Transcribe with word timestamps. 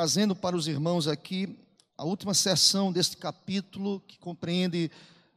trazendo 0.00 0.34
para 0.34 0.56
os 0.56 0.66
irmãos 0.66 1.06
aqui 1.06 1.58
a 1.94 2.06
última 2.06 2.32
sessão 2.32 2.90
deste 2.90 3.18
capítulo, 3.18 4.00
que 4.08 4.18
compreende 4.18 4.90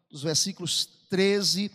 os 0.10 0.24
versículos 0.24 0.88
13 1.10 1.70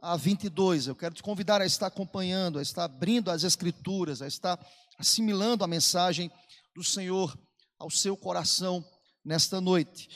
a 0.00 0.16
22. 0.16 0.86
Eu 0.86 0.94
quero 0.94 1.16
te 1.16 1.20
convidar 1.20 1.60
a 1.60 1.66
estar 1.66 1.88
acompanhando, 1.88 2.60
a 2.60 2.62
estar 2.62 2.84
abrindo 2.84 3.28
as 3.28 3.42
Escrituras, 3.42 4.22
a 4.22 4.28
estar 4.28 4.56
assimilando 4.96 5.64
a 5.64 5.66
mensagem 5.66 6.30
do 6.76 6.84
Senhor 6.84 7.36
ao 7.76 7.90
seu 7.90 8.16
coração 8.16 8.84
nesta 9.24 9.60
noite. 9.60 10.08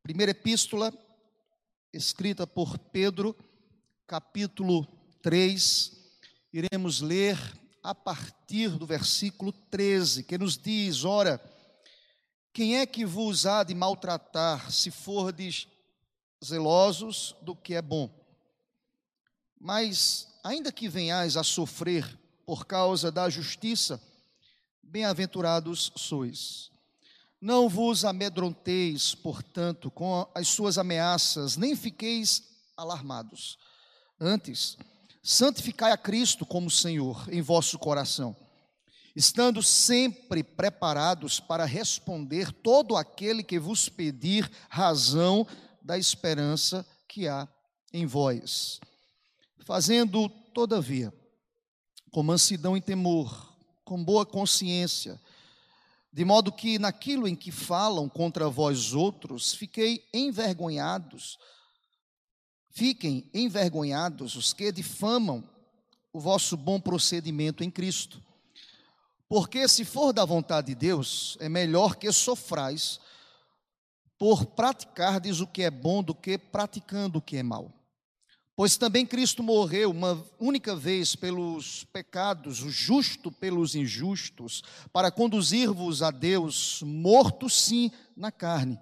Primeira 0.00 0.30
epístola, 0.30 0.96
escrita 1.92 2.46
por 2.46 2.78
Pedro, 2.78 3.36
capítulo 4.06 4.86
3, 5.22 5.90
iremos 6.52 7.00
ler 7.00 7.36
a 7.82 7.96
partir 7.96 8.68
do 8.68 8.86
versículo 8.86 9.50
13, 9.50 10.22
que 10.22 10.38
nos 10.38 10.56
diz: 10.56 11.04
Ora, 11.04 11.40
quem 12.54 12.78
é 12.78 12.86
que 12.86 13.04
vos 13.04 13.46
há 13.46 13.64
de 13.64 13.74
maltratar 13.74 14.70
se 14.70 14.88
fordes 14.88 15.66
zelosos 16.42 17.34
do 17.42 17.56
que 17.56 17.74
é 17.74 17.82
bom? 17.82 18.08
Mas, 19.60 20.28
ainda 20.44 20.70
que 20.70 20.88
venhais 20.88 21.36
a 21.36 21.42
sofrer 21.42 22.16
por 22.46 22.64
causa 22.64 23.10
da 23.10 23.28
justiça, 23.28 24.00
bem-aventurados 24.80 25.90
sois. 25.96 26.70
Não 27.40 27.68
vos 27.68 28.04
amedronteis, 28.04 29.16
portanto, 29.16 29.90
com 29.90 30.24
as 30.32 30.46
suas 30.46 30.78
ameaças, 30.78 31.56
nem 31.56 31.74
fiqueis 31.74 32.44
alarmados. 32.76 33.58
Antes, 34.20 34.78
santificai 35.20 35.90
a 35.90 35.96
Cristo 35.96 36.46
como 36.46 36.70
Senhor 36.70 37.28
em 37.32 37.42
vosso 37.42 37.80
coração, 37.80 38.36
estando 39.14 39.62
sempre 39.62 40.42
preparados 40.42 41.40
para 41.40 41.64
responder 41.64 42.52
todo 42.52 42.96
aquele 42.96 43.42
que 43.42 43.58
vos 43.58 43.88
pedir 43.88 44.50
razão 44.68 45.46
da 45.80 45.98
esperança 45.98 46.86
que 47.08 47.28
há 47.28 47.48
em 47.92 48.06
vós. 48.06 48.80
Fazendo, 49.64 50.28
todavia, 50.52 51.12
com 52.10 52.22
mansidão 52.22 52.76
e 52.76 52.80
temor, 52.80 53.56
com 53.84 54.02
boa 54.02 54.26
consciência, 54.26 55.20
de 56.12 56.24
modo 56.24 56.52
que 56.52 56.78
naquilo 56.78 57.26
em 57.26 57.34
que 57.34 57.50
falam 57.50 58.08
contra 58.08 58.48
vós 58.48 58.92
outros, 58.92 59.54
fiquei 59.54 60.04
envergonhados 60.12 61.38
Fiquem 62.74 63.30
envergonhados 63.32 64.34
os 64.34 64.52
que 64.52 64.72
difamam 64.72 65.48
o 66.12 66.18
vosso 66.18 66.56
bom 66.56 66.80
procedimento 66.80 67.62
em 67.62 67.70
Cristo. 67.70 68.20
Porque 69.28 69.66
se 69.68 69.84
for 69.84 70.12
da 70.12 70.24
vontade 70.24 70.68
de 70.68 70.74
Deus, 70.74 71.36
é 71.40 71.48
melhor 71.48 71.96
que 71.96 72.10
sofrais 72.12 73.00
por 74.18 74.46
praticardes 74.46 75.40
o 75.40 75.46
que 75.46 75.62
é 75.62 75.70
bom 75.70 76.02
do 76.02 76.14
que 76.14 76.38
praticando 76.38 77.18
o 77.18 77.22
que 77.22 77.36
é 77.36 77.42
mal. 77.42 77.72
Pois 78.56 78.76
também 78.76 79.04
Cristo 79.04 79.42
morreu 79.42 79.90
uma 79.90 80.24
única 80.38 80.76
vez 80.76 81.16
pelos 81.16 81.84
pecados, 81.84 82.62
o 82.62 82.70
justo 82.70 83.32
pelos 83.32 83.74
injustos, 83.74 84.62
para 84.92 85.10
conduzir-vos 85.10 86.02
a 86.02 86.12
Deus, 86.12 86.80
morto 86.82 87.50
sim 87.50 87.90
na 88.16 88.30
carne, 88.30 88.78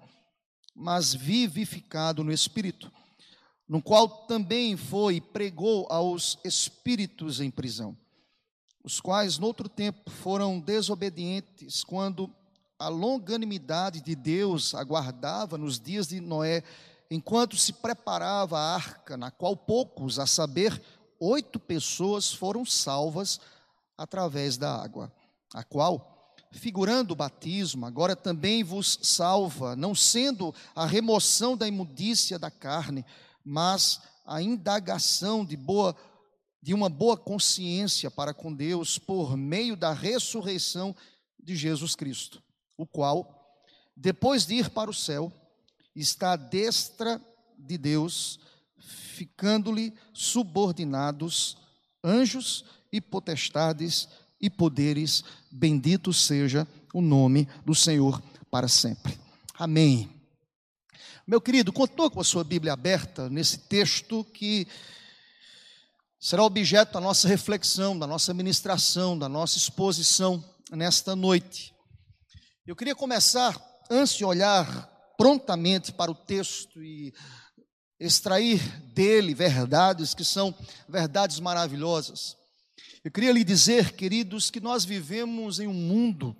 mas 0.75 1.15
vivificado 1.15 2.23
no 2.23 2.31
espírito 2.31 2.91
no 3.67 3.81
qual 3.81 4.07
também 4.07 4.75
foi 4.75 5.15
e 5.15 5.21
pregou 5.21 5.87
aos 5.89 6.37
espíritos 6.43 7.39
em 7.39 7.49
prisão, 7.49 7.97
os 8.83 8.99
quais, 8.99 9.37
noutro 9.37 9.69
tempo, 9.69 10.11
foram 10.11 10.59
desobedientes, 10.59 11.83
quando 11.83 12.29
a 12.77 12.89
longanimidade 12.89 14.01
de 14.01 14.13
Deus 14.13 14.75
aguardava 14.75 15.57
nos 15.57 15.79
dias 15.79 16.07
de 16.07 16.19
Noé, 16.19 16.63
enquanto 17.09 17.55
se 17.55 17.71
preparava 17.71 18.59
a 18.59 18.75
arca, 18.75 19.15
na 19.15 19.31
qual 19.31 19.55
poucos, 19.55 20.19
a 20.19 20.25
saber, 20.25 20.81
oito 21.19 21.59
pessoas 21.59 22.33
foram 22.33 22.65
salvas 22.65 23.39
através 23.97 24.57
da 24.57 24.75
água, 24.75 25.09
a 25.53 25.63
qual, 25.63 26.35
figurando 26.51 27.13
o 27.13 27.15
batismo, 27.15 27.85
agora 27.85 28.17
também 28.17 28.63
vos 28.63 28.99
salva, 29.01 29.75
não 29.77 29.95
sendo 29.95 30.53
a 30.75 30.85
remoção 30.85 31.55
da 31.55 31.67
imundícia 31.67 32.37
da 32.37 32.51
carne, 32.51 33.05
mas 33.45 34.01
a 34.25 34.41
indagação 34.41 35.45
de 35.45 35.55
boa 35.55 35.95
de 36.63 36.73
uma 36.73 36.87
boa 36.87 37.17
consciência 37.17 38.09
para 38.09 38.33
com 38.33 38.53
Deus 38.53 38.97
por 38.97 39.35
meio 39.35 39.75
da 39.75 39.91
ressurreição 39.91 40.95
de 41.37 41.57
Jesus 41.57 41.93
Cristo, 41.93 42.41
o 42.77 42.87
qual, 42.87 43.59
depois 43.93 44.45
de 44.45 44.55
ir 44.55 44.69
para 44.69 44.89
o 44.89 44.93
céu, 44.93 45.29
está 45.93 46.31
à 46.31 46.35
destra 46.37 47.21
de 47.59 47.77
Deus, 47.77 48.39
ficando-lhe 48.79 49.93
subordinados 50.13 51.57
anjos 52.01 52.63
e 52.93 53.01
potestades 53.01 54.07
e 54.39 54.49
poderes. 54.49 55.21
Bendito 55.51 56.13
seja 56.13 56.65
o 56.93 57.01
nome 57.01 57.45
do 57.65 57.75
Senhor 57.75 58.23
para 58.49 58.69
sempre. 58.69 59.19
Amém. 59.55 60.09
Meu 61.27 61.41
querido, 61.41 61.73
contou 61.73 62.09
com 62.09 62.21
a 62.21 62.23
sua 62.23 62.45
Bíblia 62.45 62.71
aberta 62.71 63.29
nesse 63.29 63.57
texto 63.57 64.23
que 64.23 64.65
será 66.23 66.41
objeto 66.41 66.93
da 66.93 67.01
nossa 67.01 67.27
reflexão, 67.27 67.99
da 67.99 68.07
nossa 68.07 68.33
ministração, 68.33 69.19
da 69.19 69.27
nossa 69.27 69.57
exposição 69.57 70.41
nesta 70.71 71.17
noite. 71.17 71.75
Eu 72.65 72.77
queria 72.77 72.95
começar, 72.95 73.61
antes 73.91 74.15
de 74.15 74.23
olhar 74.23 74.89
prontamente 75.17 75.91
para 75.91 76.09
o 76.09 76.15
texto 76.15 76.81
e 76.81 77.13
extrair 77.99 78.61
dele 78.93 79.33
verdades 79.35 80.13
que 80.13 80.23
são 80.23 80.55
verdades 80.87 81.41
maravilhosas. 81.41 82.37
Eu 83.03 83.11
queria 83.11 83.33
lhe 83.33 83.43
dizer, 83.43 83.91
queridos, 83.91 84.49
que 84.49 84.61
nós 84.61 84.85
vivemos 84.85 85.59
em 85.59 85.67
um 85.67 85.73
mundo 85.73 86.33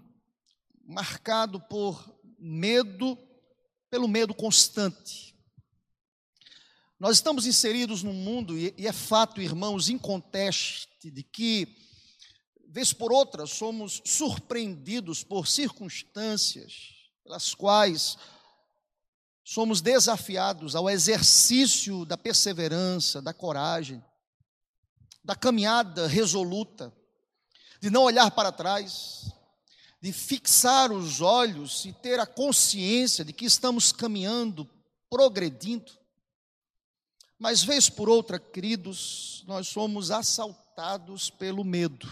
marcado 0.88 1.60
por 1.60 2.10
medo, 2.40 3.18
pelo 3.92 4.08
medo 4.08 4.34
constante. 4.34 5.33
Nós 7.04 7.18
estamos 7.18 7.46
inseridos 7.46 8.02
num 8.02 8.14
mundo, 8.14 8.58
e 8.58 8.74
é 8.78 8.94
fato, 8.94 9.42
irmãos, 9.42 9.90
inconteste, 9.90 11.12
de 11.12 11.22
que, 11.22 11.68
vez 12.70 12.94
por 12.94 13.12
outra, 13.12 13.46
somos 13.46 14.02
surpreendidos 14.06 15.22
por 15.22 15.46
circunstâncias 15.46 17.12
pelas 17.22 17.54
quais 17.54 18.18
somos 19.44 19.82
desafiados 19.82 20.78
ao 20.78 20.90
exercício 20.90 22.06
da 22.06 22.18
perseverança, 22.18 23.22
da 23.22 23.34
coragem, 23.34 24.02
da 25.22 25.36
caminhada 25.36 26.08
resoluta, 26.08 26.90
de 27.82 27.90
não 27.90 28.04
olhar 28.04 28.32
para 28.32 28.50
trás, 28.50 29.30
de 30.02 30.14
fixar 30.14 30.90
os 30.90 31.20
olhos 31.20 31.84
e 31.84 31.92
ter 31.92 32.18
a 32.22 32.26
consciência 32.26 33.26
de 33.26 33.34
que 33.34 33.44
estamos 33.44 33.92
caminhando, 33.92 34.66
progredindo. 35.10 36.02
Mas, 37.44 37.62
vez 37.62 37.90
por 37.90 38.08
outra, 38.08 38.40
queridos, 38.40 39.44
nós 39.46 39.68
somos 39.68 40.12
assaltados 40.12 41.30
pelo 41.30 41.66
medo. 41.66 42.10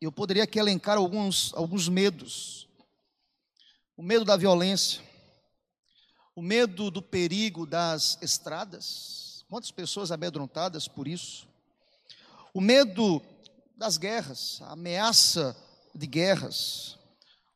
Eu 0.00 0.12
poderia 0.12 0.44
aqui 0.44 0.60
elencar 0.60 0.96
alguns, 0.96 1.52
alguns 1.54 1.88
medos: 1.88 2.68
o 3.96 4.02
medo 4.04 4.24
da 4.24 4.36
violência, 4.36 5.02
o 6.36 6.40
medo 6.40 6.88
do 6.88 7.02
perigo 7.02 7.66
das 7.66 8.16
estradas. 8.22 9.44
Quantas 9.48 9.72
pessoas 9.72 10.12
amedrontadas 10.12 10.86
por 10.86 11.08
isso? 11.08 11.48
O 12.54 12.60
medo 12.60 13.20
das 13.76 13.96
guerras, 13.96 14.62
a 14.62 14.74
ameaça 14.74 15.56
de 15.92 16.06
guerras, 16.06 16.96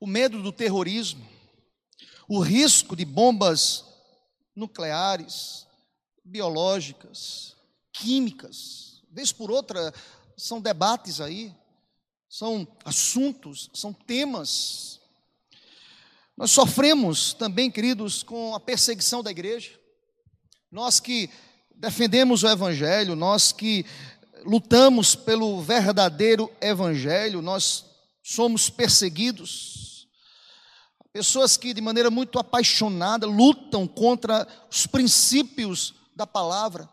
o 0.00 0.06
medo 0.08 0.42
do 0.42 0.50
terrorismo, 0.50 1.24
o 2.26 2.40
risco 2.40 2.96
de 2.96 3.04
bombas 3.04 3.84
nucleares, 4.56 5.65
biológicas, 6.26 7.56
químicas, 7.92 9.02
vez 9.10 9.32
por 9.32 9.50
outra 9.50 9.94
são 10.36 10.60
debates 10.60 11.20
aí, 11.20 11.54
são 12.28 12.66
assuntos, 12.84 13.70
são 13.72 13.92
temas. 13.92 15.00
Nós 16.36 16.50
sofremos 16.50 17.32
também, 17.32 17.70
queridos, 17.70 18.22
com 18.22 18.54
a 18.54 18.60
perseguição 18.60 19.22
da 19.22 19.30
igreja. 19.30 19.78
Nós 20.70 21.00
que 21.00 21.30
defendemos 21.74 22.42
o 22.42 22.48
evangelho, 22.48 23.14
nós 23.14 23.52
que 23.52 23.86
lutamos 24.44 25.14
pelo 25.14 25.62
verdadeiro 25.62 26.52
evangelho, 26.60 27.40
nós 27.40 27.86
somos 28.22 28.68
perseguidos. 28.68 30.08
Pessoas 31.12 31.56
que, 31.56 31.72
de 31.72 31.80
maneira 31.80 32.10
muito 32.10 32.38
apaixonada, 32.38 33.26
lutam 33.26 33.86
contra 33.86 34.46
os 34.70 34.86
princípios 34.86 35.94
da 36.16 36.26
palavra. 36.26 36.88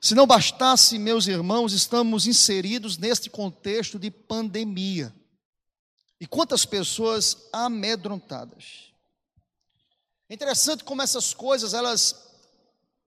Se 0.00 0.14
não 0.14 0.26
bastasse, 0.26 0.98
meus 0.98 1.26
irmãos, 1.26 1.72
estamos 1.72 2.26
inseridos 2.26 2.98
neste 2.98 3.30
contexto 3.30 3.98
de 3.98 4.10
pandemia. 4.10 5.12
E 6.20 6.26
quantas 6.26 6.64
pessoas 6.64 7.48
amedrontadas. 7.52 8.92
É 10.28 10.34
interessante 10.34 10.84
como 10.84 11.00
essas 11.00 11.32
coisas, 11.32 11.72
elas, 11.72 12.28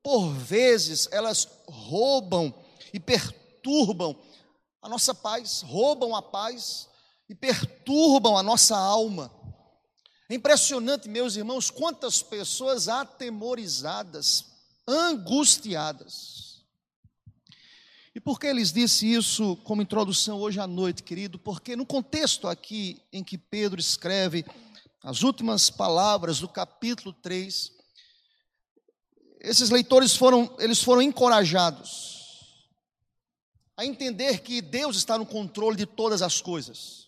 por 0.01 0.31
vezes, 0.31 1.07
elas 1.11 1.47
roubam 1.67 2.53
e 2.91 2.99
perturbam 2.99 4.19
a 4.81 4.89
nossa 4.89 5.13
paz, 5.13 5.61
roubam 5.61 6.15
a 6.15 6.21
paz 6.21 6.89
e 7.29 7.35
perturbam 7.35 8.35
a 8.35 8.41
nossa 8.41 8.75
alma. 8.75 9.31
É 10.27 10.33
impressionante, 10.33 11.07
meus 11.07 11.35
irmãos, 11.35 11.69
quantas 11.69 12.23
pessoas 12.23 12.87
atemorizadas, 12.87 14.50
angustiadas. 14.87 16.65
E 18.13 18.19
por 18.19 18.39
que 18.39 18.47
eles 18.47 18.73
disse 18.73 19.11
isso 19.11 19.55
como 19.57 19.81
introdução 19.81 20.39
hoje 20.39 20.59
à 20.59 20.67
noite, 20.67 21.03
querido? 21.03 21.39
Porque 21.39 21.75
no 21.75 21.85
contexto 21.85 22.47
aqui 22.47 23.01
em 23.11 23.23
que 23.23 23.37
Pedro 23.37 23.79
escreve 23.79 24.45
as 25.01 25.23
últimas 25.23 25.69
palavras 25.69 26.39
do 26.39 26.47
capítulo 26.47 27.13
3, 27.13 27.71
esses 29.39 29.69
leitores 29.69 30.15
foram, 30.15 30.55
eles 30.59 30.83
foram 30.83 31.01
encorajados 31.01 32.21
a 33.77 33.85
entender 33.85 34.41
que 34.41 34.61
Deus 34.61 34.95
está 34.97 35.17
no 35.17 35.25
controle 35.25 35.75
de 35.75 35.85
todas 35.85 36.21
as 36.21 36.39
coisas, 36.39 37.07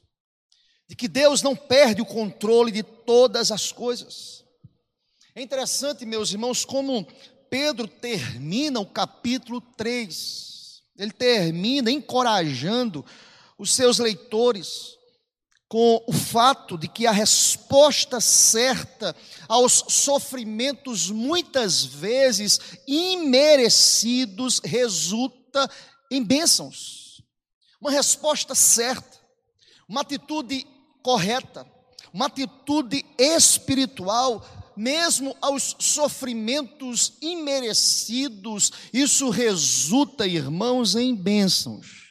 de 0.87 0.95
que 0.95 1.07
Deus 1.07 1.41
não 1.43 1.55
perde 1.55 2.01
o 2.01 2.05
controle 2.05 2.71
de 2.71 2.81
todas 2.81 3.51
as 3.51 3.71
coisas. 3.71 4.43
É 5.35 5.41
interessante, 5.41 6.05
meus 6.05 6.31
irmãos, 6.31 6.65
como 6.65 7.07
Pedro 7.53 7.87
termina 7.87 8.79
o 8.79 8.85
capítulo 8.87 9.61
3. 9.61 10.81
Ele 10.97 11.11
termina 11.11 11.91
encorajando 11.91 13.05
os 13.59 13.75
seus 13.75 13.99
leitores 13.99 14.97
com 15.67 16.03
o 16.07 16.11
fato 16.11 16.79
de 16.79 16.87
que 16.87 17.05
a 17.05 17.11
resposta 17.11 18.19
certa 18.19 19.15
aos 19.47 19.85
sofrimentos, 19.87 21.11
muitas 21.11 21.85
vezes 21.85 22.59
imerecidos, 22.87 24.59
resulta 24.63 25.69
em 26.09 26.23
bênçãos. 26.23 27.21
Uma 27.79 27.91
resposta 27.91 28.55
certa, 28.55 29.19
uma 29.87 30.01
atitude 30.01 30.65
correta, 31.03 31.67
uma 32.11 32.25
atitude 32.25 33.05
espiritual, 33.15 34.43
mesmo 34.75 35.35
aos 35.41 35.75
sofrimentos 35.79 37.13
imerecidos, 37.21 38.71
isso 38.91 39.29
resulta, 39.29 40.27
irmãos, 40.27 40.95
em 40.95 41.15
bênçãos. 41.15 42.03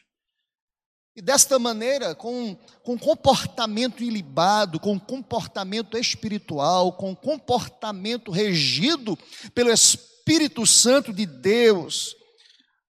E 1.14 1.20
desta 1.20 1.58
maneira, 1.58 2.14
com, 2.14 2.56
com 2.82 2.98
comportamento 2.98 4.02
ilibado, 4.02 4.80
com 4.80 4.98
comportamento 4.98 5.98
espiritual, 5.98 6.94
com 6.94 7.14
comportamento 7.14 8.30
regido 8.30 9.18
pelo 9.54 9.70
Espírito 9.70 10.66
Santo 10.66 11.12
de 11.12 11.26
Deus, 11.26 12.16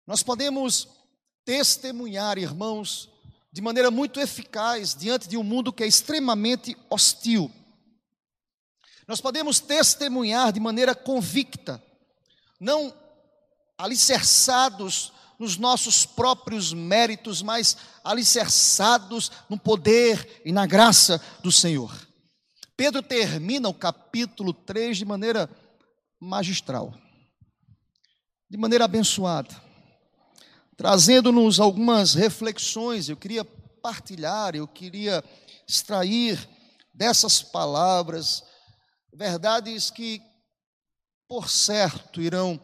nós 0.05 0.23
podemos 0.23 0.87
testemunhar, 1.45 2.39
irmãos, 2.39 3.07
de 3.51 3.61
maneira 3.61 3.91
muito 3.91 4.19
eficaz 4.19 4.95
diante 4.95 5.29
de 5.29 5.37
um 5.37 5.43
mundo 5.43 5.71
que 5.71 5.83
é 5.83 5.87
extremamente 5.87 6.75
hostil. 6.89 7.51
Nós 9.07 9.21
podemos 9.21 9.59
testemunhar 9.59 10.51
de 10.51 10.59
maneira 10.59 10.93
convicta, 10.93 11.81
não 12.59 12.93
alicerçados 13.77 15.13
nos 15.39 15.55
nossos 15.57 16.05
próprios 16.05 16.73
méritos, 16.73 17.41
mas 17.41 17.77
alicerçados 18.03 19.31
no 19.47 19.57
poder 19.57 20.41
e 20.43 20.51
na 20.51 20.65
graça 20.65 21.21
do 21.41 21.51
Senhor. 21.51 21.95
Pedro 22.75 23.01
termina 23.01 23.69
o 23.69 23.73
capítulo 23.73 24.53
3 24.53 24.97
de 24.97 25.05
maneira 25.05 25.49
magistral, 26.19 26.93
de 28.49 28.57
maneira 28.57 28.85
abençoada 28.85 29.67
trazendo-nos 30.77 31.59
algumas 31.59 32.13
reflexões. 32.13 33.09
Eu 33.09 33.17
queria 33.17 33.43
partilhar, 33.43 34.55
eu 34.55 34.67
queria 34.67 35.23
extrair 35.67 36.47
dessas 36.93 37.41
palavras 37.41 38.43
verdades 39.17 39.89
que, 39.89 40.21
por 41.27 41.49
certo, 41.49 42.21
irão 42.21 42.59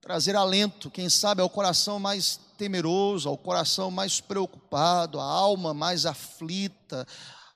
trazer 0.00 0.34
alento, 0.34 0.90
quem 0.90 1.10
sabe, 1.10 1.42
ao 1.42 1.50
coração 1.50 2.00
mais 2.00 2.40
temeroso, 2.56 3.28
ao 3.28 3.36
coração 3.36 3.90
mais 3.90 4.18
preocupado, 4.18 5.20
a 5.20 5.24
alma 5.24 5.74
mais 5.74 6.06
aflita, 6.06 7.06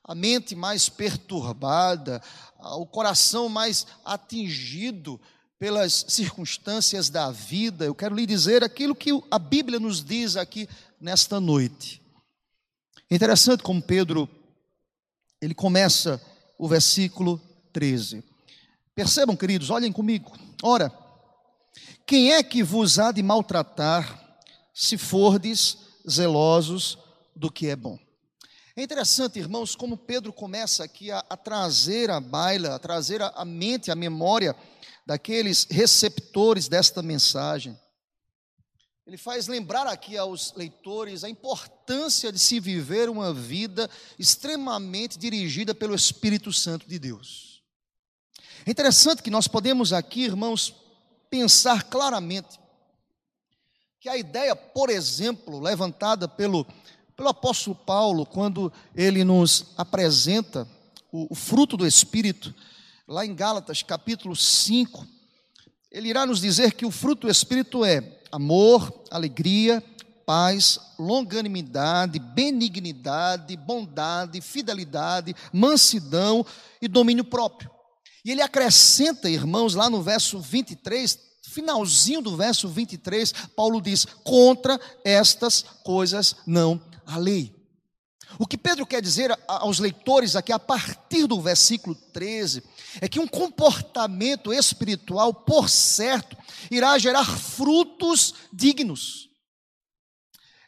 a 0.05 0.15
mente 0.15 0.55
mais 0.55 0.91
perturbada, 0.91 2.23
o 2.59 2.85
coração 2.85 3.49
mais 3.49 3.87
atingido 4.05 5.19
pelas 5.59 6.05
circunstâncias 6.09 7.09
da 7.09 7.31
vida, 7.31 7.87
eu 7.87 7.95
quero 7.95 8.15
lhe 8.15 8.27
dizer 8.27 8.63
aquilo 8.63 8.95
que 8.95 9.11
a 9.31 9.39
Bíblia 9.39 9.81
nos 9.81 10.05
diz 10.05 10.37
aqui 10.37 10.69
nesta 11.01 11.41
noite. 11.41 12.03
É 13.09 13.15
interessante 13.15 13.63
como 13.63 13.81
Pedro 13.81 14.29
ele 15.41 15.55
começa 15.55 16.21
o 16.59 16.69
versículo 16.69 17.41
13. 17.73 18.34
Percebam, 18.95 19.37
queridos, 19.37 19.71
olhem 19.71 19.93
comigo. 19.93 20.33
Ora, 20.63 20.93
quem 22.07 22.33
é 22.33 22.43
que 22.43 22.63
vos 22.63 22.99
há 22.99 23.11
de 23.11 23.23
maltratar 23.23 24.39
se 24.73 24.97
fordes 24.97 25.79
zelosos 26.09 26.97
do 27.35 27.51
que 27.51 27.69
é 27.69 27.75
bom? 27.75 27.99
É 28.77 28.83
interessante, 28.83 29.39
irmãos, 29.39 29.75
como 29.75 29.97
Pedro 29.97 30.33
começa 30.33 30.85
aqui 30.85 31.11
a, 31.11 31.25
a 31.31 31.37
trazer 31.37 32.11
a 32.11 32.21
baila, 32.21 32.75
a 32.75 32.79
trazer 32.79 33.23
a, 33.23 33.29
a 33.29 33.45
mente, 33.45 33.91
a 33.91 33.95
memória 33.95 34.55
daqueles 35.07 35.67
receptores 35.71 36.69
desta 36.69 37.03
mensagem. 37.03 37.79
Ele 39.07 39.19
faz 39.19 39.49
lembrar 39.49 39.87
aqui 39.87 40.17
aos 40.17 40.55
leitores 40.55 41.25
a 41.25 41.29
importância 41.29 42.33
de 42.33 42.39
se 42.39 42.59
viver 42.59 43.11
uma 43.11 43.35
vida 43.35 43.89
extremamente 44.19 45.19
dirigida 45.19 45.75
pelo 45.75 45.95
Espírito 45.95 46.53
Santo 46.53 46.89
de 46.89 46.99
Deus. 46.99 47.54
É 48.67 48.71
interessante 48.71 49.23
que 49.23 49.31
nós 49.31 49.47
podemos 49.47 49.93
aqui, 49.93 50.23
irmãos, 50.25 50.75
pensar 51.29 51.83
claramente 51.83 52.59
que 54.01 54.09
a 54.09 54.17
ideia, 54.17 54.57
por 54.57 54.89
exemplo, 54.89 55.61
levantada 55.61 56.27
pelo, 56.27 56.67
pelo 57.15 57.29
apóstolo 57.29 57.77
Paulo, 57.77 58.25
quando 58.25 58.73
ele 58.95 59.23
nos 59.23 59.67
apresenta 59.77 60.67
o, 61.13 61.31
o 61.31 61.35
fruto 61.35 61.77
do 61.77 61.87
Espírito, 61.87 62.55
lá 63.07 63.27
em 63.27 63.35
Gálatas 63.35 63.83
capítulo 63.83 64.35
5, 64.35 65.07
ele 65.91 66.09
irá 66.09 66.25
nos 66.25 66.41
dizer 66.41 66.73
que 66.73 66.87
o 66.87 66.91
fruto 66.91 67.27
do 67.27 67.31
Espírito 67.31 67.85
é 67.85 68.19
amor, 68.33 69.05
alegria, 69.11 69.85
paz, 70.25 70.81
longanimidade, 70.99 72.19
benignidade, 72.19 73.57
bondade, 73.59 74.41
fidelidade, 74.41 75.37
mansidão 75.53 76.47
e 76.81 76.89
domínio 76.89 77.25
próprio. 77.25 77.74
E 78.25 78.31
ele 78.31 78.41
acrescenta, 78.41 79.29
irmãos, 79.29 79.75
lá 79.75 79.91
no 79.91 80.03
verso 80.03 80.41
23, 80.41 81.19
finalzinho 81.43 82.23
do 82.23 82.37
verso 82.37 82.69
23, 82.69 83.33
Paulo 83.55 83.81
diz: 83.81 84.07
contra 84.25 84.81
estas 85.05 85.63
coisas 85.83 86.37
não 86.47 86.81
há 87.07 87.19
lei. 87.19 87.55
O 88.39 88.47
que 88.47 88.59
Pedro 88.59 88.87
quer 88.87 89.01
dizer 89.01 89.37
aos 89.47 89.79
leitores 89.79 90.35
aqui, 90.35 90.53
a 90.53 90.59
partir 90.59 91.27
do 91.27 91.41
versículo 91.41 91.95
13, 91.95 92.65
é 93.01 93.09
que 93.09 93.21
um 93.21 93.29
comportamento 93.29 94.53
espiritual, 94.53 95.33
por 95.33 95.69
certo, 95.69 96.37
irá 96.71 96.99
gerar 96.99 97.25
frutos 97.25 98.35
dignos. 98.53 99.29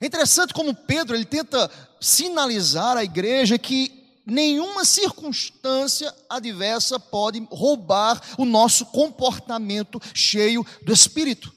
É 0.00 0.06
interessante 0.06 0.52
como 0.52 0.74
Pedro 0.74 1.16
ele 1.16 1.24
tenta 1.24 1.70
sinalizar 2.00 2.96
à 2.96 3.02
igreja 3.02 3.58
que 3.58 3.95
nenhuma 4.26 4.84
circunstância 4.84 6.12
adversa 6.28 6.98
pode 6.98 7.46
roubar 7.50 8.20
o 8.36 8.44
nosso 8.44 8.84
comportamento 8.86 10.00
cheio 10.12 10.66
do 10.82 10.92
Espírito. 10.92 11.54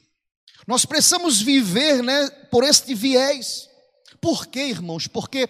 Nós 0.68 0.86
precisamos 0.86 1.42
viver 1.42 2.04
né, 2.04 2.30
por 2.52 2.64
este 2.64 2.94
viés. 2.94 3.68
Por 4.22 4.46
quê, 4.46 4.68
irmãos? 4.68 5.08
Porque 5.08 5.50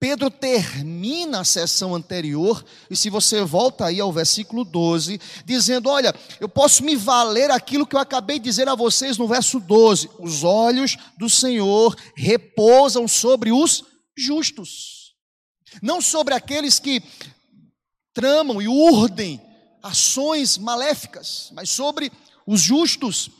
Pedro 0.00 0.30
termina 0.30 1.40
a 1.40 1.44
sessão 1.44 1.92
anterior, 1.92 2.64
e 2.88 2.96
se 2.96 3.10
você 3.10 3.42
volta 3.42 3.86
aí 3.86 3.98
ao 3.98 4.12
versículo 4.12 4.64
12, 4.64 5.20
dizendo: 5.44 5.88
Olha, 5.88 6.14
eu 6.38 6.48
posso 6.48 6.84
me 6.84 6.94
valer 6.94 7.50
aquilo 7.50 7.84
que 7.84 7.96
eu 7.96 8.00
acabei 8.00 8.38
de 8.38 8.44
dizer 8.44 8.68
a 8.68 8.76
vocês 8.76 9.18
no 9.18 9.26
verso 9.26 9.58
12: 9.58 10.08
os 10.20 10.44
olhos 10.44 10.96
do 11.18 11.28
Senhor 11.28 11.96
repousam 12.14 13.08
sobre 13.08 13.50
os 13.50 13.82
justos, 14.16 14.97
não 15.82 16.00
sobre 16.00 16.34
aqueles 16.34 16.78
que 16.78 17.02
tramam 18.12 18.60
e 18.60 18.68
urdem 18.68 19.40
ações 19.82 20.58
maléficas, 20.58 21.50
mas 21.52 21.70
sobre 21.70 22.10
os 22.46 22.60
justos. 22.60 23.30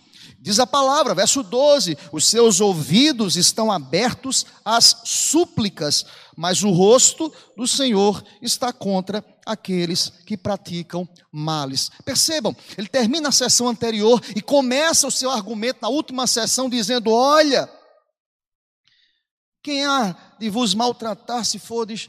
Diz 0.41 0.61
a 0.61 0.67
palavra, 0.67 1.15
verso 1.15 1.43
12: 1.43 1.99
os 2.13 2.27
seus 2.27 2.61
ouvidos 2.61 3.37
estão 3.37 3.73
abertos 3.73 4.47
às 4.65 5.03
súplicas, 5.05 6.07
mas 6.37 6.63
o 6.63 6.71
rosto 6.71 7.33
do 7.57 7.67
Senhor 7.67 8.23
está 8.41 8.73
contra 8.73 9.25
aqueles 9.45 10.13
que 10.25 10.37
praticam 10.37 11.09
males. 11.33 11.91
Percebam, 12.05 12.55
ele 12.77 12.87
termina 12.87 13.31
a 13.31 13.33
sessão 13.33 13.67
anterior 13.67 14.23
e 14.37 14.41
começa 14.41 15.09
o 15.09 15.11
seu 15.11 15.31
argumento 15.31 15.79
na 15.83 15.89
última 15.89 16.27
sessão 16.27 16.69
dizendo: 16.69 17.11
Olha, 17.11 17.69
quem 19.63 19.85
há 19.85 20.15
de 20.39 20.49
vos 20.49 20.75
maltratar 20.75 21.45
se 21.45 21.59
fordes 21.59 22.09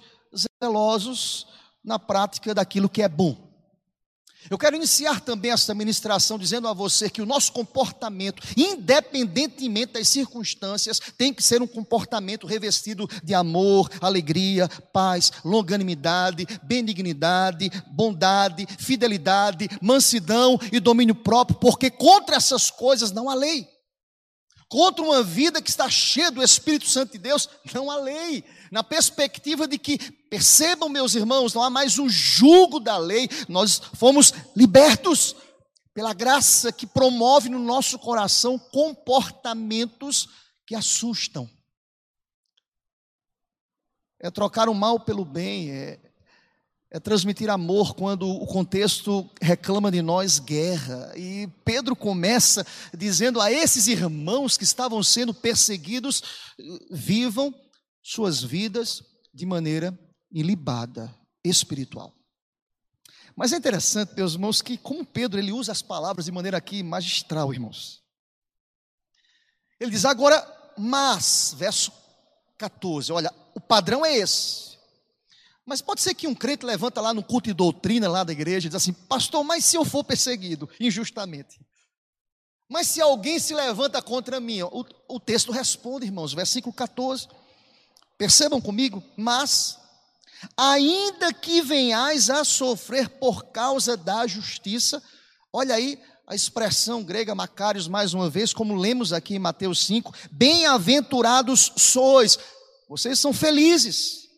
zelosos 0.63 1.47
na 1.83 1.97
prática 1.97 2.53
daquilo 2.53 2.89
que 2.89 3.01
é 3.01 3.09
bom? 3.09 3.49
Eu 4.49 4.57
quero 4.57 4.75
iniciar 4.75 5.19
também 5.19 5.51
esta 5.51 5.75
ministração 5.75 6.39
dizendo 6.39 6.67
a 6.67 6.73
você 6.73 7.09
que 7.09 7.21
o 7.21 7.25
nosso 7.25 7.51
comportamento, 7.51 8.41
independentemente 8.55 9.93
das 9.93 10.07
circunstâncias, 10.07 10.99
tem 11.17 11.33
que 11.33 11.43
ser 11.43 11.61
um 11.61 11.67
comportamento 11.67 12.47
revestido 12.47 13.07
de 13.21 13.33
amor, 13.33 13.89
alegria, 13.99 14.69
paz, 14.93 15.31
longanimidade, 15.43 16.47
benignidade, 16.63 17.69
bondade, 17.91 18.65
fidelidade, 18.77 19.67
mansidão 19.81 20.57
e 20.71 20.79
domínio 20.79 21.15
próprio, 21.15 21.59
porque 21.59 21.91
contra 21.91 22.37
essas 22.37 22.71
coisas 22.71 23.11
não 23.11 23.29
há 23.29 23.35
lei. 23.35 23.67
Contra 24.69 25.03
uma 25.03 25.23
vida 25.23 25.63
que 25.63 25.69
está 25.69 25.89
cheia 25.89 26.29
do 26.29 26.43
Espírito 26.43 26.87
Santo 26.87 27.13
de 27.13 27.17
Deus, 27.17 27.49
não 27.73 27.89
há 27.89 27.97
lei 27.97 28.43
na 28.71 28.83
perspectiva 28.83 29.67
de 29.67 29.79
que, 29.79 29.97
percebam, 30.29 30.87
meus 30.87 31.15
irmãos, 31.15 31.55
não 31.55 31.63
há 31.63 31.71
mais 31.71 31.97
um 31.97 32.07
jugo 32.07 32.79
da 32.79 32.95
lei, 32.95 33.27
nós 33.47 33.81
fomos 33.95 34.31
libertos 34.55 35.35
pela 35.91 36.13
graça 36.13 36.71
que 36.71 36.85
promove 36.85 37.49
no 37.49 37.57
nosso 37.57 37.97
coração 37.97 38.59
comportamentos 38.59 40.29
que 40.67 40.75
assustam. 40.75 41.49
É 44.19 44.29
trocar 44.29 44.69
o 44.69 44.75
mal 44.75 44.99
pelo 44.99 45.25
bem, 45.25 45.71
é, 45.71 46.08
é 46.91 46.99
transmitir 46.99 47.49
amor 47.49 47.93
quando 47.93 48.27
o 48.27 48.47
contexto 48.47 49.29
reclama 49.41 49.91
de 49.91 50.01
nós 50.01 50.39
guerra. 50.39 51.13
E 51.15 51.47
Pedro 51.63 51.95
começa 51.95 52.65
dizendo 52.97 53.39
a 53.39 53.51
esses 53.51 53.87
irmãos 53.87 54.57
que 54.57 54.63
estavam 54.63 55.03
sendo 55.03 55.33
perseguidos: 55.33 56.23
vivam 56.89 57.53
suas 58.01 58.41
vidas 58.41 59.03
de 59.33 59.45
maneira 59.45 59.97
ilibada, 60.31 61.13
espiritual. 61.43 62.13
Mas 63.35 63.53
é 63.53 63.57
interessante, 63.57 64.13
meus 64.15 64.33
irmãos, 64.33 64.61
que 64.61 64.77
como 64.77 65.05
Pedro 65.05 65.39
ele 65.39 65.51
usa 65.51 65.71
as 65.71 65.81
palavras 65.81 66.25
de 66.25 66.31
maneira 66.31 66.57
aqui 66.57 66.83
magistral, 66.83 67.53
irmãos. 67.53 68.03
Ele 69.79 69.91
diz 69.91 70.03
agora, 70.03 70.45
mas, 70.77 71.55
verso 71.57 71.91
14, 72.57 73.13
olha, 73.13 73.33
o 73.55 73.61
padrão 73.61 74.05
é 74.05 74.17
esse. 74.17 74.68
Mas 75.69 75.81
pode 75.81 76.01
ser 76.01 76.15
que 76.15 76.25
um 76.25 76.33
crente 76.33 76.65
levanta 76.65 76.99
lá 76.99 77.13
no 77.13 77.21
culto 77.21 77.47
de 77.47 77.53
doutrina 77.53 78.09
lá 78.09 78.23
da 78.23 78.31
igreja 78.31 78.65
e 78.65 78.69
diz 78.71 78.75
assim, 78.75 78.91
pastor, 78.91 79.43
mas 79.43 79.63
se 79.63 79.75
eu 79.75 79.85
for 79.85 80.03
perseguido 80.03 80.67
injustamente? 80.79 81.61
Mas 82.67 82.87
se 82.87 82.99
alguém 82.99 83.37
se 83.37 83.53
levanta 83.53 84.01
contra 84.01 84.39
mim? 84.39 84.63
O, 84.63 84.83
o 85.07 85.19
texto 85.19 85.51
responde, 85.51 86.07
irmãos, 86.07 86.33
versículo 86.33 86.73
14. 86.73 87.27
Percebam 88.17 88.59
comigo, 88.59 89.03
mas 89.15 89.77
ainda 90.57 91.31
que 91.31 91.61
venhais 91.61 92.31
a 92.31 92.43
sofrer 92.43 93.07
por 93.07 93.51
causa 93.51 93.95
da 93.95 94.25
justiça, 94.25 95.03
olha 95.53 95.75
aí 95.75 96.01
a 96.25 96.33
expressão 96.33 97.03
grega 97.03 97.35
Macários 97.35 97.87
mais 97.87 98.15
uma 98.15 98.27
vez, 98.27 98.53
como 98.53 98.73
lemos 98.73 99.13
aqui 99.13 99.35
em 99.35 99.39
Mateus 99.39 99.85
5, 99.85 100.15
bem-aventurados 100.31 101.71
sois, 101.77 102.39
vocês 102.89 103.19
são 103.19 103.31
felizes. 103.31 104.28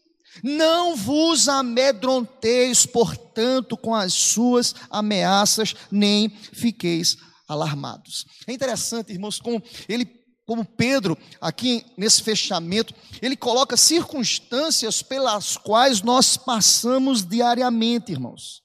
Não 0.44 0.96
vos 0.96 1.48
amedronteis, 1.50 2.86
portanto, 2.86 3.76
com 3.76 3.94
as 3.94 4.14
suas 4.14 4.74
ameaças, 4.90 5.76
nem 5.92 6.30
fiqueis 6.30 7.18
alarmados. 7.48 8.26
É 8.48 8.54
interessante, 8.54 9.12
irmãos, 9.12 9.40
como 9.40 9.62
ele 9.88 10.22
como 10.46 10.66
Pedro, 10.66 11.18
aqui 11.40 11.86
nesse 11.96 12.22
fechamento, 12.22 12.94
ele 13.22 13.38
coloca 13.38 13.78
circunstâncias 13.78 15.02
pelas 15.02 15.56
quais 15.56 16.02
nós 16.02 16.36
passamos 16.36 17.24
diariamente, 17.26 18.12
irmãos. 18.12 18.62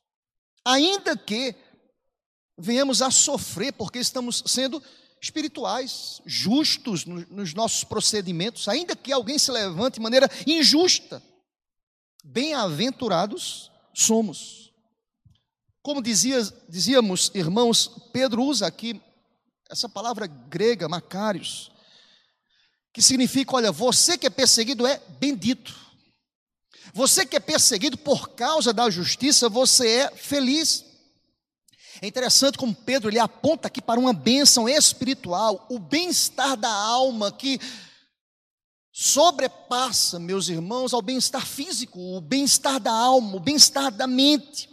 Ainda 0.64 1.16
que 1.16 1.54
venhamos 2.58 3.02
a 3.02 3.10
sofrer, 3.10 3.72
porque 3.72 4.00
estamos 4.00 4.42
sendo 4.46 4.82
espirituais, 5.22 6.20
justos 6.26 7.04
nos 7.04 7.54
nossos 7.54 7.84
procedimentos, 7.84 8.66
ainda 8.68 8.96
que 8.96 9.12
alguém 9.12 9.38
se 9.38 9.52
levante 9.52 9.94
de 9.94 10.00
maneira 10.00 10.28
injusta, 10.46 11.22
bem-aventurados 12.26 13.70
somos. 13.94 14.72
Como 15.80 16.02
dizia, 16.02 16.42
dizíamos, 16.68 17.30
irmãos, 17.34 17.88
Pedro 18.12 18.42
usa 18.42 18.66
aqui 18.66 19.00
essa 19.70 19.88
palavra 19.88 20.26
grega, 20.26 20.88
macários, 20.88 21.70
que 22.92 23.00
significa, 23.00 23.54
olha, 23.54 23.70
você 23.70 24.18
que 24.18 24.26
é 24.26 24.30
perseguido 24.30 24.86
é 24.86 25.00
bendito. 25.20 25.74
Você 26.92 27.24
que 27.24 27.36
é 27.36 27.40
perseguido 27.40 27.96
por 27.98 28.30
causa 28.30 28.72
da 28.72 28.90
justiça, 28.90 29.48
você 29.48 29.88
é 29.88 30.10
feliz. 30.10 30.84
É 32.00 32.06
interessante 32.06 32.58
como 32.58 32.74
Pedro 32.74 33.10
ele 33.10 33.18
aponta 33.18 33.68
aqui 33.68 33.80
para 33.80 34.00
uma 34.00 34.12
bênção 34.12 34.68
espiritual, 34.68 35.66
o 35.70 35.78
bem-estar 35.78 36.56
da 36.56 36.72
alma 36.72 37.30
que 37.30 37.60
sobrepassa, 38.98 40.18
meus 40.18 40.48
irmãos, 40.48 40.94
ao 40.94 41.02
bem-estar 41.02 41.44
físico, 41.46 42.00
o 42.00 42.18
bem-estar 42.18 42.80
da 42.80 42.90
alma, 42.90 43.36
o 43.36 43.40
bem-estar 43.40 43.92
da 43.92 44.06
mente. 44.06 44.70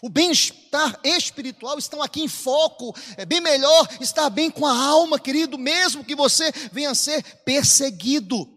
O 0.00 0.08
bem-estar 0.08 1.00
espiritual 1.02 1.76
estão 1.76 2.00
aqui 2.00 2.20
em 2.20 2.28
foco. 2.28 2.94
É 3.16 3.26
bem 3.26 3.40
melhor 3.40 3.88
estar 4.00 4.30
bem 4.30 4.52
com 4.52 4.64
a 4.64 4.72
alma, 4.72 5.18
querido, 5.18 5.58
mesmo 5.58 6.04
que 6.04 6.14
você 6.14 6.52
venha 6.70 6.90
a 6.90 6.94
ser 6.94 7.20
perseguido. 7.38 8.48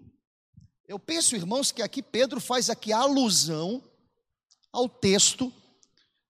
Eu 0.88 1.00
penso, 1.00 1.36
irmãos, 1.36 1.72
que 1.72 1.82
aqui 1.82 2.04
Pedro 2.04 2.40
faz 2.40 2.70
aqui 2.70 2.94
alusão 2.94 3.84
ao 4.72 4.88
texto 4.88 5.52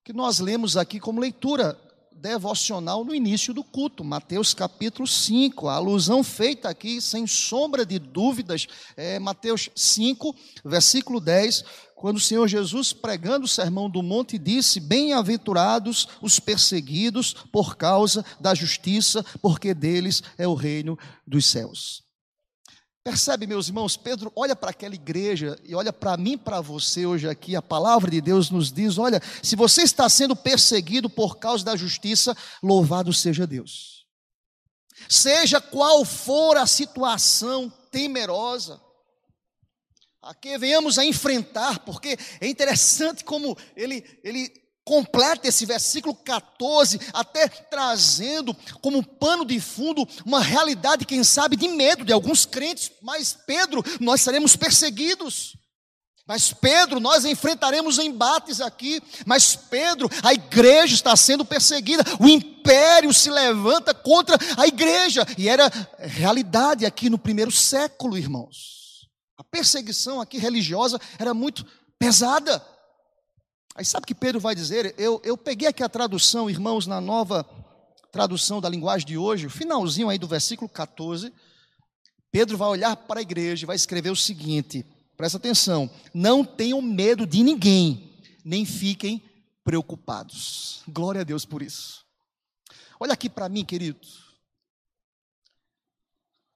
que 0.05 0.13
nós 0.13 0.39
lemos 0.39 0.77
aqui 0.77 1.01
como 1.01 1.19
leitura 1.19 1.77
devocional 2.19 3.05
no 3.05 3.15
início 3.15 3.53
do 3.53 3.63
culto, 3.63 4.03
Mateus 4.03 4.53
capítulo 4.53 5.07
5. 5.07 5.67
A 5.67 5.75
alusão 5.75 6.23
feita 6.23 6.67
aqui, 6.67 7.01
sem 7.01 7.25
sombra 7.25 7.85
de 7.85 7.97
dúvidas, 7.97 8.67
é 8.97 9.17
Mateus 9.19 9.69
5, 9.75 10.35
versículo 10.65 11.19
10 11.19 11.63
quando 11.95 12.15
o 12.15 12.21
Senhor 12.21 12.47
Jesus, 12.47 12.93
pregando 12.93 13.43
o 13.43 13.47
sermão 13.47 13.89
do 13.89 14.01
monte, 14.01 14.38
disse: 14.38 14.79
Bem-aventurados 14.79 16.07
os 16.21 16.39
perseguidos 16.39 17.33
por 17.51 17.75
causa 17.75 18.23
da 18.39 18.55
justiça, 18.55 19.21
porque 19.41 19.73
deles 19.73 20.23
é 20.38 20.47
o 20.47 20.53
reino 20.53 20.97
dos 21.27 21.45
céus. 21.45 22.08
Percebe, 23.03 23.48
meus 23.48 23.70
irmãos, 23.70 23.96
Pedro 23.96 24.32
olha 24.36 24.56
para 24.56 24.72
aquela 24.72 24.94
igreja 24.94 25.58
e 25.63 25.74
olha 25.74 25.94
para 25.94 26.18
mim, 26.18 26.38
para 26.38 26.60
você 26.60 27.06
hoje 27.06 27.29
aqui, 27.29 27.56
a 27.56 27.62
palavra 27.62 28.12
de 28.12 28.20
Deus 28.20 28.50
nos 28.50 28.72
diz: 28.72 28.98
olha, 28.98 29.22
se 29.41 29.56
você 29.56 29.84
está 29.84 30.10
sendo 30.10 30.36
perseguido 30.36 31.10
por 31.10 31.38
causa 31.38 31.63
da 31.63 31.75
justiça, 31.75 32.36
louvado 32.62 33.13
seja 33.13 33.48
Deus. 33.48 34.06
Seja 35.08 35.62
qual 35.62 36.03
for 36.03 36.58
a 36.58 36.68
situação 36.68 37.72
temerosa, 37.89 38.82
a 40.22 40.36
que 40.36 40.58
venhamos 40.58 41.00
a 41.00 41.06
enfrentar, 41.06 41.79
porque 41.79 42.18
é 42.41 42.48
interessante 42.48 43.24
como 43.24 43.58
ele, 43.77 44.03
ele 44.24 44.51
completa 44.89 45.48
esse 45.48 45.67
versículo 45.67 46.15
14, 46.15 47.00
até 47.13 47.48
trazendo 47.48 48.55
como 48.81 49.05
pano 49.05 49.46
de 49.46 49.60
fundo 49.60 50.03
uma 50.25 50.41
realidade, 50.41 51.05
quem 51.05 51.24
sabe, 51.24 51.55
de 51.55 51.67
medo 51.67 52.03
de 52.03 52.12
alguns 52.12 52.43
crentes. 52.43 52.91
Mas, 53.00 53.38
Pedro, 53.46 53.84
nós 54.00 54.19
seremos 54.19 54.55
perseguidos. 54.55 55.55
Mas, 56.25 56.51
Pedro, 56.51 57.00
nós 57.00 57.24
enfrentaremos 57.24 58.00
embates 58.00 58.60
aqui. 58.60 59.00
Mas, 59.27 59.55
Pedro, 59.55 60.10
a 60.24 60.34
igreja 60.34 60.96
está 60.96 61.15
sendo 61.15 61.46
perseguida. 61.46 62.03
O 62.19 62.27
império 62.27 63.13
se 63.13 63.29
levanta 63.29 63.93
contra 63.93 64.39
a 64.58 64.65
igreja. 64.65 65.24
E 65.38 65.48
era 65.48 65.72
realidade 66.00 66.84
aqui 66.84 67.12
no 67.12 67.19
primeiro 67.19 67.51
século, 67.51 68.17
irmãos. 68.17 69.08
A 69.38 69.43
perseguição 69.43 70.19
aqui 70.19 70.39
religiosa 70.39 71.00
era 71.19 71.31
muito 71.31 71.63
pesada. 72.00 72.60
Aí 73.79 73.86
sabe 73.86 74.03
o 74.03 74.07
que 74.07 74.13
Pedro 74.13 74.41
vai 74.41 74.53
dizer? 74.53 74.93
Eu, 74.98 75.21
eu 75.24 75.38
peguei 75.38 75.65
aqui 75.65 75.81
a 75.81 75.88
tradução, 75.88 76.50
irmãos, 76.50 76.86
na 76.86 77.00
nova 77.00 77.50
tradução 78.12 78.59
da 78.59 78.67
linguagem 78.67 79.07
de 79.07 79.17
hoje, 79.17 79.48
o 79.48 79.50
finalzinho 79.50 80.09
aí 80.09 80.19
do 80.19 80.27
versículo 80.27 80.67
14. 80.67 81.31
Pedro 82.29 82.57
vai 82.57 82.67
olhar 82.67 82.93
para 82.98 83.21
a 83.21 83.24
igreja 83.24 83.63
e 83.63 83.65
vai 83.65 83.77
escrever 83.77 84.09
o 84.09 84.17
seguinte: 84.17 84.86
presta 85.15 85.38
atenção, 85.38 85.89
não 86.13 86.43
tenham 86.43 86.81
medo 86.81 87.25
de 87.25 87.41
ninguém, 87.41 88.19
nem 88.43 88.65
fiquem 88.65 89.24
preocupados. 89.63 90.81
Glória 90.86 91.21
a 91.21 91.24
Deus 91.24 91.45
por 91.45 91.62
isso. 91.62 92.03
Olha 93.00 93.13
aqui 93.13 93.29
para 93.29 93.48
mim, 93.48 93.63
querido. 93.63 94.05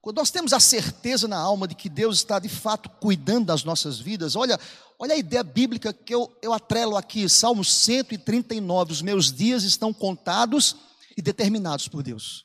Quando 0.03 0.17
nós 0.17 0.29
temos 0.29 0.51
a 0.51 0.59
certeza 0.59 1.29
na 1.29 1.37
alma 1.37 1.65
de 1.65 1.75
que 1.75 1.87
Deus 1.87 2.17
está 2.17 2.37
de 2.37 2.49
fato 2.49 2.89
cuidando 2.89 3.45
das 3.45 3.63
nossas 3.63 3.97
vidas, 4.01 4.35
olha, 4.35 4.59
olha 4.99 5.13
a 5.15 5.17
ideia 5.17 5.41
bíblica 5.41 5.93
que 5.93 6.13
eu, 6.13 6.29
eu 6.41 6.51
atrelo 6.51 6.97
aqui, 6.97 7.29
Salmo 7.29 7.63
139, 7.63 8.91
os 8.91 9.01
meus 9.01 9.31
dias 9.31 9.63
estão 9.63 9.93
contados 9.93 10.75
e 11.15 11.21
determinados 11.21 11.87
por 11.87 12.03
Deus. 12.03 12.43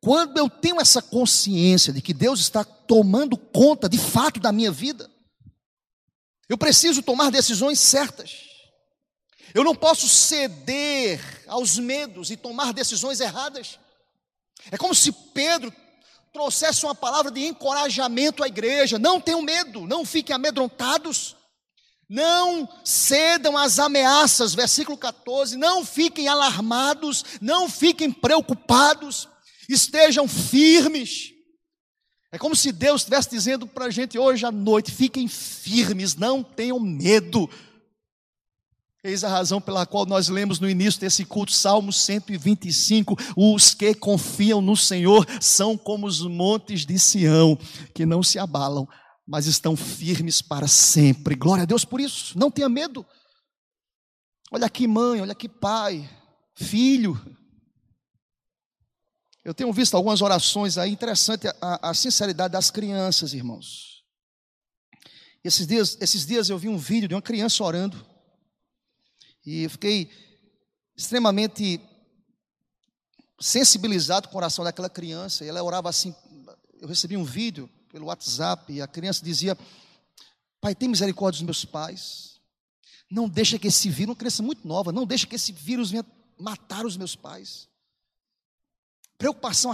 Quando 0.00 0.38
eu 0.38 0.48
tenho 0.48 0.80
essa 0.80 1.02
consciência 1.02 1.92
de 1.92 2.00
que 2.00 2.14
Deus 2.14 2.38
está 2.38 2.62
tomando 2.62 3.36
conta 3.36 3.88
de 3.88 3.98
fato 3.98 4.38
da 4.38 4.52
minha 4.52 4.70
vida, 4.70 5.10
eu 6.48 6.56
preciso 6.56 7.02
tomar 7.02 7.32
decisões 7.32 7.80
certas. 7.80 8.36
Eu 9.52 9.64
não 9.64 9.74
posso 9.74 10.08
ceder 10.08 11.42
aos 11.48 11.76
medos 11.76 12.30
e 12.30 12.36
tomar 12.36 12.72
decisões 12.72 13.18
erradas. 13.18 13.80
É 14.70 14.78
como 14.78 14.94
se 14.94 15.10
Pedro 15.10 15.72
trouxesse 16.34 16.84
uma 16.84 16.96
palavra 16.96 17.30
de 17.30 17.46
encorajamento 17.46 18.42
à 18.42 18.48
igreja. 18.48 18.98
Não 18.98 19.20
tenham 19.20 19.40
medo, 19.40 19.86
não 19.86 20.04
fiquem 20.04 20.34
amedrontados. 20.34 21.36
Não 22.10 22.68
cedam 22.84 23.56
às 23.56 23.78
ameaças, 23.78 24.52
versículo 24.52 24.98
14. 24.98 25.56
Não 25.56 25.84
fiquem 25.84 26.26
alarmados, 26.26 27.24
não 27.40 27.68
fiquem 27.68 28.10
preocupados, 28.10 29.28
estejam 29.68 30.26
firmes. 30.26 31.30
É 32.32 32.36
como 32.36 32.56
se 32.56 32.72
Deus 32.72 33.02
estivesse 33.02 33.30
dizendo 33.30 33.64
para 33.64 33.86
a 33.86 33.90
gente 33.90 34.18
hoje 34.18 34.44
à 34.44 34.50
noite: 34.50 34.90
fiquem 34.90 35.28
firmes, 35.28 36.16
não 36.16 36.42
tenham 36.42 36.80
medo. 36.80 37.48
Eis 39.06 39.22
a 39.22 39.28
razão 39.28 39.60
pela 39.60 39.84
qual 39.84 40.06
nós 40.06 40.30
lemos 40.30 40.58
no 40.58 40.68
início 40.68 40.98
desse 40.98 41.26
culto, 41.26 41.52
Salmo 41.52 41.92
125: 41.92 43.14
Os 43.36 43.74
que 43.74 43.94
confiam 43.94 44.62
no 44.62 44.74
Senhor 44.74 45.26
são 45.42 45.76
como 45.76 46.06
os 46.06 46.22
montes 46.22 46.86
de 46.86 46.98
Sião, 46.98 47.54
que 47.94 48.06
não 48.06 48.22
se 48.22 48.38
abalam, 48.38 48.88
mas 49.26 49.44
estão 49.44 49.76
firmes 49.76 50.40
para 50.40 50.66
sempre. 50.66 51.34
Glória 51.34 51.64
a 51.64 51.66
Deus 51.66 51.84
por 51.84 52.00
isso, 52.00 52.38
não 52.38 52.50
tenha 52.50 52.66
medo. 52.66 53.04
Olha 54.50 54.64
aqui, 54.64 54.86
mãe, 54.86 55.20
olha 55.20 55.32
aqui, 55.32 55.50
pai, 55.50 56.08
filho. 56.54 57.20
Eu 59.44 59.52
tenho 59.52 59.70
visto 59.70 59.94
algumas 59.94 60.22
orações 60.22 60.78
aí, 60.78 60.90
interessante 60.90 61.46
a, 61.60 61.90
a 61.90 61.92
sinceridade 61.92 62.52
das 62.52 62.70
crianças, 62.70 63.34
irmãos. 63.34 64.02
Esses 65.44 65.66
dias, 65.66 65.98
esses 66.00 66.24
dias 66.24 66.48
eu 66.48 66.56
vi 66.56 66.70
um 66.70 66.78
vídeo 66.78 67.06
de 67.06 67.14
uma 67.14 67.20
criança 67.20 67.62
orando. 67.62 68.13
E 69.44 69.68
fiquei 69.68 70.10
extremamente 70.96 71.80
sensibilizado 73.40 74.28
com 74.28 74.32
o 74.32 74.34
coração 74.34 74.64
daquela 74.64 74.88
criança. 74.88 75.44
E 75.44 75.48
ela 75.48 75.62
orava 75.62 75.88
assim. 75.88 76.14
Eu 76.80 76.88
recebi 76.88 77.16
um 77.16 77.24
vídeo 77.24 77.68
pelo 77.90 78.06
WhatsApp 78.06 78.72
e 78.72 78.80
a 78.80 78.86
criança 78.86 79.24
dizia: 79.24 79.56
Pai, 80.60 80.74
tem 80.74 80.88
misericórdia 80.88 81.38
dos 81.38 81.44
meus 81.44 81.64
pais. 81.64 82.40
Não 83.10 83.28
deixa 83.28 83.58
que 83.58 83.68
esse 83.68 83.88
vírus, 83.88 84.10
uma 84.10 84.16
criança 84.16 84.42
muito 84.42 84.66
nova, 84.66 84.90
não 84.90 85.06
deixa 85.06 85.26
que 85.26 85.36
esse 85.36 85.52
vírus 85.52 85.90
venha 85.90 86.04
matar 86.38 86.84
os 86.84 86.96
meus 86.96 87.14
pais. 87.14 87.68
Preocupação, 89.18 89.72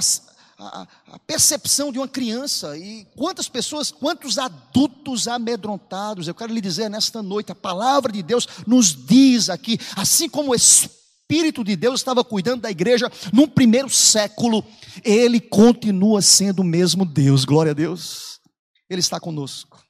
a, 0.61 1.19
percepção 1.27 1.91
de 1.91 1.99
uma 1.99 2.09
criança 2.09 2.77
e 2.77 3.07
quantas 3.17 3.49
pessoas, 3.49 3.91
quantos 3.91 4.39
adultos 4.39 5.27
amedrontados. 5.27 6.29
Eu 6.29 6.35
quero 6.35 6.53
lhe 6.53 6.61
dizer 6.61 6.91
nesta 6.91 7.23
noite, 7.23 7.51
a 7.51 7.55
palavra 7.55 8.13
de 8.13 8.23
Deus 8.23 8.47
nos 8.67 8.95
diz 8.95 9.49
aqui, 9.49 9.79
assim 9.97 10.29
como 10.29 10.53
o 10.53 10.55
Espírito 10.55 11.65
de 11.65 11.77
Deus 11.77 12.01
estava 12.01 12.23
cuidando 12.23 12.63
da 12.63 12.71
igreja 12.71 13.11
no 13.33 13.49
primeiro 13.49 13.89
século, 13.89 14.65
ele 15.03 15.41
continua 15.41 16.21
sendo 16.21 16.61
o 16.61 16.65
mesmo 16.65 17.05
Deus, 17.05 17.45
glória 17.45 17.73
a 17.73 17.75
Deus. 17.75 18.41
Ele 18.89 19.01
está 19.01 19.19
conosco. 19.19 19.83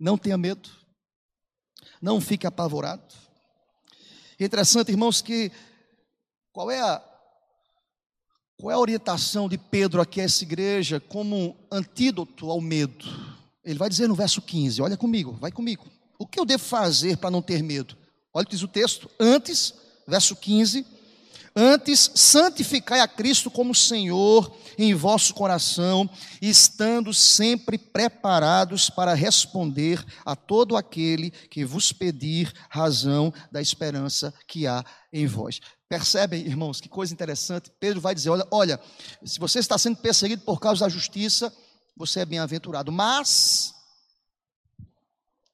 Não 0.00 0.16
tenha 0.16 0.38
medo, 0.38 0.68
não 2.00 2.20
fique 2.20 2.46
apavorado. 2.46 3.02
interessante, 4.38 4.90
irmãos, 4.90 5.20
que 5.20 5.50
qual 6.52 6.70
é 6.70 6.80
a, 6.80 7.02
qual 8.58 8.72
é 8.72 8.74
a 8.74 8.78
orientação 8.78 9.48
de 9.48 9.56
Pedro 9.56 10.00
aqui 10.00 10.20
a 10.20 10.24
essa 10.24 10.42
igreja 10.42 10.98
como 10.98 11.56
antídoto 11.70 12.50
ao 12.50 12.60
medo? 12.60 13.06
Ele 13.64 13.78
vai 13.78 13.88
dizer 13.88 14.08
no 14.08 14.16
verso 14.16 14.42
15: 14.42 14.82
Olha 14.82 14.96
comigo, 14.96 15.38
vai 15.40 15.52
comigo. 15.52 15.86
O 16.18 16.26
que 16.26 16.40
eu 16.40 16.44
devo 16.44 16.64
fazer 16.64 17.16
para 17.18 17.30
não 17.30 17.40
ter 17.40 17.62
medo? 17.62 17.96
Olha 18.34 18.42
o 18.42 18.46
que 18.46 18.56
diz 18.56 18.62
o 18.62 18.68
texto. 18.68 19.08
Antes, 19.20 19.72
verso 20.08 20.34
15: 20.34 20.84
Antes, 21.54 22.10
santificai 22.16 22.98
a 22.98 23.06
Cristo 23.06 23.48
como 23.48 23.72
Senhor 23.72 24.52
em 24.76 24.92
vosso 24.92 25.34
coração, 25.34 26.10
estando 26.42 27.14
sempre 27.14 27.78
preparados 27.78 28.90
para 28.90 29.14
responder 29.14 30.04
a 30.24 30.34
todo 30.34 30.76
aquele 30.76 31.30
que 31.30 31.64
vos 31.64 31.92
pedir 31.92 32.52
razão 32.68 33.32
da 33.52 33.62
esperança 33.62 34.34
que 34.48 34.66
há 34.66 34.84
em 35.12 35.26
vós. 35.28 35.60
Percebem, 35.88 36.46
irmãos, 36.46 36.80
que 36.80 36.88
coisa 36.88 37.14
interessante. 37.14 37.70
Pedro 37.80 38.00
vai 38.00 38.14
dizer: 38.14 38.28
olha, 38.28 38.46
olha, 38.50 38.80
se 39.24 39.38
você 39.38 39.58
está 39.58 39.78
sendo 39.78 39.96
perseguido 39.96 40.42
por 40.42 40.60
causa 40.60 40.84
da 40.84 40.88
justiça, 40.88 41.54
você 41.96 42.20
é 42.20 42.26
bem-aventurado. 42.26 42.92
Mas, 42.92 43.74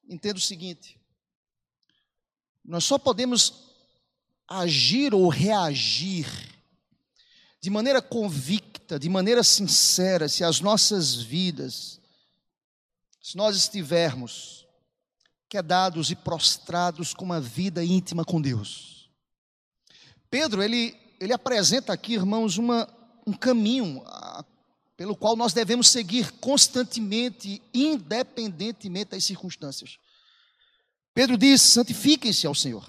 entenda 0.09 0.37
o 0.37 0.41
seguinte: 0.41 0.99
nós 2.63 2.83
só 2.83 2.97
podemos 2.97 3.65
agir 4.47 5.13
ou 5.13 5.29
reagir 5.29 6.27
de 7.61 7.69
maneira 7.69 8.01
convicta, 8.01 8.99
de 8.99 9.09
maneira 9.09 9.41
sincera, 9.41 10.29
se 10.29 10.43
as 10.43 10.59
nossas 10.59 11.15
vidas, 11.15 11.99
se 13.21 13.35
nós 13.37 13.55
estivermos 13.55 14.67
quedados 15.49 16.11
e 16.11 16.15
prostrados 16.15 17.13
com 17.13 17.23
uma 17.23 17.39
vida 17.41 17.83
íntima 17.83 18.25
com 18.25 18.41
Deus. 18.41 18.94
Pedro, 20.37 20.61
ele, 20.61 20.93
ele 21.17 21.31
apresenta 21.31 21.93
aqui, 21.93 22.15
irmãos, 22.15 22.57
uma, 22.57 22.89
um 23.25 23.31
caminho 23.31 24.03
a, 24.05 24.43
pelo 24.97 25.15
qual 25.15 25.33
nós 25.33 25.53
devemos 25.53 25.87
seguir 25.87 26.29
constantemente, 26.41 27.61
independentemente 27.73 29.11
das 29.11 29.23
circunstâncias. 29.23 29.97
Pedro 31.13 31.37
diz: 31.37 31.61
santifiquem-se 31.61 32.45
ao 32.45 32.53
Senhor. 32.53 32.85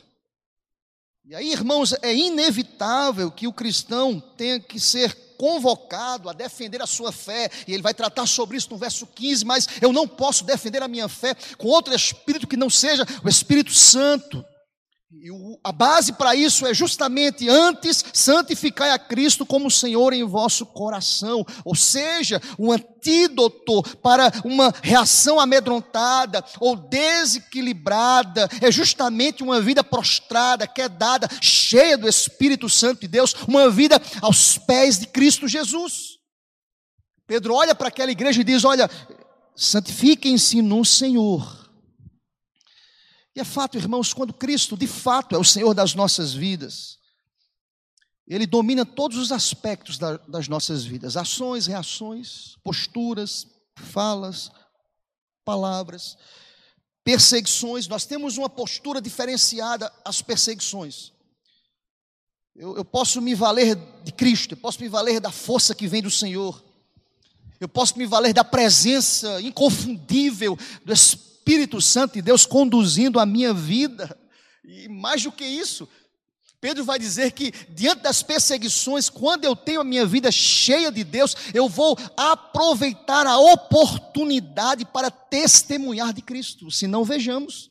E 1.25 1.37
aí, 1.37 1.53
irmãos, 1.53 1.95
é 2.03 2.13
inevitável 2.13 3.31
que 3.31 3.47
o 3.47 3.53
cristão 3.53 4.19
tenha 4.37 4.59
que 4.59 4.81
ser 4.81 5.15
convocado 5.39 6.29
a 6.29 6.33
defender 6.33 6.83
a 6.83 6.87
sua 6.87 7.13
fé, 7.13 7.49
e 7.69 7.73
ele 7.73 7.83
vai 7.83 7.95
tratar 7.95 8.27
sobre 8.27 8.57
isso 8.57 8.71
no 8.71 8.77
verso 8.77 9.07
15, 9.07 9.45
mas 9.45 9.69
eu 9.81 9.93
não 9.93 10.09
posso 10.09 10.43
defender 10.43 10.83
a 10.83 10.89
minha 10.89 11.09
fé 11.09 11.37
com 11.57 11.69
outro 11.69 11.95
espírito 11.95 12.49
que 12.49 12.57
não 12.57 12.69
seja 12.69 13.07
o 13.23 13.29
Espírito 13.29 13.73
Santo. 13.73 14.45
E 15.12 15.29
a 15.62 15.71
base 15.71 16.12
para 16.14 16.35
isso 16.35 16.66
é 16.66 16.75
justamente 16.75 17.49
antes 17.49 18.05
santificar 18.12 18.92
a 18.92 18.99
Cristo 18.99 19.47
como 19.47 19.71
Senhor 19.71 20.12
em 20.12 20.25
vosso 20.25 20.66
coração, 20.66 21.47
ou 21.64 21.77
seja, 21.77 22.42
um 22.59 22.73
antídoto 22.73 23.85
para 23.99 24.33
uma 24.45 24.75
reação 24.83 25.38
amedrontada 25.38 26.45
ou 26.59 26.75
desequilibrada, 26.75 28.49
é 28.61 28.69
justamente 28.73 29.45
uma 29.45 29.61
vida 29.61 29.85
prostrada, 29.85 30.66
quedada, 30.66 31.29
cheia 31.40 31.97
do 31.97 32.09
Espírito 32.09 32.69
Santo 32.69 33.03
de 33.03 33.09
Deus, 33.09 33.33
uma 33.47 33.71
vida 33.71 34.03
aos 34.21 34.59
pés 34.59 34.99
de 34.99 35.07
Cristo 35.07 35.47
Jesus. 35.47 36.16
Pedro 37.29 37.55
olha 37.55 37.77
para 37.77 37.88
aquela 37.88 38.11
igreja 38.11 38.40
e 38.40 38.45
diz: 38.45 38.64
Olha, 38.64 38.90
santifiquem-se 39.55 40.61
no 40.62 40.85
Senhor 40.85 41.65
e 43.37 43.40
é 43.40 43.44
fato, 43.44 43.77
irmãos, 43.77 44.14
quando 44.14 44.33
Cristo 44.33 44.79
de 44.79 44.87
fato 44.87 45.35
é 45.35 45.38
o 45.38 45.44
Senhor 45.44 45.75
das 45.75 45.94
nossas 45.94 46.33
vidas, 46.33 46.99
Ele 48.27 48.46
domina 48.46 48.87
todos 48.87 49.18
os 49.18 49.31
aspectos 49.31 49.99
da, 49.99 50.16
das 50.16 50.49
nossas 50.49 50.87
vidas: 50.87 51.18
ações, 51.18 51.66
reações, 51.66 52.57
posturas, 52.64 53.46
falas, 53.77 54.51
palavras, 55.44 56.16
perseguições. 57.05 57.87
Nós 57.87 58.07
temos 58.07 58.38
uma 58.38 58.49
postura 58.49 59.03
diferenciada 59.03 59.92
às 60.03 60.22
perseguições. 60.22 61.12
Eu, 62.55 62.75
eu 62.75 62.87
posso 62.87 63.20
me 63.20 63.35
valer 63.35 63.77
de 64.03 64.12
Cristo, 64.12 64.53
eu 64.53 64.57
posso 64.57 64.81
me 64.81 64.88
valer 64.88 65.20
da 65.20 65.31
força 65.31 65.75
que 65.75 65.87
vem 65.87 66.01
do 66.01 66.11
Senhor. 66.11 66.64
Eu 67.61 67.68
posso 67.68 67.99
me 67.99 68.07
valer 68.07 68.33
da 68.33 68.44
presença 68.44 69.42
inconfundível 69.42 70.59
do 70.83 70.92
Espírito 70.94 71.26
Espírito 71.47 71.81
Santo 71.81 72.15
de 72.15 72.23
Deus 72.23 72.45
conduzindo 72.45 73.21
a 73.21 73.25
minha 73.25 73.55
vida. 73.55 74.19
E 74.65 74.89
mais 74.89 75.23
do 75.23 75.31
que 75.31 75.45
isso, 75.45 75.89
Pedro 76.61 76.85
vai 76.85 76.99
dizer 76.99 77.31
que 77.31 77.53
diante 77.71 78.03
das 78.03 78.21
perseguições, 78.21 79.09
quando 79.09 79.45
eu 79.45 79.55
tenho 79.55 79.81
a 79.81 79.85
minha 79.85 80.05
vida 80.05 80.33
cheia 80.33 80.91
de 80.91 81.05
Deus, 81.05 81.37
eu 81.55 81.69
vou 81.69 81.97
aproveitar 82.17 83.29
a 83.29 83.39
oportunidade 83.39 84.85
para 84.87 85.09
testemunhar 85.09 86.13
de 86.13 86.21
Cristo. 86.21 86.69
Se 86.69 86.89
não, 86.89 87.05
vejamos. 87.05 87.71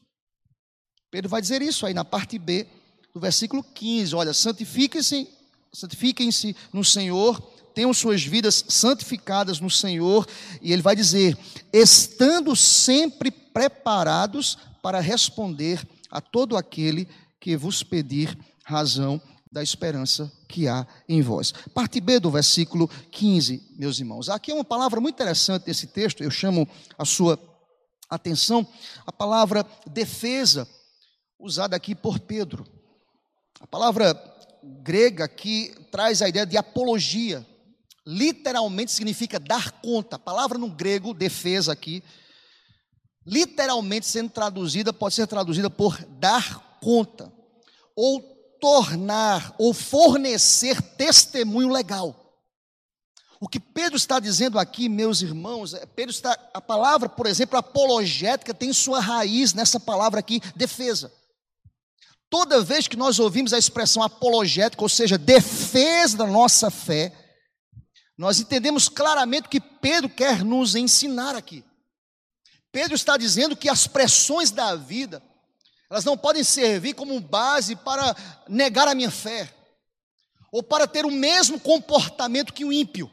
Pedro 1.11 1.29
vai 1.29 1.41
dizer 1.41 1.61
isso 1.61 1.85
aí 1.85 1.93
na 1.93 2.05
parte 2.05 2.39
B 2.39 2.65
do 3.13 3.19
versículo 3.19 3.61
15. 3.61 4.15
Olha, 4.15 4.33
santifiquem-se, 4.33 5.27
santifiquem-se 5.73 6.55
no 6.71 6.83
Senhor 6.85 7.53
tenham 7.73 7.93
suas 7.93 8.23
vidas 8.23 8.63
santificadas 8.69 9.59
no 9.59 9.69
Senhor, 9.69 10.25
e 10.61 10.71
ele 10.71 10.81
vai 10.81 10.95
dizer: 10.95 11.37
estando 11.73 12.55
sempre 12.55 13.29
preparados 13.55 14.57
para 14.81 14.99
responder 14.99 15.81
a 16.11 16.19
todo 16.19 16.57
aquele 16.57 17.07
que 17.39 17.55
vos 17.55 17.83
pedir 17.83 18.37
razão 18.65 19.21
da 19.49 19.63
esperança 19.63 20.29
que 20.49 20.67
há 20.67 20.85
em 21.07 21.21
vós. 21.21 21.53
Parte 21.73 22.01
B 22.01 22.19
do 22.19 22.29
versículo 22.29 22.89
15, 23.11 23.75
meus 23.77 23.97
irmãos. 23.97 24.27
Aqui 24.27 24.51
é 24.51 24.53
uma 24.53 24.65
palavra 24.65 24.99
muito 24.99 25.15
interessante 25.15 25.67
nesse 25.67 25.87
texto, 25.87 26.21
eu 26.21 26.29
chamo 26.29 26.67
a 26.97 27.05
sua 27.05 27.39
atenção, 28.09 28.67
a 29.07 29.11
palavra 29.13 29.65
defesa, 29.87 30.67
usada 31.39 31.77
aqui 31.77 31.95
por 31.95 32.19
Pedro. 32.19 32.65
A 33.61 33.65
palavra 33.65 34.21
grega 34.83 35.23
aqui 35.23 35.73
traz 35.89 36.21
a 36.21 36.27
ideia 36.27 36.45
de 36.45 36.57
apologia. 36.57 37.47
Literalmente 38.05 38.91
significa 38.91 39.39
dar 39.39 39.71
conta. 39.81 40.17
A 40.17 40.19
palavra 40.19 40.57
no 40.57 40.69
grego, 40.69 41.13
defesa 41.13 41.71
aqui, 41.71 42.03
literalmente 43.25 44.05
sendo 44.05 44.29
traduzida, 44.29 44.93
pode 44.93 45.15
ser 45.15 45.27
traduzida 45.27 45.69
por 45.69 45.97
dar 46.19 46.77
conta, 46.79 47.31
ou 47.95 48.21
tornar, 48.59 49.55
ou 49.57 49.73
fornecer 49.73 50.81
testemunho 50.81 51.69
legal. 51.69 52.21
O 53.39 53.47
que 53.47 53.59
Pedro 53.59 53.97
está 53.97 54.19
dizendo 54.19 54.57
aqui, 54.57 54.87
meus 54.87 55.21
irmãos, 55.21 55.73
é, 55.73 55.85
Pedro 55.85 56.11
está, 56.11 56.37
a 56.53 56.61
palavra, 56.61 57.09
por 57.09 57.25
exemplo, 57.25 57.57
apologética 57.57 58.53
tem 58.53 58.71
sua 58.71 58.99
raiz 58.99 59.53
nessa 59.53 59.79
palavra 59.79 60.19
aqui, 60.19 60.41
defesa. 60.55 61.11
Toda 62.29 62.63
vez 62.63 62.87
que 62.87 62.95
nós 62.95 63.19
ouvimos 63.19 63.53
a 63.53 63.57
expressão 63.57 64.01
apologética, 64.01 64.81
ou 64.81 64.89
seja, 64.89 65.17
defesa 65.17 66.17
da 66.17 66.25
nossa 66.25 66.71
fé, 66.71 67.13
nós 68.17 68.39
entendemos 68.39 68.87
claramente 68.87 69.45
o 69.45 69.49
que 69.49 69.59
Pedro 69.59 70.09
quer 70.09 70.43
nos 70.43 70.75
ensinar 70.75 71.35
aqui. 71.35 71.63
Pedro 72.75 72.93
está 72.93 73.15
dizendo 73.15 73.55
que 73.55 73.69
as 73.69 73.87
pressões 73.87 74.51
da 74.51 74.75
vida, 74.75 75.23
elas 75.89 76.03
não 76.03 76.17
podem 76.17 76.43
servir 76.43 76.93
como 76.93 77.17
base 77.21 77.73
para 77.73 78.13
negar 78.49 78.85
a 78.85 78.93
minha 78.93 79.09
fé, 79.09 79.49
ou 80.51 80.61
para 80.61 80.85
ter 80.85 81.05
o 81.05 81.09
mesmo 81.09 81.57
comportamento 81.57 82.51
que 82.51 82.65
o 82.65 82.73
ímpio. 82.73 83.09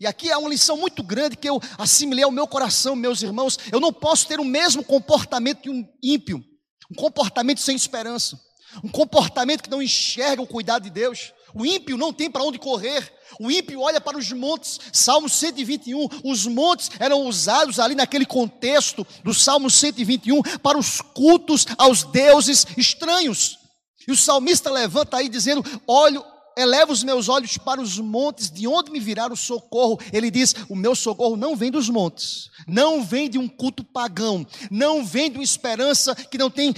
E 0.00 0.06
aqui 0.06 0.30
é 0.30 0.36
uma 0.38 0.48
lição 0.48 0.78
muito 0.78 1.02
grande 1.02 1.36
que 1.36 1.46
eu 1.46 1.60
assimilei 1.76 2.24
ao 2.24 2.30
meu 2.30 2.46
coração, 2.46 2.96
meus 2.96 3.20
irmãos. 3.20 3.58
Eu 3.70 3.80
não 3.80 3.92
posso 3.92 4.26
ter 4.26 4.40
o 4.40 4.44
mesmo 4.46 4.82
comportamento 4.82 5.60
que 5.60 5.68
um 5.68 5.86
ímpio, 6.02 6.42
um 6.90 6.94
comportamento 6.94 7.60
sem 7.60 7.76
esperança, 7.76 8.40
um 8.82 8.88
comportamento 8.88 9.62
que 9.62 9.70
não 9.70 9.82
enxerga 9.82 10.40
o 10.40 10.46
cuidado 10.46 10.84
de 10.84 10.90
Deus. 10.90 11.34
O 11.56 11.64
ímpio 11.64 11.96
não 11.96 12.12
tem 12.12 12.30
para 12.30 12.44
onde 12.44 12.58
correr. 12.58 13.10
O 13.40 13.50
ímpio 13.50 13.80
olha 13.80 13.98
para 13.98 14.18
os 14.18 14.30
montes. 14.30 14.78
Salmo 14.92 15.26
121. 15.26 16.06
Os 16.22 16.46
montes 16.46 16.90
eram 17.00 17.22
usados 17.22 17.80
ali 17.80 17.94
naquele 17.94 18.26
contexto 18.26 19.06
do 19.24 19.32
Salmo 19.32 19.70
121 19.70 20.42
para 20.62 20.76
os 20.76 21.00
cultos 21.00 21.66
aos 21.78 22.02
deuses 22.04 22.66
estranhos. 22.76 23.58
E 24.06 24.12
o 24.12 24.16
salmista 24.16 24.70
levanta 24.70 25.16
aí 25.16 25.30
dizendo: 25.30 25.64
Olho, 25.86 26.22
eleva 26.56 26.92
os 26.92 27.02
meus 27.02 27.26
olhos 27.28 27.56
para 27.56 27.80
os 27.80 27.98
montes, 27.98 28.50
de 28.50 28.68
onde 28.68 28.90
me 28.90 29.00
virá 29.00 29.26
o 29.32 29.36
socorro? 29.36 29.98
Ele 30.12 30.30
diz: 30.30 30.54
O 30.68 30.76
meu 30.76 30.94
socorro 30.94 31.36
não 31.36 31.56
vem 31.56 31.70
dos 31.70 31.88
montes, 31.88 32.50
não 32.68 33.02
vem 33.02 33.30
de 33.30 33.38
um 33.38 33.48
culto 33.48 33.82
pagão, 33.82 34.46
não 34.70 35.04
vem 35.04 35.30
de 35.30 35.38
uma 35.38 35.44
esperança 35.44 36.14
que 36.14 36.36
não 36.36 36.50
tem 36.50 36.74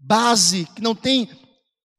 base, 0.00 0.66
que 0.74 0.82
não 0.82 0.94
tem 0.94 1.28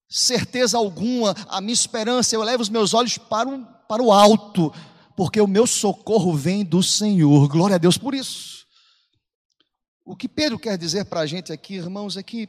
certeza 0.10 0.78
alguma. 0.78 1.36
A 1.48 1.60
minha 1.62 1.74
esperança, 1.74 2.36
eu 2.36 2.44
levo 2.44 2.62
os 2.62 2.70
meus 2.70 2.94
olhos 2.94 3.18
para 3.18 3.50
o, 3.50 3.66
para 3.88 4.02
o 4.02 4.12
alto, 4.12 4.74
porque 5.16 5.40
o 5.42 5.48
meu 5.48 5.68
socorro 5.68 6.34
vem 6.36 6.64
do 6.64 6.82
Senhor. 6.82 7.48
Glória 7.48 7.76
a 7.76 7.80
Deus 7.80 7.98
por 7.98 8.14
isso. 8.14 8.66
O 10.06 10.16
que 10.16 10.30
Pedro 10.30 10.58
quer 10.58 10.78
dizer 10.78 11.06
para 11.06 11.22
a 11.22 11.26
gente 11.26 11.52
aqui, 11.52 11.76
irmãos, 11.76 12.16
é 12.16 12.24
que 12.24 12.48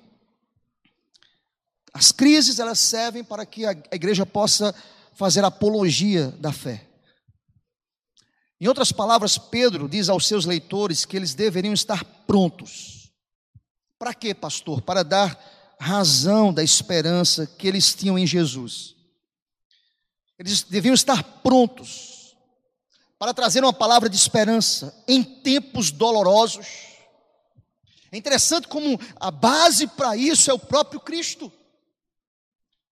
as 1.92 2.12
crises 2.12 2.58
elas 2.58 2.78
servem 2.78 3.24
para 3.24 3.44
que 3.44 3.66
a 3.66 3.72
igreja 3.90 4.24
possa 4.24 4.74
fazer 5.14 5.44
apologia 5.44 6.28
da 6.38 6.52
fé. 6.52 6.86
Em 8.60 8.68
outras 8.68 8.92
palavras, 8.92 9.38
Pedro 9.38 9.88
diz 9.88 10.08
aos 10.08 10.26
seus 10.26 10.44
leitores 10.44 11.04
que 11.04 11.16
eles 11.16 11.34
deveriam 11.34 11.74
estar 11.74 12.04
prontos. 12.26 13.10
Para 13.98 14.14
quê, 14.14 14.34
pastor? 14.34 14.80
Para 14.80 15.02
dar 15.02 15.36
razão 15.80 16.52
da 16.52 16.62
esperança 16.62 17.46
que 17.46 17.66
eles 17.66 17.94
tinham 17.94 18.18
em 18.18 18.26
Jesus. 18.26 18.96
Eles 20.38 20.62
deviam 20.62 20.94
estar 20.94 21.22
prontos 21.42 22.36
para 23.18 23.34
trazer 23.34 23.64
uma 23.64 23.72
palavra 23.72 24.08
de 24.08 24.16
esperança 24.16 24.94
em 25.08 25.22
tempos 25.22 25.90
dolorosos. 25.90 26.66
É 28.12 28.16
interessante 28.16 28.68
como 28.68 28.98
a 29.16 29.30
base 29.30 29.86
para 29.86 30.16
isso 30.16 30.50
é 30.50 30.54
o 30.54 30.58
próprio 30.58 31.00
Cristo. 31.00 31.52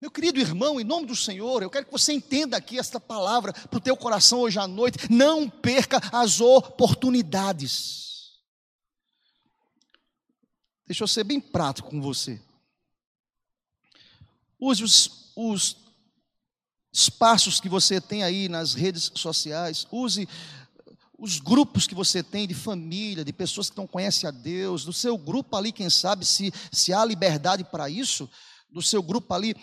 Meu 0.01 0.11
querido 0.11 0.41
irmão, 0.41 0.81
em 0.81 0.85
nome 0.85 1.07
do 1.07 1.15
Senhor, 1.15 1.63
eu 1.63 1.71
quero 1.71 1.87
que 1.87 1.93
você 1.93 2.13
entenda 2.13 2.57
aqui 2.57 2.79
esta 2.79 2.99
palavra 2.99 3.53
para 3.53 3.77
o 3.77 3.81
teu 3.81 3.97
coração 3.97 4.41
hoje 4.41 4.59
à 4.59 4.67
noite. 4.67 4.99
Não 5.11 5.49
perca 5.49 6.01
as 6.13 6.41
oportunidades. 6.41 8.33
Deixa 10.87 11.05
eu 11.05 11.09
ser 11.09 11.25
bem 11.25 11.41
prático 11.41 11.91
com 11.91 12.01
você. 12.01 12.41
Use 14.65 14.85
os, 14.85 15.33
os 15.35 15.77
espaços 16.93 17.59
que 17.59 17.69
você 17.69 18.01
tem 18.01 18.23
aí 18.23 18.49
nas 18.49 18.75
redes 18.75 19.11
sociais. 19.17 19.89
Use 19.91 20.29
os 21.19 21.41
grupos 21.41 21.85
que 21.85 21.97
você 21.97 22.23
tem 22.23 22.47
de 22.47 22.55
família, 22.55 23.25
de 23.25 23.33
pessoas 23.33 23.69
que 23.69 23.77
não 23.77 23.89
conhecem 23.89 24.29
a 24.29 24.31
Deus, 24.31 24.85
do 24.85 24.93
seu 24.93 25.19
grupo 25.19 25.57
ali, 25.57 25.73
quem 25.73 25.91
sabe, 25.91 26.25
se, 26.25 26.53
se 26.71 26.93
há 26.93 27.05
liberdade 27.05 27.65
para 27.65 27.91
isso 27.91 28.31
do 28.71 28.81
seu 28.81 29.03
grupo 29.03 29.35
ali, 29.35 29.55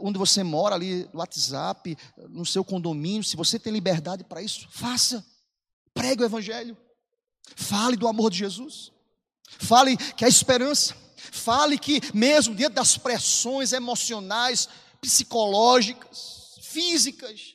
onde 0.00 0.18
você 0.18 0.44
mora, 0.44 0.76
ali 0.76 1.08
no 1.12 1.18
WhatsApp, 1.18 1.98
no 2.28 2.46
seu 2.46 2.64
condomínio, 2.64 3.24
se 3.24 3.36
você 3.36 3.58
tem 3.58 3.72
liberdade 3.72 4.22
para 4.22 4.40
isso, 4.40 4.68
faça. 4.70 5.26
Pregue 5.92 6.22
o 6.22 6.26
Evangelho. 6.26 6.76
Fale 7.56 7.96
do 7.96 8.06
amor 8.06 8.30
de 8.30 8.38
Jesus. 8.38 8.92
Fale 9.58 9.96
que 9.96 10.24
há 10.24 10.28
esperança. 10.28 11.03
Fale 11.32 11.78
que, 11.78 12.00
mesmo 12.12 12.54
diante 12.54 12.74
das 12.74 12.96
pressões 12.96 13.72
emocionais, 13.72 14.68
psicológicas, 15.00 16.58
físicas, 16.62 17.54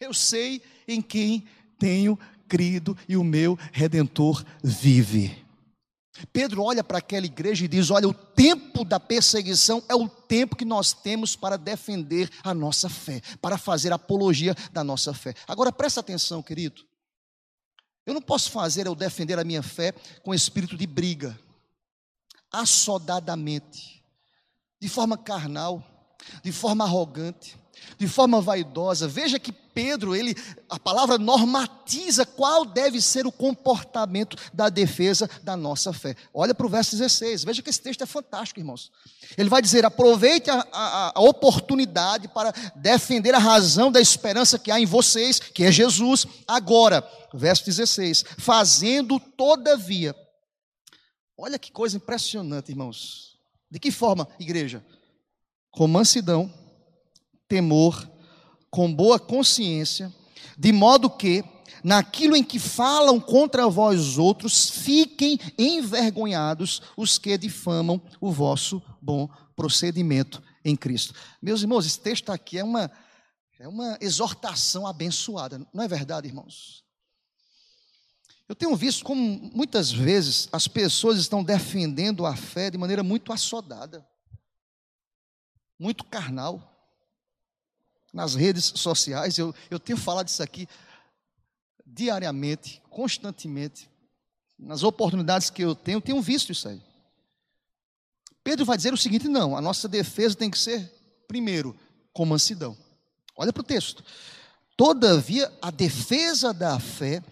eu 0.00 0.14
sei 0.14 0.62
em 0.86 1.02
quem 1.02 1.46
tenho 1.78 2.18
crido 2.48 2.96
e 3.08 3.16
o 3.16 3.24
meu 3.24 3.58
redentor 3.72 4.44
vive. 4.62 5.46
Pedro 6.32 6.62
olha 6.62 6.82
para 6.82 6.98
aquela 6.98 7.26
igreja 7.26 7.64
e 7.64 7.68
diz: 7.68 7.90
Olha, 7.90 8.08
o 8.08 8.14
tempo 8.14 8.84
da 8.84 8.98
perseguição 8.98 9.82
é 9.88 9.94
o 9.94 10.08
tempo 10.08 10.56
que 10.56 10.64
nós 10.64 10.92
temos 10.92 11.36
para 11.36 11.56
defender 11.56 12.30
a 12.42 12.52
nossa 12.52 12.88
fé, 12.88 13.20
para 13.40 13.58
fazer 13.58 13.92
apologia 13.92 14.54
da 14.72 14.82
nossa 14.82 15.14
fé. 15.14 15.34
Agora 15.46 15.70
presta 15.70 16.00
atenção, 16.00 16.42
querido. 16.42 16.82
Eu 18.04 18.14
não 18.14 18.22
posso 18.22 18.50
fazer 18.50 18.86
eu 18.86 18.94
defender 18.94 19.38
a 19.38 19.44
minha 19.44 19.62
fé 19.62 19.92
com 20.22 20.34
espírito 20.34 20.76
de 20.76 20.86
briga, 20.86 21.38
assodadamente, 22.52 24.02
de 24.80 24.88
forma 24.88 25.16
carnal, 25.16 25.82
de 26.42 26.52
forma 26.52 26.84
arrogante, 26.84 27.56
de 27.96 28.08
forma 28.08 28.40
vaidosa. 28.40 29.08
Veja 29.08 29.38
que 29.38 29.52
Pedro, 29.52 30.16
ele, 30.16 30.36
a 30.68 30.76
palavra 30.76 31.18
normatiza 31.18 32.26
qual 32.26 32.64
deve 32.64 33.00
ser 33.00 33.26
o 33.26 33.32
comportamento 33.32 34.36
da 34.52 34.68
defesa 34.68 35.30
da 35.44 35.56
nossa 35.56 35.92
fé. 35.92 36.16
Olha 36.34 36.52
para 36.52 36.66
o 36.66 36.68
verso 36.68 36.96
16, 36.96 37.44
veja 37.44 37.62
que 37.62 37.70
esse 37.70 37.80
texto 37.80 38.02
é 38.02 38.06
fantástico, 38.06 38.58
irmãos. 38.58 38.90
Ele 39.36 39.48
vai 39.48 39.62
dizer: 39.62 39.84
aproveite 39.84 40.50
a, 40.50 40.66
a, 40.72 41.12
a 41.14 41.20
oportunidade 41.20 42.26
para 42.26 42.52
defender 42.74 43.34
a 43.34 43.38
razão 43.38 43.92
da 43.92 44.00
esperança 44.00 44.58
que 44.58 44.72
há 44.72 44.80
em 44.80 44.86
vocês, 44.86 45.38
que 45.38 45.62
é 45.62 45.70
Jesus, 45.70 46.26
agora. 46.46 47.08
Verso 47.32 47.64
16: 47.64 48.24
fazendo 48.36 49.20
todavia. 49.20 50.14
Olha 51.40 51.56
que 51.56 51.70
coisa 51.70 51.96
impressionante, 51.96 52.72
irmãos. 52.72 53.38
De 53.70 53.78
que 53.78 53.92
forma, 53.92 54.28
igreja? 54.40 54.84
Com 55.70 55.86
mansidão 55.86 56.52
temor, 57.46 58.10
com 58.68 58.92
boa 58.92 59.20
consciência, 59.20 60.12
de 60.58 60.72
modo 60.72 61.08
que, 61.08 61.44
naquilo 61.84 62.34
em 62.34 62.42
que 62.42 62.58
falam 62.58 63.20
contra 63.20 63.68
vós 63.68 64.18
outros, 64.18 64.68
fiquem 64.68 65.38
envergonhados 65.56 66.82
os 66.96 67.18
que 67.18 67.38
difamam 67.38 68.02
o 68.20 68.32
vosso 68.32 68.82
bom 69.00 69.28
procedimento 69.54 70.42
em 70.64 70.74
Cristo. 70.74 71.14
Meus 71.40 71.62
irmãos, 71.62 71.86
esse 71.86 72.00
texto 72.00 72.30
aqui 72.30 72.58
é 72.58 72.64
uma, 72.64 72.90
é 73.60 73.68
uma 73.68 73.96
exortação 74.00 74.88
abençoada, 74.88 75.64
não 75.72 75.84
é 75.84 75.88
verdade, 75.88 76.26
irmãos? 76.26 76.87
Eu 78.48 78.56
tenho 78.56 78.74
visto 78.74 79.04
como 79.04 79.20
muitas 79.54 79.92
vezes 79.92 80.48
as 80.50 80.66
pessoas 80.66 81.18
estão 81.18 81.44
defendendo 81.44 82.24
a 82.24 82.34
fé 82.34 82.70
de 82.70 82.78
maneira 82.78 83.02
muito 83.02 83.32
assodada, 83.32 84.06
muito 85.78 86.04
carnal. 86.04 86.74
nas 88.12 88.34
redes 88.34 88.72
sociais, 88.74 89.36
eu, 89.36 89.54
eu 89.70 89.78
tenho 89.78 89.98
falado 89.98 90.28
isso 90.28 90.42
aqui 90.42 90.66
diariamente, 91.84 92.82
constantemente, 92.88 93.90
nas 94.58 94.82
oportunidades 94.82 95.50
que 95.50 95.62
eu 95.62 95.74
tenho, 95.74 95.98
eu 95.98 96.02
tenho 96.02 96.22
visto 96.22 96.50
isso 96.50 96.68
aí. 96.68 96.82
Pedro 98.42 98.64
vai 98.64 98.78
dizer 98.78 98.94
o 98.94 98.96
seguinte: 98.96 99.28
não, 99.28 99.56
a 99.56 99.60
nossa 99.60 99.86
defesa 99.86 100.34
tem 100.34 100.50
que 100.50 100.58
ser, 100.58 100.90
primeiro, 101.28 101.78
com 102.14 102.24
mansidão. 102.24 102.76
Olha 103.36 103.52
para 103.52 103.60
o 103.60 103.64
texto. 103.64 104.02
Todavia, 104.76 105.52
a 105.60 105.70
defesa 105.70 106.52
da 106.54 106.80
fé, 106.80 107.22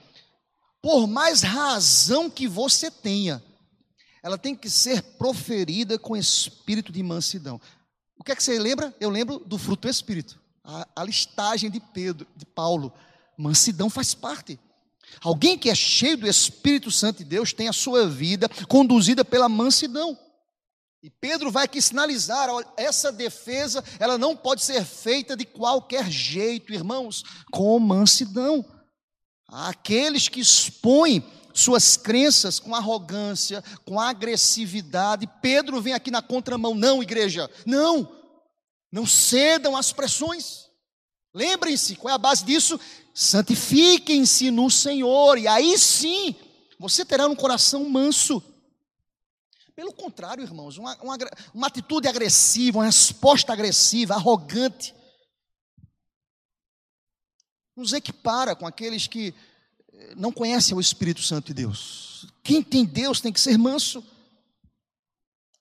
por 0.81 1.07
mais 1.07 1.43
razão 1.43 2.31
que 2.31 2.47
você 2.47 2.91
tenha, 2.91 3.43
ela 4.23 4.37
tem 4.37 4.55
que 4.55 4.69
ser 4.69 5.03
proferida 5.03 5.99
com 5.99 6.17
espírito 6.17 6.93
de 6.93 7.03
mansidão. 7.03 7.61
O 8.19 8.25
que 8.25 8.33
é 8.33 8.37
que 8.37 8.43
você 8.43 8.59
lembra? 8.59 8.95
Eu 9.01 9.11
lembro 9.11 9.39
do 9.39 9.59
fruto 9.59 9.83
do 9.83 9.91
espírito. 9.91 10.41
A, 10.65 10.87
a 10.97 11.05
listagem 11.05 11.71
de 11.71 11.79
Pedro, 11.79 12.27
de 12.37 12.45
Paulo. 12.45 12.93
Mansidão 13.39 13.89
faz 13.89 14.15
parte. 14.15 14.59
Alguém 15.23 15.59
que 15.59 15.71
é 15.71 15.75
cheio 15.75 16.17
do 16.17 16.27
Espírito 16.27 16.91
Santo 16.91 17.19
de 17.19 17.25
Deus 17.25 17.53
tem 17.53 17.69
a 17.69 17.73
sua 17.73 18.09
vida 18.09 18.49
conduzida 18.69 19.25
pela 19.25 19.49
mansidão. 19.49 20.19
E 21.03 21.11
Pedro 21.11 21.53
vai 21.53 21.67
aqui 21.67 21.81
sinalizar, 21.81 22.49
essa 22.77 23.13
defesa, 23.13 23.85
ela 24.01 24.19
não 24.19 24.37
pode 24.37 24.65
ser 24.65 24.85
feita 24.85 25.37
de 25.37 25.45
qualquer 25.45 26.11
jeito, 26.11 26.73
irmãos, 26.73 27.23
com 27.53 27.79
mansidão. 27.79 28.65
Aqueles 29.65 30.29
que 30.29 30.41
expõem 30.41 31.25
suas 31.55 31.97
crenças 31.97 32.61
com 32.61 32.75
arrogância, 32.75 33.65
com 33.87 33.99
agressividade. 33.99 35.27
Pedro 35.41 35.81
vem 35.81 35.95
aqui 35.95 36.11
na 36.11 36.21
contramão, 36.21 36.75
não, 36.75 37.03
igreja, 37.03 37.51
não, 37.65 38.13
não 38.93 39.07
cedam 39.07 39.75
às 39.75 39.93
pressões. 39.93 40.67
Lembrem-se, 41.33 41.97
qual 41.97 42.13
é 42.13 42.15
a 42.15 42.19
base 42.19 42.45
disso? 42.45 42.79
Santifiquem-se 43.15 44.51
no 44.51 44.71
Senhor, 44.71 45.39
e 45.39 45.49
aí 45.49 45.79
sim 45.79 46.35
você 46.79 47.03
terá 47.05 47.27
um 47.27 47.35
coração 47.35 47.89
manso. 47.89 48.43
Pelo 49.75 49.93
contrário, 49.93 50.45
irmãos, 50.45 50.77
uma, 50.77 50.95
uma, 51.03 51.17
uma 51.55 51.67
atitude 51.67 52.07
agressiva, 52.09 52.79
uma 52.79 52.85
resposta 52.85 53.55
agressiva, 53.55 54.15
arrogante, 54.15 54.95
nos 57.77 57.93
equipara 57.93 58.57
com 58.57 58.67
aqueles 58.67 59.07
que 59.07 59.35
eh, 59.93 60.15
não 60.17 60.33
conhecem 60.33 60.75
o 60.77 60.81
Espírito 60.81 61.23
Santo 61.23 61.49
de 61.49 61.55
Deus. 61.55 62.27
Quem 62.43 62.63
tem 62.63 62.85
Deus 62.85 63.21
tem 63.21 63.33
que 63.33 63.41
ser 63.41 63.59
manso. 63.59 64.03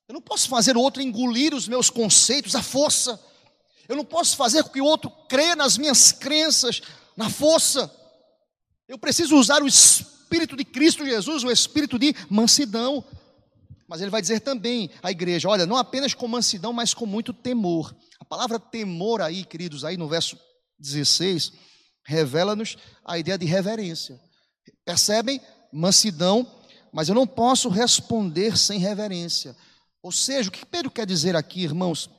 Eu 0.08 0.13
não 0.13 0.21
posso 0.21 0.47
fazer 0.47 0.78
o 0.78 0.82
outro 0.82 1.01
engolir 1.01 1.54
os 1.54 1.67
meus 1.67 1.89
conceitos 1.89 2.56
à 2.56 2.63
força. 2.63 3.19
Eu 3.88 3.95
não 3.95 4.06
posso 4.06 4.38
fazer 4.38 4.63
com 4.63 4.69
que 4.69 4.82
o 4.82 4.86
outro 4.86 5.12
creia 5.28 5.56
nas 5.56 5.78
minhas 5.78 6.12
crenças 6.12 6.82
na 7.17 7.30
força. 7.30 7.93
Eu 8.88 8.97
preciso 8.97 9.36
usar 9.36 9.62
o 9.62 9.67
Espírito 9.67 10.56
de 10.56 10.63
Cristo 10.63 11.06
Jesus, 11.06 11.43
o 11.43 11.51
Espírito 11.51 11.99
de 11.99 12.15
mansidão. 12.30 13.04
Mas 13.88 14.01
ele 14.01 14.10
vai 14.10 14.21
dizer 14.21 14.39
também 14.39 14.89
à 15.04 15.12
igreja: 15.12 15.49
olha, 15.49 15.65
não 15.65 15.75
apenas 15.75 16.13
com 16.13 16.28
mansidão, 16.28 16.71
mas 16.71 16.93
com 16.93 17.06
muito 17.06 17.34
temor. 17.34 17.95
A 18.19 18.25
palavra 18.25 18.60
temor 18.60 19.21
aí, 19.21 19.43
queridos, 19.43 19.84
aí 19.84 19.97
no 19.97 20.08
verso 20.08 20.38
16, 20.80 21.51
revela-nos 22.05 22.77
a 23.03 23.17
ideia 23.17 23.37
de 23.37 23.45
reverência. 23.45 24.19
Percebem? 24.85 25.41
Mansidão, 25.71 26.49
mas 26.93 27.09
eu 27.09 27.15
não 27.15 27.27
posso 27.27 27.67
responder 27.67 28.57
sem 28.57 28.79
reverência. 28.79 29.55
Ou 30.01 30.11
seja, 30.11 30.49
o 30.49 30.51
que 30.51 30.65
Pedro 30.65 30.91
quer 30.91 31.05
dizer 31.05 31.35
aqui, 31.35 31.63
irmãos? 31.63 32.09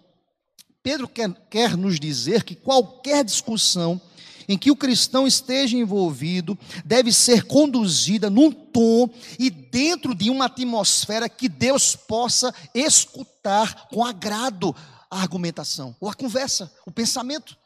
Pedro 0.82 1.08
quer, 1.08 1.32
quer 1.48 1.76
nos 1.76 1.98
dizer 1.98 2.44
que 2.44 2.54
qualquer 2.54 3.24
discussão 3.24 4.00
em 4.48 4.56
que 4.56 4.70
o 4.70 4.76
cristão 4.76 5.26
esteja 5.26 5.76
envolvido 5.76 6.58
deve 6.84 7.12
ser 7.12 7.44
conduzida 7.44 8.30
num 8.30 8.52
tom 8.52 9.08
e 9.38 9.50
dentro 9.50 10.14
de 10.14 10.30
uma 10.30 10.46
atmosfera 10.46 11.28
que 11.28 11.48
Deus 11.48 11.96
possa 11.96 12.54
escutar 12.74 13.88
com 13.88 14.04
agrado 14.04 14.74
a 15.10 15.20
argumentação, 15.20 15.96
ou 16.00 16.08
a 16.08 16.14
conversa, 16.14 16.72
o 16.84 16.92
pensamento. 16.92 17.56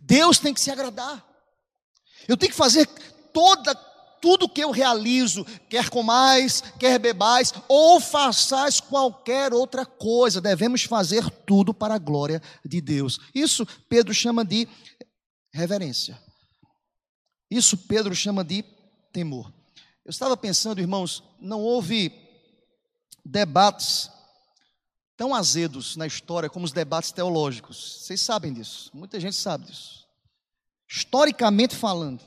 Deus 0.00 0.38
tem 0.38 0.54
que 0.54 0.60
se 0.60 0.70
agradar. 0.70 1.31
Eu 2.28 2.36
tenho 2.36 2.50
que 2.50 2.56
fazer 2.56 2.86
toda 3.32 3.74
tudo 4.22 4.48
que 4.48 4.62
eu 4.62 4.70
realizo, 4.70 5.44
quer 5.68 5.90
comais, 5.90 6.62
quer 6.78 6.96
bebais, 6.96 7.52
ou 7.66 7.98
façais 8.00 8.78
qualquer 8.78 9.52
outra 9.52 9.84
coisa, 9.84 10.40
devemos 10.40 10.84
fazer 10.84 11.28
tudo 11.44 11.74
para 11.74 11.96
a 11.96 11.98
glória 11.98 12.40
de 12.64 12.80
Deus. 12.80 13.18
Isso 13.34 13.66
Pedro 13.88 14.14
chama 14.14 14.44
de 14.44 14.68
reverência. 15.52 16.16
Isso 17.50 17.76
Pedro 17.76 18.14
chama 18.14 18.44
de 18.44 18.64
temor. 19.12 19.52
Eu 20.04 20.10
estava 20.10 20.36
pensando, 20.36 20.80
irmãos, 20.80 21.22
não 21.40 21.60
houve 21.60 22.12
debates 23.24 24.08
tão 25.16 25.34
azedos 25.34 25.96
na 25.96 26.06
história 26.06 26.48
como 26.48 26.64
os 26.64 26.72
debates 26.72 27.10
teológicos. 27.10 28.02
Vocês 28.02 28.20
sabem 28.20 28.52
disso, 28.52 28.88
muita 28.94 29.18
gente 29.18 29.36
sabe 29.36 29.66
disso. 29.66 30.01
Historicamente 30.94 31.74
falando, 31.74 32.20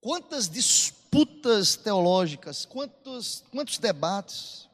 quantas 0.00 0.48
disputas 0.48 1.76
teológicas, 1.76 2.64
quantos, 2.64 3.44
quantos 3.52 3.76
debates, 3.76 4.66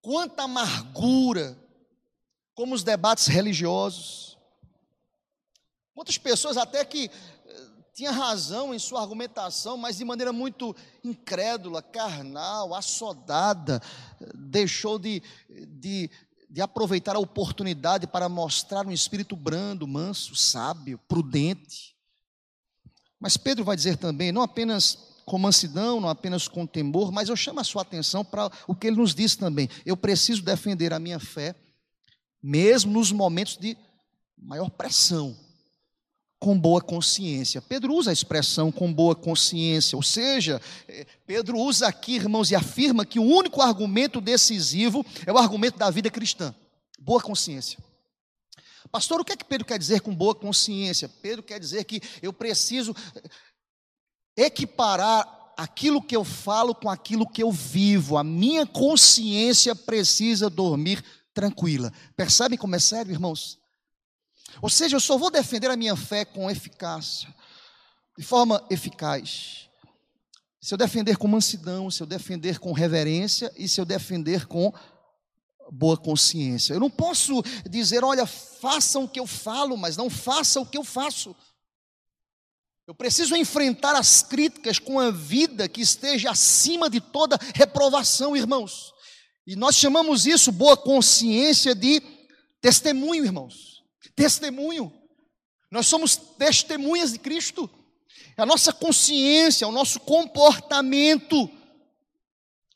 quanta 0.00 0.44
amargura, 0.44 1.58
como 2.54 2.74
os 2.74 2.82
debates 2.82 3.26
religiosos. 3.26 4.38
Quantas 5.94 6.16
pessoas 6.16 6.56
até 6.56 6.82
que 6.86 7.10
eh, 7.10 7.66
tinha 7.92 8.10
razão 8.10 8.74
em 8.74 8.78
sua 8.78 9.02
argumentação, 9.02 9.76
mas 9.76 9.98
de 9.98 10.06
maneira 10.06 10.32
muito 10.32 10.74
incrédula, 11.04 11.82
carnal, 11.82 12.74
assodada, 12.74 13.78
deixou 14.34 14.98
de, 14.98 15.22
de, 15.68 16.10
de 16.54 16.60
aproveitar 16.60 17.16
a 17.16 17.18
oportunidade 17.18 18.06
para 18.06 18.28
mostrar 18.28 18.86
um 18.86 18.92
espírito 18.92 19.34
brando, 19.34 19.88
manso, 19.88 20.36
sábio, 20.36 21.00
prudente. 21.08 21.96
Mas 23.18 23.36
Pedro 23.36 23.64
vai 23.64 23.74
dizer 23.74 23.96
também, 23.96 24.30
não 24.30 24.40
apenas 24.40 24.96
com 25.26 25.36
mansidão, 25.36 26.00
não 26.00 26.08
apenas 26.08 26.46
com 26.46 26.64
temor, 26.64 27.10
mas 27.10 27.28
eu 27.28 27.34
chamo 27.34 27.58
a 27.58 27.64
sua 27.64 27.82
atenção 27.82 28.24
para 28.24 28.48
o 28.68 28.74
que 28.76 28.86
ele 28.86 28.98
nos 28.98 29.16
diz 29.16 29.34
também. 29.34 29.68
Eu 29.84 29.96
preciso 29.96 30.42
defender 30.42 30.92
a 30.92 31.00
minha 31.00 31.18
fé, 31.18 31.56
mesmo 32.40 32.92
nos 32.92 33.10
momentos 33.10 33.56
de 33.56 33.76
maior 34.38 34.70
pressão 34.70 35.36
com 36.44 36.58
boa 36.58 36.82
consciência. 36.82 37.62
Pedro 37.62 37.94
usa 37.94 38.10
a 38.10 38.12
expressão 38.12 38.70
com 38.70 38.92
boa 38.92 39.16
consciência, 39.16 39.96
ou 39.96 40.02
seja, 40.02 40.60
eh, 40.86 41.06
Pedro 41.26 41.58
usa 41.58 41.86
aqui, 41.86 42.16
irmãos, 42.16 42.50
e 42.50 42.54
afirma 42.54 43.06
que 43.06 43.18
o 43.18 43.24
único 43.24 43.62
argumento 43.62 44.20
decisivo 44.20 45.02
é 45.24 45.32
o 45.32 45.38
argumento 45.38 45.78
da 45.78 45.88
vida 45.88 46.10
cristã. 46.10 46.54
Boa 47.00 47.18
consciência. 47.18 47.78
Pastor, 48.92 49.22
o 49.22 49.24
que 49.24 49.32
é 49.32 49.36
que 49.38 49.44
Pedro 49.46 49.66
quer 49.66 49.78
dizer 49.78 50.02
com 50.02 50.14
boa 50.14 50.34
consciência? 50.34 51.08
Pedro 51.08 51.42
quer 51.42 51.58
dizer 51.58 51.82
que 51.84 52.02
eu 52.20 52.30
preciso 52.30 52.94
equiparar 54.36 55.54
aquilo 55.56 56.02
que 56.02 56.14
eu 56.14 56.24
falo 56.24 56.74
com 56.74 56.90
aquilo 56.90 57.26
que 57.26 57.42
eu 57.42 57.50
vivo. 57.50 58.18
A 58.18 58.22
minha 58.22 58.66
consciência 58.66 59.74
precisa 59.74 60.50
dormir 60.50 61.02
tranquila. 61.32 61.90
Percebem 62.14 62.58
como 62.58 62.76
é 62.76 62.78
sério, 62.78 63.12
irmãos? 63.12 63.63
Ou 64.62 64.68
seja, 64.68 64.96
eu 64.96 65.00
só 65.00 65.16
vou 65.16 65.30
defender 65.30 65.70
a 65.70 65.76
minha 65.76 65.96
fé 65.96 66.24
com 66.24 66.50
eficácia, 66.50 67.34
de 68.16 68.24
forma 68.24 68.64
eficaz. 68.70 69.68
Se 70.60 70.72
eu 70.72 70.78
defender 70.78 71.16
com 71.16 71.28
mansidão, 71.28 71.90
se 71.90 72.02
eu 72.02 72.06
defender 72.06 72.58
com 72.58 72.72
reverência 72.72 73.52
e 73.56 73.68
se 73.68 73.80
eu 73.80 73.84
defender 73.84 74.46
com 74.46 74.72
boa 75.70 75.96
consciência. 75.96 76.74
Eu 76.74 76.80
não 76.80 76.90
posso 76.90 77.42
dizer, 77.68 78.04
olha, 78.04 78.26
façam 78.26 79.04
o 79.04 79.08
que 79.08 79.20
eu 79.20 79.26
falo, 79.26 79.76
mas 79.76 79.96
não 79.96 80.08
façam 80.08 80.62
o 80.62 80.66
que 80.66 80.78
eu 80.78 80.84
faço. 80.84 81.34
Eu 82.86 82.94
preciso 82.94 83.34
enfrentar 83.34 83.94
as 83.94 84.22
críticas 84.22 84.78
com 84.78 85.00
a 85.00 85.10
vida 85.10 85.68
que 85.68 85.80
esteja 85.80 86.30
acima 86.30 86.88
de 86.88 87.00
toda 87.00 87.38
reprovação, 87.54 88.36
irmãos. 88.36 88.92
E 89.46 89.56
nós 89.56 89.74
chamamos 89.74 90.26
isso, 90.26 90.52
boa 90.52 90.76
consciência, 90.76 91.74
de 91.74 92.00
testemunho, 92.60 93.24
irmãos 93.24 93.73
testemunho. 94.14 94.92
Nós 95.70 95.86
somos 95.86 96.16
testemunhas 96.16 97.12
de 97.12 97.18
Cristo. 97.18 97.68
É 98.36 98.42
a 98.42 98.46
nossa 98.46 98.72
consciência, 98.72 99.66
o 99.66 99.72
nosso 99.72 100.00
comportamento. 100.00 101.50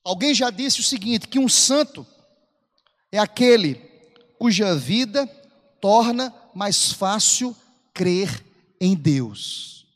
Alguém 0.05 0.35
já 0.35 0.51
disse 0.51 0.81
o 0.81 0.85
seguinte: 0.85 1.29
que 1.29 1.39
um 1.39 1.49
santo 1.49 2.07
é 3.11 3.19
aquele 3.19 3.75
cuja 4.39 4.75
vida 4.75 5.27
torna 5.81 6.35
mais 6.55 6.93
fácil 6.93 7.57
crer 7.93 8.45
em 8.81 8.95
Deus. 8.95 9.87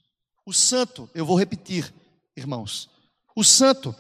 O 0.45 0.53
santo, 0.53 1.09
eu 1.15 1.25
vou 1.25 1.39
repetir, 1.39 1.93
irmãos, 2.37 2.89
o 3.35 3.45
santo 3.45 3.95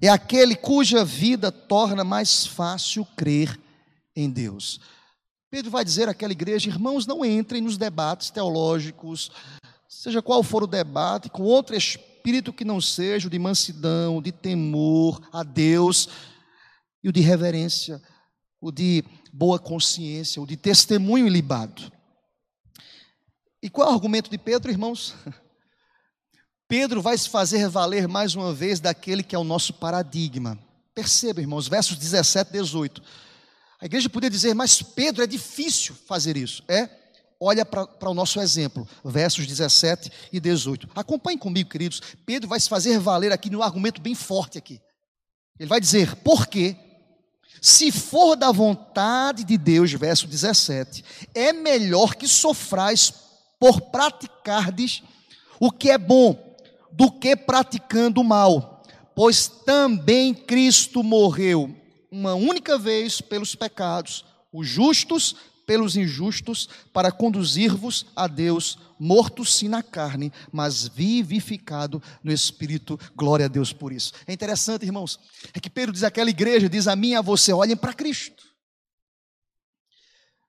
é 0.00 0.08
aquele 0.08 0.56
cuja 0.56 1.04
vida 1.04 1.52
torna 1.52 2.02
mais 2.02 2.44
fácil 2.44 3.06
crer 3.16 3.58
em 4.16 4.28
Deus. 4.28 4.80
Pedro 5.52 5.70
vai 5.70 5.84
dizer 5.84 6.08
àquela 6.08 6.32
igreja: 6.32 6.70
irmãos, 6.70 7.06
não 7.06 7.22
entrem 7.22 7.60
nos 7.60 7.76
debates 7.76 8.30
teológicos, 8.30 9.30
seja 9.86 10.22
qual 10.22 10.42
for 10.42 10.62
o 10.62 10.66
debate, 10.66 11.28
com 11.28 11.42
outro 11.42 11.76
espírito 11.76 12.54
que 12.54 12.64
não 12.64 12.80
seja 12.80 13.26
o 13.26 13.30
de 13.30 13.38
mansidão, 13.38 14.22
de 14.22 14.32
temor 14.32 15.20
a 15.30 15.42
Deus 15.42 16.08
e 17.04 17.08
o 17.10 17.12
de 17.12 17.20
reverência, 17.20 18.00
o 18.62 18.72
de 18.72 19.04
boa 19.30 19.58
consciência, 19.58 20.40
o 20.40 20.46
de 20.46 20.56
testemunho 20.56 21.26
ilibado. 21.26 21.92
E 23.62 23.68
qual 23.68 23.88
é 23.88 23.90
o 23.90 23.94
argumento 23.94 24.30
de 24.30 24.38
Pedro, 24.38 24.70
irmãos? 24.70 25.14
Pedro 26.66 27.02
vai 27.02 27.18
se 27.18 27.28
fazer 27.28 27.68
valer 27.68 28.08
mais 28.08 28.34
uma 28.34 28.54
vez 28.54 28.80
daquele 28.80 29.22
que 29.22 29.36
é 29.36 29.38
o 29.38 29.44
nosso 29.44 29.74
paradigma. 29.74 30.58
Perceba, 30.94 31.42
irmãos, 31.42 31.68
versos 31.68 31.98
17 31.98 32.48
e 32.48 32.52
18. 32.54 33.02
A 33.82 33.86
igreja 33.86 34.08
poderia 34.08 34.30
dizer, 34.30 34.54
mas 34.54 34.80
Pedro, 34.80 35.24
é 35.24 35.26
difícil 35.26 35.92
fazer 36.06 36.36
isso. 36.36 36.62
É, 36.68 36.88
olha 37.40 37.66
para 37.66 38.08
o 38.08 38.14
nosso 38.14 38.40
exemplo, 38.40 38.86
versos 39.04 39.44
17 39.44 40.08
e 40.32 40.38
18. 40.38 40.88
Acompanhe 40.94 41.36
comigo, 41.36 41.68
queridos. 41.68 42.00
Pedro 42.24 42.48
vai 42.48 42.60
se 42.60 42.68
fazer 42.68 43.00
valer 43.00 43.32
aqui 43.32 43.50
num 43.50 43.60
argumento 43.60 44.00
bem 44.00 44.14
forte 44.14 44.56
aqui. 44.56 44.80
Ele 45.58 45.68
vai 45.68 45.80
dizer, 45.80 46.14
por 46.14 46.46
quê? 46.46 46.76
Se 47.60 47.90
for 47.90 48.36
da 48.36 48.52
vontade 48.52 49.42
de 49.42 49.58
Deus, 49.58 49.92
verso 49.94 50.28
17, 50.28 51.04
é 51.34 51.52
melhor 51.52 52.14
que 52.14 52.28
sofrais 52.28 53.12
por 53.58 53.80
praticardes 53.80 55.02
o 55.58 55.72
que 55.72 55.90
é 55.90 55.98
bom 55.98 56.56
do 56.92 57.10
que 57.10 57.34
praticando 57.34 58.20
o 58.20 58.24
mal, 58.24 58.84
pois 59.12 59.48
também 59.48 60.32
Cristo 60.32 61.02
morreu 61.02 61.81
uma 62.12 62.34
única 62.34 62.76
vez 62.76 63.22
pelos 63.22 63.54
pecados, 63.54 64.22
os 64.52 64.68
justos 64.68 65.34
pelos 65.64 65.96
injustos, 65.96 66.68
para 66.92 67.10
conduzir-vos 67.10 68.04
a 68.14 68.26
Deus, 68.26 68.78
morto 68.98 69.44
sim 69.44 69.68
na 69.68 69.82
carne, 69.82 70.30
mas 70.52 70.86
vivificado 70.88 72.02
no 72.22 72.32
Espírito. 72.32 72.98
Glória 73.16 73.46
a 73.46 73.48
Deus 73.48 73.72
por 73.72 73.92
isso. 73.92 74.12
É 74.26 74.32
interessante, 74.32 74.84
irmãos, 74.84 75.18
é 75.54 75.60
que 75.60 75.70
Pedro 75.70 75.92
diz 75.92 76.02
àquela 76.02 76.28
igreja, 76.28 76.68
diz 76.68 76.86
a 76.86 76.94
mim 76.94 77.10
e 77.10 77.16
a 77.16 77.22
você: 77.22 77.52
olhem 77.52 77.76
para 77.76 77.94
Cristo. 77.94 78.42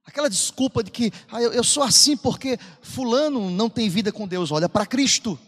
Aquela 0.04 0.30
desculpa 0.30 0.84
de 0.84 0.92
que 0.92 1.14
ah, 1.32 1.42
eu, 1.42 1.54
eu 1.54 1.64
sou 1.64 1.84
assim 1.84 2.18
porque 2.18 2.60
Fulano 2.82 3.50
não 3.50 3.70
tem 3.70 3.88
vida 3.88 4.12
com 4.12 4.28
Deus, 4.28 4.52
olha 4.52 4.68
para 4.68 4.86
Cristo. 4.86 5.40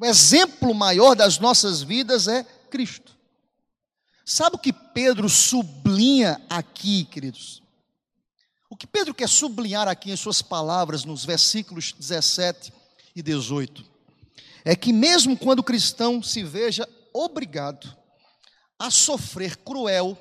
O 0.00 0.04
exemplo 0.04 0.74
maior 0.74 1.14
das 1.14 1.38
nossas 1.38 1.82
vidas 1.82 2.26
é 2.26 2.42
Cristo. 2.68 3.11
Sabe 4.24 4.56
o 4.56 4.58
que 4.58 4.72
Pedro 4.72 5.28
sublinha 5.28 6.40
aqui, 6.48 7.04
queridos? 7.04 7.62
O 8.70 8.76
que 8.76 8.86
Pedro 8.86 9.12
quer 9.12 9.28
sublinhar 9.28 9.88
aqui 9.88 10.10
em 10.10 10.16
suas 10.16 10.40
palavras, 10.40 11.04
nos 11.04 11.24
versículos 11.24 11.92
17 11.92 12.72
e 13.14 13.22
18, 13.22 13.84
é 14.64 14.76
que 14.76 14.92
mesmo 14.92 15.36
quando 15.36 15.58
o 15.58 15.64
cristão 15.64 16.22
se 16.22 16.42
veja 16.42 16.88
obrigado 17.12 17.94
a 18.78 18.90
sofrer 18.90 19.56
cruel 19.56 20.16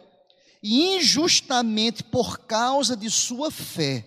e 0.61 0.95
injustamente 0.95 2.03
por 2.03 2.39
causa 2.39 2.97
de 2.97 3.09
sua 3.09 3.49
fé, 3.49 4.05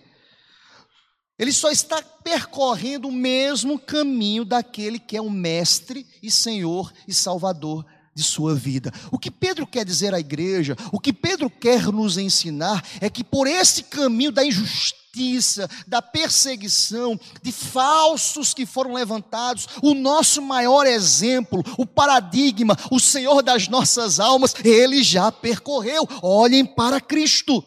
ele 1.39 1.53
só 1.53 1.71
está 1.71 2.03
percorrendo 2.03 3.09
o 3.09 3.13
mesmo 3.13 3.79
caminho 3.79 4.45
daquele 4.45 4.99
que 4.99 5.17
é 5.17 5.23
o 5.23 5.31
mestre 5.31 6.07
e 6.23 6.31
Senhor 6.31 6.93
e 7.09 7.15
Salvador 7.15 7.85
de 8.15 8.23
sua 8.23 8.55
vida. 8.55 8.93
O 9.11 9.19
que 9.19 9.31
Pedro 9.31 9.67
quer 9.67 9.85
dizer 9.85 10.15
à 10.15 10.21
igreja, 10.21 10.77
o 10.93 11.01
que 11.01 11.13
Pedro 11.13 11.51
quer 11.51 11.87
nos 11.87 12.17
ensinar 12.17 12.83
é 13.01 13.11
que 13.11 13.25
por 13.25 13.47
esse 13.47 13.83
caminho 13.85 14.31
da 14.31 14.45
injustiça, 14.45 15.69
da 15.87 16.01
perseguição, 16.01 17.19
de 17.43 17.51
falsos 17.51 18.55
que 18.55 18.65
foram 18.65 18.95
levantados, 18.95 19.67
o 19.83 19.95
nosso 19.95 20.41
maior 20.41 20.87
exemplo, 20.87 21.63
o 21.77 21.87
paradigma, 21.87 22.77
o 22.91 23.01
Senhor 23.01 23.43
das 23.43 23.69
nossas 23.69 24.21
almas, 24.21 24.55
ele 24.65 25.03
já 25.03 25.33
percorreu. 25.33 26.07
Olhem 26.23 26.65
para 26.65 27.01
Cristo. 27.01 27.65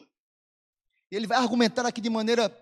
Ele 1.12 1.28
vai 1.28 1.38
argumentar 1.38 1.86
aqui 1.86 2.02
de 2.02 2.10
maneira 2.10 2.54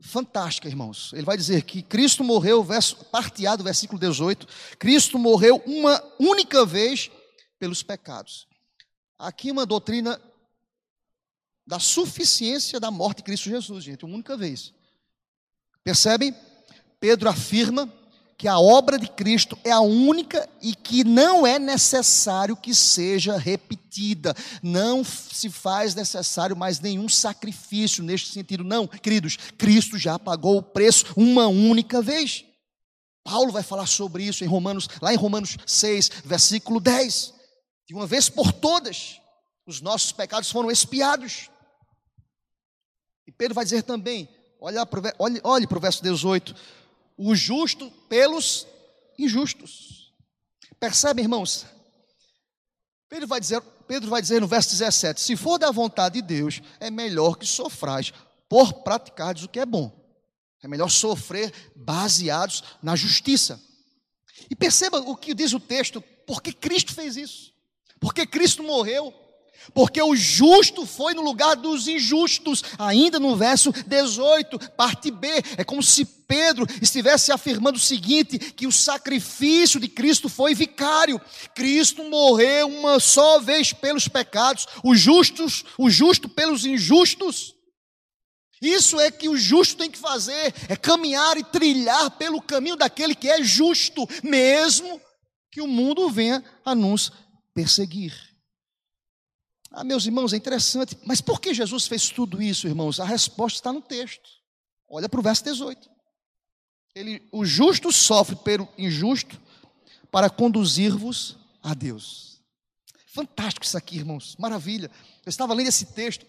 fantástica, 0.00 0.68
irmãos. 0.68 1.12
Ele 1.12 1.24
vai 1.24 1.36
dizer 1.36 1.62
que 1.62 1.82
Cristo 1.82 2.24
morreu, 2.24 2.64
verso, 2.64 2.96
parteado, 3.06 3.62
versículo 3.62 3.98
18, 3.98 4.46
Cristo 4.78 5.18
morreu 5.18 5.62
uma 5.66 6.02
única 6.18 6.64
vez 6.64 7.10
pelos 7.58 7.82
pecados. 7.82 8.48
Aqui 9.18 9.50
uma 9.50 9.66
doutrina 9.66 10.20
da 11.66 11.78
suficiência 11.78 12.80
da 12.80 12.90
morte 12.90 13.18
de 13.18 13.24
Cristo 13.24 13.48
Jesus, 13.48 13.84
gente, 13.84 14.04
uma 14.04 14.14
única 14.14 14.36
vez. 14.36 14.72
Percebem? 15.84 16.34
Pedro 16.98 17.28
afirma 17.28 17.92
que 18.40 18.48
a 18.48 18.58
obra 18.58 18.98
de 18.98 19.06
Cristo 19.06 19.58
é 19.62 19.70
a 19.70 19.82
única 19.82 20.48
e 20.62 20.74
que 20.74 21.04
não 21.04 21.46
é 21.46 21.58
necessário 21.58 22.56
que 22.56 22.74
seja 22.74 23.36
repetida. 23.36 24.34
Não 24.62 25.04
se 25.04 25.50
faz 25.50 25.94
necessário 25.94 26.56
mais 26.56 26.80
nenhum 26.80 27.06
sacrifício 27.06 28.02
neste 28.02 28.32
sentido. 28.32 28.64
Não, 28.64 28.86
queridos, 28.86 29.36
Cristo 29.58 29.98
já 29.98 30.18
pagou 30.18 30.56
o 30.56 30.62
preço 30.62 31.04
uma 31.14 31.48
única 31.48 32.00
vez. 32.00 32.46
Paulo 33.22 33.52
vai 33.52 33.62
falar 33.62 33.84
sobre 33.84 34.24
isso 34.24 34.42
em 34.42 34.46
Romanos, 34.46 34.88
lá 35.02 35.12
em 35.12 35.18
Romanos 35.18 35.58
6, 35.66 36.10
versículo 36.24 36.80
10. 36.80 37.34
De 37.86 37.94
uma 37.94 38.06
vez 38.06 38.30
por 38.30 38.54
todas, 38.54 39.20
os 39.66 39.82
nossos 39.82 40.12
pecados 40.12 40.50
foram 40.50 40.70
expiados. 40.70 41.50
E 43.26 43.32
Pedro 43.32 43.54
vai 43.54 43.64
dizer 43.64 43.82
também, 43.82 44.26
olha, 44.58 44.88
olhe, 45.44 45.66
para 45.66 45.76
o 45.76 45.80
verso 45.82 46.02
18 46.02 46.79
o 47.22 47.34
justo 47.34 47.90
pelos 48.08 48.66
injustos. 49.18 50.10
Percebe, 50.78 51.20
irmãos? 51.20 51.66
Pedro 53.10 53.26
vai 53.26 53.38
dizer, 53.38 53.60
Pedro 53.86 54.08
vai 54.08 54.22
dizer 54.22 54.40
no 54.40 54.46
verso 54.46 54.70
17: 54.70 55.20
se 55.20 55.36
for 55.36 55.58
da 55.58 55.70
vontade 55.70 56.14
de 56.14 56.22
Deus, 56.22 56.62
é 56.80 56.90
melhor 56.90 57.36
que 57.36 57.44
sofrais 57.44 58.14
por 58.48 58.72
praticardes 58.82 59.44
o 59.44 59.48
que 59.48 59.60
é 59.60 59.66
bom. 59.66 59.94
É 60.62 60.68
melhor 60.68 60.88
sofrer 60.88 61.52
baseados 61.76 62.64
na 62.82 62.96
justiça. 62.96 63.60
E 64.48 64.56
perceba 64.56 64.98
o 65.00 65.14
que 65.14 65.34
diz 65.34 65.52
o 65.52 65.60
texto, 65.60 66.02
porque 66.26 66.54
Cristo 66.54 66.94
fez 66.94 67.16
isso. 67.16 67.52
Porque 68.00 68.26
Cristo 68.26 68.62
morreu 68.62 69.14
porque 69.74 70.02
o 70.02 70.16
justo 70.16 70.86
foi 70.86 71.12
no 71.14 71.22
lugar 71.22 71.54
dos 71.54 71.86
injustos, 71.86 72.64
ainda 72.78 73.20
no 73.20 73.36
verso 73.36 73.72
18, 73.86 74.58
parte 74.70 75.10
B. 75.10 75.28
É 75.56 75.62
como 75.62 75.82
se 75.82 76.06
Pedro 76.30 76.64
estivesse 76.80 77.32
afirmando 77.32 77.76
o 77.76 77.80
seguinte: 77.80 78.38
que 78.38 78.68
o 78.68 78.70
sacrifício 78.70 79.80
de 79.80 79.88
Cristo 79.88 80.28
foi 80.28 80.54
vicário. 80.54 81.20
Cristo 81.56 82.04
morreu 82.04 82.68
uma 82.68 83.00
só 83.00 83.40
vez 83.40 83.72
pelos 83.72 84.06
pecados, 84.06 84.64
os 84.84 85.00
justos, 85.00 85.64
o 85.76 85.90
justo 85.90 86.28
pelos 86.28 86.64
injustos. 86.64 87.56
Isso 88.62 89.00
é 89.00 89.10
que 89.10 89.28
o 89.28 89.36
justo 89.36 89.76
tem 89.76 89.90
que 89.90 89.98
fazer, 89.98 90.54
é 90.68 90.76
caminhar 90.76 91.36
e 91.36 91.42
trilhar 91.42 92.12
pelo 92.12 92.40
caminho 92.40 92.76
daquele 92.76 93.14
que 93.14 93.28
é 93.28 93.42
justo, 93.42 94.06
mesmo 94.22 95.00
que 95.50 95.60
o 95.60 95.66
mundo 95.66 96.08
venha 96.10 96.44
a 96.64 96.76
nos 96.76 97.10
perseguir. 97.52 98.14
Ah, 99.72 99.82
meus 99.82 100.06
irmãos, 100.06 100.32
é 100.32 100.36
interessante, 100.36 100.96
mas 101.04 101.20
por 101.20 101.40
que 101.40 101.54
Jesus 101.54 101.88
fez 101.88 102.08
tudo 102.08 102.40
isso, 102.40 102.68
irmãos? 102.68 103.00
A 103.00 103.04
resposta 103.04 103.58
está 103.58 103.72
no 103.72 103.80
texto. 103.80 104.28
Olha 104.88 105.08
para 105.08 105.18
o 105.18 105.22
verso 105.22 105.42
18. 105.44 105.99
Ele, 106.94 107.26
o 107.30 107.44
justo 107.44 107.92
sofre 107.92 108.36
pelo 108.36 108.68
injusto 108.76 109.40
para 110.10 110.28
conduzir-vos 110.28 111.36
a 111.62 111.72
Deus. 111.74 112.40
Fantástico 113.06 113.64
isso 113.64 113.76
aqui, 113.76 113.96
irmãos, 113.96 114.36
maravilha. 114.38 114.90
Eu 115.24 115.30
estava 115.30 115.54
lendo 115.54 115.68
esse 115.68 115.86
texto, 115.86 116.26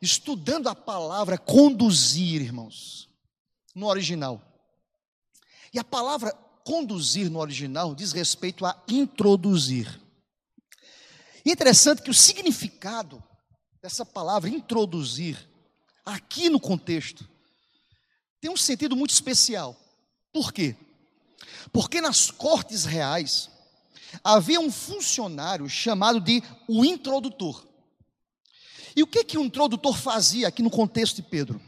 estudando 0.00 0.68
a 0.68 0.74
palavra 0.74 1.38
conduzir, 1.38 2.40
irmãos, 2.40 3.08
no 3.74 3.86
original. 3.86 4.42
E 5.72 5.78
a 5.78 5.84
palavra 5.84 6.32
conduzir 6.64 7.30
no 7.30 7.38
original 7.38 7.94
diz 7.94 8.12
respeito 8.12 8.66
a 8.66 8.80
introduzir. 8.88 10.00
É 11.44 11.50
interessante 11.50 12.02
que 12.02 12.10
o 12.10 12.14
significado 12.14 13.22
dessa 13.80 14.04
palavra 14.04 14.50
introduzir, 14.50 15.48
aqui 16.04 16.50
no 16.50 16.60
contexto, 16.60 17.28
tem 18.40 18.50
um 18.50 18.56
sentido 18.56 18.96
muito 18.96 19.10
especial. 19.10 19.76
Por 20.32 20.52
quê? 20.52 20.76
Porque 21.72 22.00
nas 22.00 22.30
cortes 22.30 22.84
reais 22.84 23.50
havia 24.22 24.60
um 24.60 24.70
funcionário 24.70 25.68
chamado 25.68 26.20
de 26.20 26.42
o 26.66 26.84
introdutor. 26.84 27.66
E 28.96 29.02
o 29.02 29.06
que 29.06 29.24
que 29.24 29.38
o 29.38 29.44
introdutor 29.44 29.96
fazia 29.96 30.48
aqui 30.48 30.62
no 30.62 30.70
contexto 30.70 31.16
de 31.16 31.22
Pedro? 31.22 31.60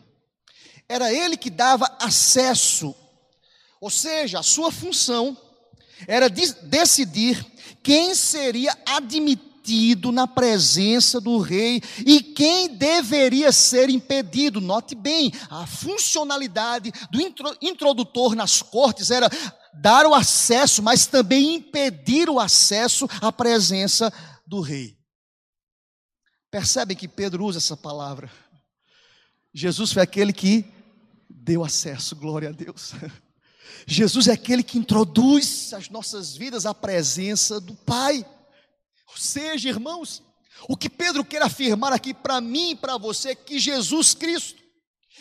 Era 0.88 1.12
ele 1.12 1.36
que 1.36 1.50
dava 1.50 1.86
acesso, 2.00 2.94
ou 3.80 3.90
seja, 3.90 4.40
a 4.40 4.42
sua 4.42 4.72
função 4.72 5.36
era 6.08 6.28
de 6.28 6.52
decidir 6.62 7.44
quem 7.82 8.14
seria 8.14 8.76
admitido 8.86 9.49
impedido 9.70 10.10
na 10.10 10.26
presença 10.26 11.20
do 11.20 11.38
rei. 11.38 11.80
E 12.04 12.22
quem 12.22 12.68
deveria 12.68 13.52
ser 13.52 13.88
impedido? 13.88 14.60
Note 14.60 14.94
bem, 14.94 15.32
a 15.48 15.66
funcionalidade 15.66 16.92
do 17.10 17.20
introdutor 17.62 18.34
nas 18.34 18.60
cortes 18.60 19.10
era 19.10 19.28
dar 19.74 20.06
o 20.06 20.14
acesso, 20.14 20.82
mas 20.82 21.06
também 21.06 21.54
impedir 21.54 22.28
o 22.28 22.40
acesso 22.40 23.06
à 23.20 23.30
presença 23.30 24.12
do 24.46 24.60
rei. 24.60 24.98
Percebem 26.50 26.96
que 26.96 27.06
Pedro 27.06 27.44
usa 27.44 27.58
essa 27.58 27.76
palavra? 27.76 28.30
Jesus 29.54 29.92
foi 29.92 30.02
aquele 30.02 30.32
que 30.32 30.64
deu 31.28 31.64
acesso, 31.64 32.16
glória 32.16 32.48
a 32.48 32.52
Deus. 32.52 32.92
Jesus 33.86 34.28
é 34.28 34.32
aquele 34.32 34.62
que 34.62 34.78
introduz 34.78 35.72
as 35.72 35.88
nossas 35.88 36.36
vidas 36.36 36.66
à 36.66 36.74
presença 36.74 37.60
do 37.60 37.74
Pai. 37.74 38.26
Seja, 39.20 39.68
irmãos, 39.68 40.22
o 40.66 40.74
que 40.74 40.88
Pedro 40.88 41.22
quer 41.22 41.42
afirmar 41.42 41.92
aqui 41.92 42.14
para 42.14 42.40
mim 42.40 42.70
e 42.70 42.74
para 42.74 42.96
você 42.96 43.32
é 43.32 43.34
que 43.34 43.58
Jesus 43.58 44.14
Cristo, 44.14 44.62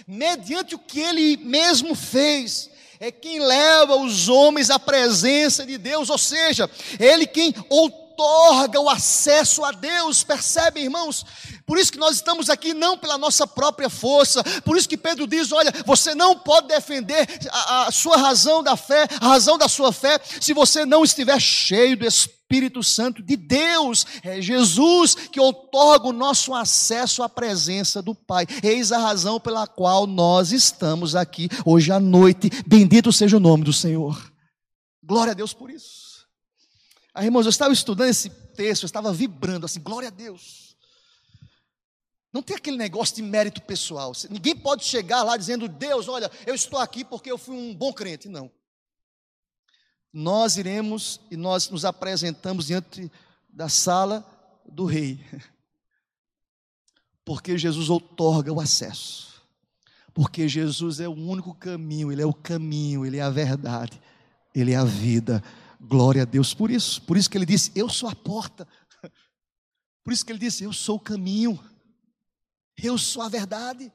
mediante 0.08 0.74
o 0.74 0.80
que 0.80 1.02
ele 1.02 1.36
mesmo 1.36 1.93
fez, 1.93 2.70
é 2.97 3.12
quem 3.12 3.41
leva 3.41 3.97
os 3.97 4.30
homens 4.30 4.70
à 4.70 4.80
presença 4.80 5.66
de 5.66 5.78
Deus, 5.78 6.10
ou 6.10 6.18
seja, 6.18 6.72
ele 6.97 7.28
quem 7.28 7.54
outorga 7.70 8.80
o 8.80 8.89
acesso 8.89 9.66
a 9.66 9.74
Deus, 9.74 10.24
percebe, 10.24 10.80
irmãos? 10.80 11.26
Por 11.66 11.78
isso 11.78 11.91
que 11.91 12.00
nós 12.00 12.16
estamos 12.16 12.50
aqui 12.50 12.74
não 12.74 12.97
pela 12.97 13.18
nossa 13.18 13.45
própria 13.45 13.89
força, 13.89 14.41
por 14.62 14.78
isso 14.78 14.88
que 14.88 14.97
Pedro 14.97 15.28
diz: 15.28 15.52
olha, 15.52 15.74
você 15.86 16.16
não 16.16 16.39
pode 16.39 16.70
defender 16.70 17.28
a, 17.52 17.88
a 17.88 17.91
sua 17.91 18.16
razão 18.16 18.64
da 18.64 18.78
fé, 18.78 19.10
a 19.20 19.28
razão 19.28 19.58
da 19.58 19.68
sua 19.68 19.91
fé, 19.91 20.22
se 20.39 20.54
você 20.54 20.86
não 20.86 21.04
estiver 21.04 21.39
cheio 21.41 21.97
do 21.97 22.06
Espírito 22.06 22.38
Santo 22.84 23.22
de 23.22 23.36
Deus. 23.36 24.06
É 24.24 24.41
Jesus 24.41 25.16
que 25.16 25.39
outorga 25.39 26.08
o 26.08 26.14
nosso 26.14 26.54
acesso 26.54 27.22
à 27.22 27.30
presença 27.30 28.02
do 28.02 28.16
Pai. 28.16 28.45
Eis 28.64 28.91
a 28.91 28.97
razão 28.97 29.39
pela 29.39 29.68
qual 29.68 30.08
nós 30.08 30.52
estamos 30.52 31.16
aqui 31.16 31.47
hoje 31.66 31.91
à 31.91 32.00
noite. 32.00 32.50
Bendito 32.66 33.14
seja 33.14 33.38
o 33.38 33.39
nome 33.39 33.64
do 33.64 33.74
Senhor. 33.74 34.32
Glória 35.04 35.32
a 35.32 35.36
Deus 35.36 35.54
por 35.54 35.70
isso. 35.70 36.28
Aí, 37.14 37.26
irmãos, 37.26 37.45
eu 37.45 37.50
estava 37.50 37.74
estudando 37.74 38.10
esse 38.10 38.30
texto, 38.30 38.84
eu 38.84 38.88
estava 38.88 39.12
vibrando 39.12 39.66
assim, 39.66 39.82
glória 39.82 40.08
a 40.08 40.12
Deus. 40.12 40.76
Não 42.32 42.43
tem 42.43 42.56
aquele 42.56 42.78
negócio 42.78 43.16
de 43.16 43.24
mérito 43.24 43.62
pessoal. 43.62 44.12
Ninguém 44.30 44.56
pode 44.56 44.86
chegar 44.86 45.24
lá 45.24 45.36
dizendo, 45.36 45.68
Deus, 45.68 46.08
olha, 46.08 46.30
eu 46.45 46.54
estou 46.54 46.80
aqui 46.80 47.04
porque 47.04 47.32
eu 47.32 47.38
fui 47.38 47.56
um 47.56 47.74
bom 47.74 47.91
crente. 47.91 48.30
Não. 48.30 48.52
Nós 50.12 50.57
iremos 50.57 51.20
e 51.30 51.38
nós 51.38 51.70
nos 51.70 51.86
apresentamos 51.86 52.68
diante 52.68 53.12
da 53.47 53.70
sala 53.70 54.26
do 54.66 54.86
rei. 54.86 55.24
Porque 57.24 57.57
Jesus 57.57 57.89
outorga 57.89 58.51
o 58.51 58.60
acesso. 58.60 59.30
Porque 60.14 60.47
Jesus 60.47 60.99
é 60.99 61.07
o 61.07 61.14
único 61.14 61.53
caminho, 61.53 62.12
Ele 62.12 62.22
é 62.22 62.26
o 62.26 62.34
caminho, 62.34 63.05
Ele 63.05 63.18
é 63.18 63.22
a 63.22 63.30
verdade, 63.30 64.01
Ele 64.53 64.72
é 64.72 64.76
a 64.76 64.84
vida. 64.84 65.43
Glória 65.80 66.24
a 66.24 66.26
Deus 66.26 66.53
por 66.53 66.70
isso. 66.70 67.01
Por 67.03 67.16
isso 67.16 67.30
que 67.30 67.38
ele 67.38 67.45
disse: 67.45 67.72
Eu 67.74 67.88
sou 67.88 68.10
a 68.10 68.16
porta. 68.16 68.68
Por 70.03 70.12
isso 70.12 70.26
que 70.26 70.32
ele 70.32 70.39
disse: 70.39 70.64
Eu 70.64 70.74
sou 70.74 70.97
o 70.97 70.99
caminho. 70.99 71.57
Eu 72.76 72.97
sou 72.97 73.22
a 73.22 73.30
verdade. 73.30 73.91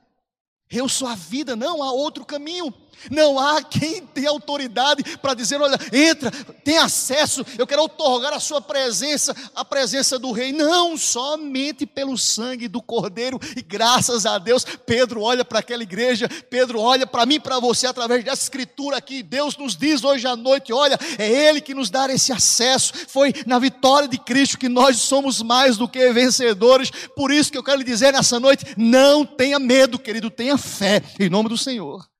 Eu 0.71 0.89
sou 0.89 1.07
a 1.07 1.15
vida, 1.15 1.55
não 1.55 1.83
há 1.83 1.93
outro 1.93 2.25
caminho. 2.25 2.73
Não 3.11 3.39
há 3.39 3.63
quem 3.63 4.03
tenha 4.07 4.31
autoridade 4.31 5.03
para 5.19 5.35
dizer: 5.35 5.61
olha, 5.61 5.79
entra, 5.93 6.31
tem 6.65 6.79
acesso, 6.79 7.45
eu 7.59 7.67
quero 7.67 7.83
otorgar 7.83 8.33
a 8.33 8.41
sua 8.41 8.61
presença, 8.61 9.35
a 9.55 9.65
presença 9.65 10.19
do 10.19 10.33
rei. 10.33 10.53
Não, 10.53 10.97
somente 10.97 11.87
pelo 11.87 12.17
sangue 12.17 12.69
do 12.69 12.83
Cordeiro, 12.83 13.39
e 13.57 13.63
graças 13.63 14.27
a 14.27 14.39
Deus, 14.39 14.65
Pedro 14.87 15.23
olha 15.23 15.45
para 15.45 15.59
aquela 15.59 15.83
igreja, 15.83 16.29
Pedro 16.51 16.81
olha 16.81 17.07
para 17.07 17.27
mim, 17.27 17.41
para 17.41 17.59
você, 17.59 17.87
através 17.87 18.25
dessa 18.25 18.43
escritura 18.43 18.97
aqui. 18.97 19.23
Deus 19.23 19.57
nos 19.57 19.77
diz 19.77 20.05
hoje 20.05 20.27
à 20.27 20.37
noite: 20.37 20.73
olha, 20.73 20.99
é 21.19 21.29
Ele 21.29 21.61
que 21.61 21.75
nos 21.75 21.91
dá 21.91 22.05
esse 22.13 22.33
acesso. 22.33 22.93
Foi 23.09 23.33
na 23.47 23.59
vitória 23.59 24.09
de 24.09 24.19
Cristo 24.19 24.59
que 24.59 24.69
nós 24.69 24.99
somos 24.99 25.43
mais 25.43 25.77
do 25.77 25.89
que 25.89 26.13
vencedores. 26.13 26.91
Por 27.15 27.31
isso 27.31 27.51
que 27.51 27.59
eu 27.59 27.63
quero 27.63 27.79
lhe 27.79 27.85
dizer 27.85 28.13
nessa 28.13 28.39
noite: 28.39 28.65
não 28.77 29.25
tenha 29.25 29.59
medo, 29.59 29.99
querido, 29.99 30.31
tenha 30.31 30.59
fé, 30.59 31.03
em 31.19 31.29
nome 31.29 31.49
do 31.49 31.59
Senhor. 31.59 32.14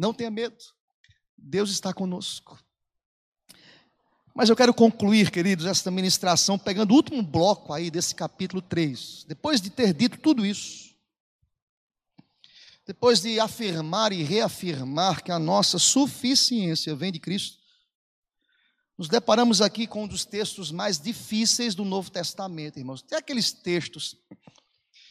Não 0.00 0.14
tenha 0.14 0.30
medo. 0.30 0.56
Deus 1.36 1.70
está 1.70 1.92
conosco. 1.92 2.58
Mas 4.34 4.48
eu 4.48 4.56
quero 4.56 4.72
concluir, 4.72 5.30
queridos, 5.30 5.66
esta 5.66 5.90
ministração 5.90 6.58
pegando 6.58 6.92
o 6.92 6.94
último 6.94 7.22
bloco 7.22 7.70
aí 7.70 7.90
desse 7.90 8.14
capítulo 8.14 8.62
3. 8.62 9.24
Depois 9.28 9.60
de 9.60 9.68
ter 9.68 9.92
dito 9.92 10.16
tudo 10.16 10.46
isso, 10.46 10.96
depois 12.86 13.20
de 13.20 13.38
afirmar 13.38 14.10
e 14.10 14.22
reafirmar 14.22 15.22
que 15.22 15.30
a 15.30 15.38
nossa 15.38 15.78
suficiência 15.78 16.96
vem 16.96 17.12
de 17.12 17.20
Cristo, 17.20 17.58
nos 18.96 19.06
deparamos 19.06 19.60
aqui 19.60 19.86
com 19.86 20.04
um 20.04 20.08
dos 20.08 20.24
textos 20.24 20.72
mais 20.72 20.98
difíceis 20.98 21.74
do 21.74 21.84
Novo 21.84 22.10
Testamento, 22.10 22.78
irmãos. 22.78 23.02
Tem 23.02 23.18
aqueles 23.18 23.52
textos 23.52 24.16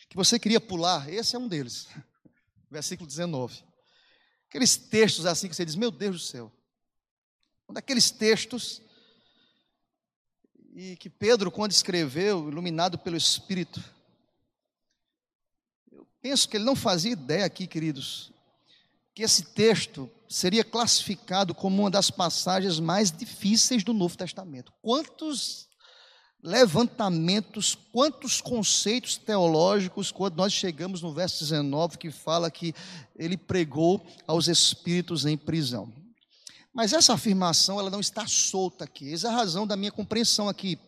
que 0.10 0.16
você 0.16 0.40
queria 0.40 0.60
pular, 0.60 1.08
esse 1.14 1.36
é 1.36 1.40
um 1.40 1.48
deles. 1.48 1.88
Versículo 2.72 3.06
19. 3.06 3.69
Aqueles 4.50 4.76
textos 4.76 5.28
assim 5.28 5.48
que 5.48 5.56
você 5.56 5.64
diz, 5.64 5.76
meu 5.76 5.92
Deus 5.92 6.16
do 6.16 6.22
céu. 6.22 6.52
Um 7.70 7.74
daqueles 7.74 8.10
textos 8.10 8.82
e 10.74 10.96
que 10.96 11.10
Pedro, 11.10 11.52
quando 11.52 11.72
escreveu, 11.72 12.50
iluminado 12.50 12.98
pelo 12.98 13.16
Espírito, 13.16 13.84
eu 15.92 16.08
penso 16.20 16.50
que 16.50 16.58
ele 16.58 16.64
não 16.64 16.76
fazia 16.76 17.12
ideia 17.12 17.46
aqui, 17.46 17.68
queridos, 17.68 18.32
que 19.14 19.22
esse 19.22 19.44
texto 19.44 20.10
seria 20.28 20.64
classificado 20.64 21.54
como 21.54 21.84
uma 21.84 21.92
das 21.92 22.10
passagens 22.10 22.80
mais 22.80 23.12
difíceis 23.12 23.84
do 23.84 23.94
Novo 23.94 24.18
Testamento. 24.18 24.74
Quantos 24.82 25.69
levantamentos, 26.42 27.76
quantos 27.92 28.40
conceitos 28.40 29.18
teológicos, 29.18 30.12
quando 30.12 30.36
nós 30.38 30.54
chegamos 30.54 31.02
no 31.02 31.14
verso 31.14 31.40
19, 31.44 31.98
que 31.98 32.12
fala 32.12 32.50
que 32.50 32.74
ele 33.16 33.38
pregou 33.38 34.06
aos 34.26 34.48
espíritos 34.48 35.26
em 35.26 35.38
prisão. 35.38 35.92
Mas 36.74 36.94
essa 36.94 37.14
afirmação, 37.14 37.80
ela 37.80 37.90
não 37.90 38.00
está 38.00 38.26
solta 38.26 38.86
aqui, 38.86 39.14
essa 39.14 39.28
é 39.28 39.32
a 39.32 39.36
razão 39.36 39.68
da 39.68 39.76
minha 39.76 39.92
compreensão 39.92 40.48
aqui. 40.48 40.80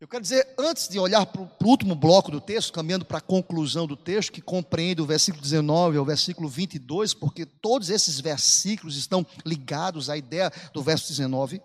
Eu 0.00 0.08
quero 0.08 0.22
dizer, 0.22 0.54
antes 0.58 0.88
de 0.88 0.98
olhar 0.98 1.24
para 1.24 1.40
o 1.40 1.48
último 1.64 1.94
bloco 1.94 2.30
do 2.30 2.40
texto, 2.40 2.72
caminhando 2.72 3.06
para 3.06 3.18
a 3.18 3.22
conclusão 3.22 3.86
do 3.86 3.96
texto, 3.96 4.32
que 4.32 4.42
compreende 4.42 5.00
o 5.00 5.06
versículo 5.06 5.42
19 5.42 5.96
ao 5.96 6.04
versículo 6.04 6.48
22, 6.48 7.14
porque 7.14 7.46
todos 7.46 7.88
esses 7.88 8.20
versículos 8.20 8.96
estão 8.96 9.26
ligados 9.46 10.10
à 10.10 10.16
ideia 10.16 10.52
do 10.74 10.82
verso 10.82 11.08
19. 11.08 11.62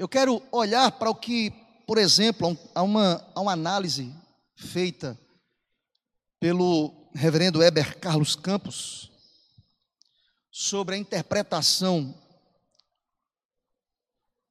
Eu 0.00 0.08
quero 0.08 0.42
olhar 0.50 0.92
para 0.92 1.10
o 1.10 1.14
que, 1.14 1.50
por 1.86 1.98
exemplo, 1.98 2.58
há 2.74 2.82
uma, 2.82 3.22
há 3.34 3.40
uma 3.42 3.52
análise 3.52 4.10
feita 4.56 5.20
pelo 6.40 7.10
reverendo 7.14 7.62
Heber 7.62 7.98
Carlos 7.98 8.34
Campos 8.34 9.10
sobre 10.50 10.94
a 10.94 10.98
interpretação 10.98 12.14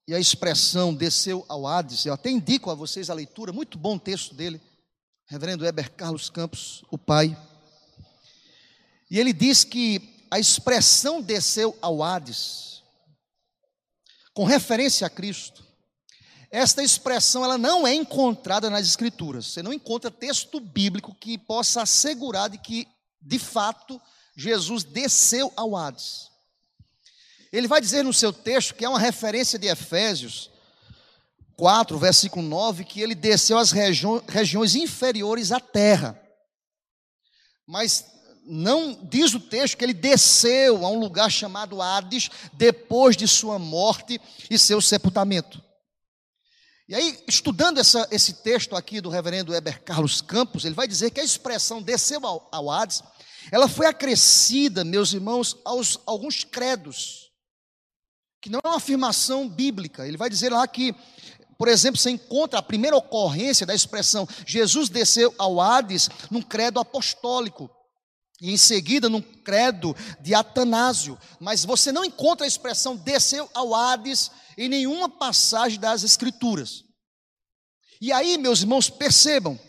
e 0.08 0.14
a 0.14 0.20
expressão 0.20 0.94
desceu 0.94 1.44
ao 1.50 1.66
Hades. 1.66 2.06
Eu 2.06 2.14
até 2.14 2.30
indico 2.30 2.70
a 2.70 2.76
vocês 2.76 3.10
a 3.10 3.16
leitura, 3.16 3.52
muito 3.52 3.76
bom 3.76 3.98
texto 3.98 4.36
dele, 4.36 4.62
reverendo 5.26 5.66
Heber 5.66 5.92
Carlos 5.94 6.30
Campos, 6.30 6.84
o 6.92 6.98
pai. 6.98 7.36
E 9.10 9.18
ele 9.18 9.34
diz 9.34 9.64
que 9.64 10.28
a 10.30 10.38
expressão 10.38 11.24
desceu 11.24 11.76
ao 11.82 12.04
Hades 12.04 12.69
com 14.40 14.46
referência 14.46 15.06
a 15.06 15.10
Cristo, 15.10 15.68
esta 16.50 16.82
expressão 16.82 17.44
ela 17.44 17.58
não 17.58 17.86
é 17.86 17.94
encontrada 17.94 18.70
nas 18.70 18.88
escrituras. 18.88 19.48
Você 19.48 19.62
não 19.62 19.74
encontra 19.74 20.10
texto 20.10 20.62
bíblico 20.62 21.14
que 21.14 21.38
possa 21.38 21.82
assegurar 21.82 22.50
de 22.50 22.58
que, 22.58 22.88
de 23.22 23.38
fato, 23.38 24.02
Jesus 24.38 24.86
desceu 24.86 25.52
ao 25.58 25.76
Hades. 25.76 26.30
Ele 27.52 27.68
vai 27.68 27.82
dizer 27.82 28.02
no 28.02 28.14
seu 28.14 28.32
texto 28.32 28.76
que 28.76 28.86
é 28.86 28.88
uma 28.88 28.98
referência 28.98 29.60
de 29.60 29.68
Efésios 29.68 30.50
4, 31.58 32.00
versículo 32.00 32.42
9, 32.42 32.86
que 32.86 33.02
ele 33.02 33.16
desceu 33.16 33.58
às 33.58 33.72
regi 33.72 34.08
regiões 34.30 34.74
inferiores 34.74 35.52
à 35.52 35.60
terra. 35.60 36.18
Mas 37.68 38.06
não 38.52 39.00
diz 39.04 39.34
o 39.36 39.40
texto 39.40 39.78
que 39.78 39.84
ele 39.86 39.94
desceu 39.94 40.84
a 40.84 40.90
um 40.90 41.00
lugar 41.00 41.30
chamado 41.30 41.82
Hades 41.82 42.30
depois 42.54 43.16
de 43.16 43.28
sua 43.28 43.60
morte 43.60 44.20
e 44.50 44.58
seu 44.58 44.82
sepultamento. 44.82 45.64
E 46.88 46.96
aí, 46.96 47.24
estudando 47.28 47.78
essa, 47.78 48.08
esse 48.10 48.42
texto 48.42 48.76
aqui 48.76 49.00
do 49.00 49.10
reverendo 49.10 49.54
Heber 49.54 49.84
Carlos 49.84 50.22
Campos, 50.22 50.66
ele 50.66 50.74
vai 50.74 50.88
dizer 50.88 51.12
que 51.12 51.20
a 51.20 51.24
expressão 51.24 51.80
desceu 51.84 52.26
ao, 52.26 52.50
ao 52.52 52.72
Hades, 52.72 53.04
ela 53.52 53.70
foi 53.70 53.86
acrescida, 53.86 54.84
meus 54.84 55.14
irmãos, 55.14 55.56
aos 55.64 56.00
alguns 56.08 56.44
credos, 56.44 57.30
que 58.42 58.50
não 58.50 58.60
é 58.64 58.68
uma 58.68 58.78
afirmação 58.78 59.48
bíblica. 59.48 60.08
Ele 60.08 60.18
vai 60.18 60.30
dizer 60.30 60.52
lá 60.52 60.68
que 60.68 60.96
Por 61.56 61.68
exemplo, 61.68 62.00
você 62.00 62.10
encontra 62.10 62.58
a 62.58 62.64
primeira 62.64 62.96
ocorrência 62.96 63.66
da 63.68 63.76
expressão 63.76 64.26
Jesus 64.48 64.88
desceu 64.88 65.36
ao 65.38 65.60
Hades 65.60 66.10
num 66.32 66.42
credo 66.42 66.80
apostólico. 66.80 67.70
E 68.42 68.52
em 68.52 68.58
seguida 68.58 69.10
num 69.10 69.22
credo 69.22 69.96
de 70.22 70.34
Atanásio. 70.34 71.18
Mas 71.40 71.66
você 71.66 71.92
não 71.92 72.06
encontra 72.06 72.46
a 72.46 72.48
expressão 72.48 72.96
desceu 72.96 73.50
ao 73.54 73.76
Hades 73.76 74.32
em 74.58 74.70
nenhuma 74.70 75.10
passagem 75.10 75.80
das 75.80 76.04
Escrituras. 76.04 76.84
E 78.02 78.12
aí, 78.14 78.38
meus 78.38 78.62
irmãos, 78.62 78.90
percebam, 78.90 79.60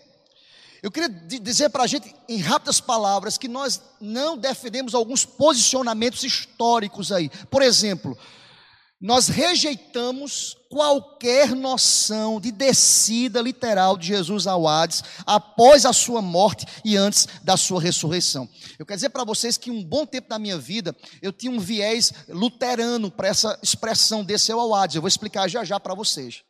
eu 0.82 0.90
queria 0.90 1.08
dizer 1.08 1.68
para 1.68 1.82
a 1.82 1.86
gente, 1.86 2.14
em 2.28 2.38
rápidas 2.38 2.80
palavras, 2.80 3.36
que 3.36 3.48
nós 3.48 3.80
não 4.00 4.38
defendemos 4.38 4.94
alguns 4.94 5.26
posicionamentos 5.26 6.24
históricos 6.24 7.12
aí. 7.12 7.28
Por 7.50 7.60
exemplo, 7.60 8.16
nós 9.00 9.28
rejeitamos 9.28 10.58
qualquer 10.68 11.54
noção 11.56 12.38
de 12.38 12.52
descida 12.52 13.40
literal 13.40 13.96
de 13.96 14.08
Jesus 14.08 14.46
ao 14.46 14.68
Hades 14.68 15.02
após 15.24 15.86
a 15.86 15.92
sua 15.92 16.20
morte 16.20 16.66
e 16.84 16.98
antes 16.98 17.26
da 17.42 17.56
sua 17.56 17.80
ressurreição. 17.80 18.46
Eu 18.78 18.84
quero 18.84 18.98
dizer 18.98 19.08
para 19.08 19.24
vocês 19.24 19.56
que 19.56 19.70
um 19.70 19.82
bom 19.82 20.04
tempo 20.04 20.28
da 20.28 20.38
minha 20.38 20.58
vida 20.58 20.94
eu 21.22 21.32
tinha 21.32 21.50
um 21.50 21.58
viés 21.58 22.12
luterano 22.28 23.10
para 23.10 23.28
essa 23.28 23.58
expressão 23.62 24.22
desceu 24.22 24.60
ao 24.60 24.74
Hades. 24.74 24.96
Eu 24.96 25.02
vou 25.02 25.08
explicar 25.08 25.48
já 25.48 25.64
já 25.64 25.80
para 25.80 25.94
vocês. 25.94 26.42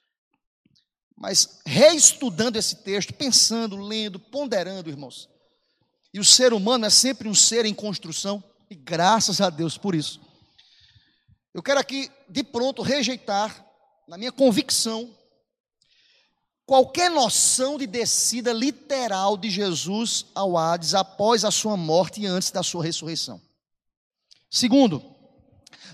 Mas 1.17 1.61
reestudando 1.65 2.57
esse 2.57 2.77
texto, 2.77 3.15
pensando, 3.15 3.77
lendo, 3.77 4.19
ponderando, 4.19 4.91
irmãos. 4.91 5.29
E 6.13 6.19
o 6.19 6.25
ser 6.25 6.53
humano 6.53 6.85
é 6.85 6.91
sempre 6.91 7.29
um 7.29 7.35
ser 7.35 7.65
em 7.65 7.75
construção, 7.75 8.43
e 8.69 8.75
graças 8.75 9.41
a 9.41 9.51
Deus 9.51 9.79
por 9.79 9.95
isso. 9.95 10.21
Eu 11.53 11.63
quero 11.63 11.81
aqui, 11.81 12.11
de 12.29 12.45
pronto, 12.45 12.83
rejeitar, 12.83 13.67
na 14.07 14.17
minha 14.17 14.31
convicção, 14.31 15.15
qualquer 16.65 17.11
noção 17.11 17.77
de 17.77 17.87
descida 17.87 18.53
literal 18.53 19.37
de 19.37 19.51
Jesus 19.51 20.27
ao 20.35 20.57
Hades 20.57 20.95
após 20.95 21.45
a 21.45 21.51
sua 21.51 21.77
morte 21.77 22.21
e 22.21 22.27
antes 22.27 22.53
da 22.53 22.63
sua 22.63 22.85
ressurreição. 22.85 23.41
Segundo, 24.49 25.10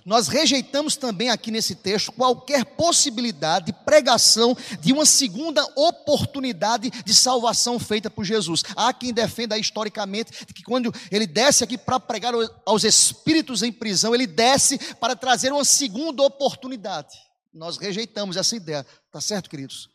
nós 0.06 0.28
rejeitamos 0.28 0.94
também 0.94 1.30
aqui 1.30 1.50
nesse 1.50 1.74
texto 1.74 2.12
qualquer 2.12 2.64
possibilidade 2.64 3.66
de 3.66 3.72
pregação 3.72 4.56
de 4.80 4.92
uma 4.92 5.04
segunda 5.04 5.66
oportunidade 5.74 6.92
de 7.04 7.12
salvação 7.12 7.76
feita 7.76 8.08
por 8.08 8.24
Jesus. 8.24 8.62
Há 8.76 8.92
quem 8.92 9.12
defenda 9.12 9.58
historicamente 9.58 10.46
que 10.54 10.62
quando 10.62 10.94
ele 11.10 11.26
desce 11.26 11.64
aqui 11.64 11.76
para 11.76 11.98
pregar 11.98 12.32
aos 12.64 12.84
espíritos 12.84 13.64
em 13.64 13.72
prisão, 13.72 14.14
ele 14.14 14.28
desce 14.28 14.78
para 14.94 15.16
trazer 15.16 15.52
uma 15.52 15.64
segunda 15.64 16.22
oportunidade. 16.22 17.18
Nós 17.52 17.76
rejeitamos 17.76 18.36
essa 18.36 18.54
ideia, 18.54 18.86
tá 19.10 19.20
certo, 19.20 19.50
queridos? 19.50 19.90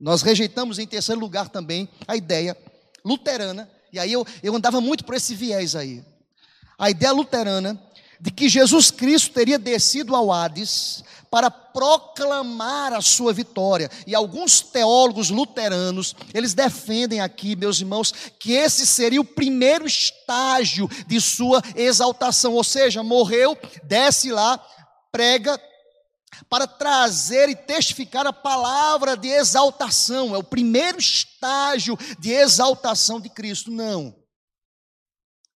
Nós 0.00 0.22
rejeitamos 0.22 0.80
em 0.80 0.88
terceiro 0.88 1.20
lugar 1.20 1.48
também 1.48 1.88
a 2.08 2.16
ideia 2.16 2.58
luterana, 3.04 3.70
e 3.92 4.00
aí 4.00 4.12
eu, 4.12 4.26
eu 4.42 4.56
andava 4.56 4.80
muito 4.80 5.04
por 5.04 5.14
esse 5.14 5.36
viés 5.36 5.76
aí. 5.76 6.04
A 6.76 6.90
ideia 6.90 7.12
luterana 7.12 7.80
de 8.22 8.30
que 8.30 8.48
Jesus 8.48 8.92
Cristo 8.92 9.32
teria 9.32 9.58
descido 9.58 10.14
ao 10.14 10.30
Hades 10.30 11.02
para 11.28 11.50
proclamar 11.50 12.92
a 12.92 13.00
sua 13.00 13.32
vitória. 13.32 13.90
E 14.06 14.14
alguns 14.14 14.60
teólogos 14.60 15.28
luteranos, 15.28 16.14
eles 16.32 16.54
defendem 16.54 17.20
aqui, 17.20 17.56
meus 17.56 17.80
irmãos, 17.80 18.14
que 18.38 18.52
esse 18.52 18.86
seria 18.86 19.20
o 19.20 19.24
primeiro 19.24 19.84
estágio 19.84 20.88
de 21.08 21.20
sua 21.20 21.60
exaltação, 21.74 22.52
ou 22.52 22.62
seja, 22.62 23.02
morreu, 23.02 23.58
desce 23.82 24.30
lá, 24.30 24.64
prega 25.10 25.60
para 26.48 26.68
trazer 26.68 27.48
e 27.48 27.56
testificar 27.56 28.24
a 28.24 28.32
palavra 28.32 29.16
de 29.16 29.28
exaltação, 29.28 30.32
é 30.32 30.38
o 30.38 30.44
primeiro 30.44 30.98
estágio 30.98 31.98
de 32.20 32.30
exaltação 32.30 33.20
de 33.20 33.28
Cristo. 33.28 33.68
Não. 33.68 34.21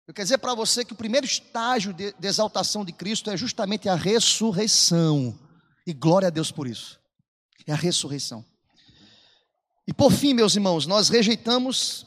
Eu 0.08 0.14
quero 0.14 0.26
dizer 0.26 0.38
para 0.38 0.53
você 0.53 0.86
que 0.86 0.93
o 0.93 0.95
primeiro 0.95 1.26
estágio 1.26 1.91
de, 1.91 2.14
de, 2.14 2.28
exaltação 2.28 2.86
de 2.86 2.91
Cristo 2.91 3.32
é 3.32 3.38
justamente 3.38 3.89
a 3.89 3.95
ressurreição. 3.95 5.38
E 5.86 5.93
glória 5.93 6.28
a 6.28 6.32
Deus 6.32 6.51
por 6.51 6.68
isso. 6.68 6.99
É 7.66 7.74
a 7.74 7.76
ressurreição. 7.76 8.45
E 9.88 9.93
por 9.93 10.12
fim, 10.12 10.34
meus 10.36 10.56
irmãos, 10.56 10.86
nós 10.86 11.10
rejeitamos 11.10 12.06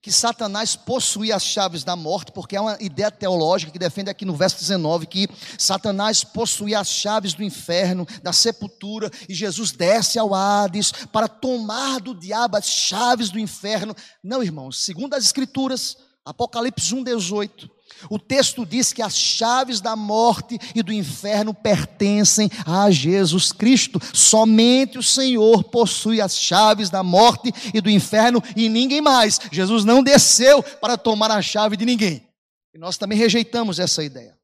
que 0.00 0.12
Satanás 0.12 0.76
possuía 0.76 1.34
as 1.34 1.42
chaves 1.42 1.82
da 1.82 1.96
morte, 1.96 2.30
porque 2.30 2.54
é 2.54 2.60
uma 2.60 2.76
ideia 2.80 3.10
teológica 3.10 3.72
que 3.72 3.78
defende 3.78 4.10
aqui 4.10 4.24
no 4.24 4.36
verso 4.36 4.58
19 4.58 5.06
que 5.06 5.28
Satanás 5.58 6.22
possuía 6.22 6.78
as 6.78 6.88
chaves 6.88 7.34
do 7.34 7.42
inferno, 7.42 8.06
da 8.22 8.32
sepultura, 8.32 9.10
e 9.28 9.34
Jesus 9.34 9.72
desce 9.72 10.20
ao 10.20 10.34
Hades 10.34 10.92
para 11.10 11.26
tomar 11.26 12.00
do 12.00 12.14
diabo 12.14 12.56
as 12.56 12.66
chaves 12.66 13.30
do 13.30 13.40
inferno. 13.40 13.96
Não, 14.22 14.42
irmãos, 14.42 14.84
segundo 14.84 15.14
as 15.14 15.24
Escrituras, 15.24 15.96
Apocalipse 16.24 16.94
1,18. 16.94 17.70
O 18.10 18.18
texto 18.18 18.64
diz 18.64 18.92
que 18.92 19.02
as 19.02 19.16
chaves 19.16 19.80
da 19.80 19.94
morte 19.94 20.58
e 20.74 20.82
do 20.82 20.92
inferno 20.92 21.54
pertencem 21.54 22.50
a 22.66 22.90
Jesus 22.90 23.52
Cristo. 23.52 24.00
Somente 24.12 24.98
o 24.98 25.02
Senhor 25.02 25.64
possui 25.64 26.20
as 26.20 26.36
chaves 26.36 26.90
da 26.90 27.02
morte 27.02 27.52
e 27.72 27.80
do 27.80 27.90
inferno 27.90 28.42
e 28.56 28.68
ninguém 28.68 29.00
mais. 29.00 29.38
Jesus 29.52 29.84
não 29.84 30.02
desceu 30.02 30.62
para 30.62 30.96
tomar 30.96 31.30
a 31.30 31.42
chave 31.42 31.76
de 31.76 31.84
ninguém. 31.84 32.26
E 32.74 32.78
nós 32.78 32.96
também 32.96 33.18
rejeitamos 33.18 33.78
essa 33.78 34.02
ideia. 34.02 34.36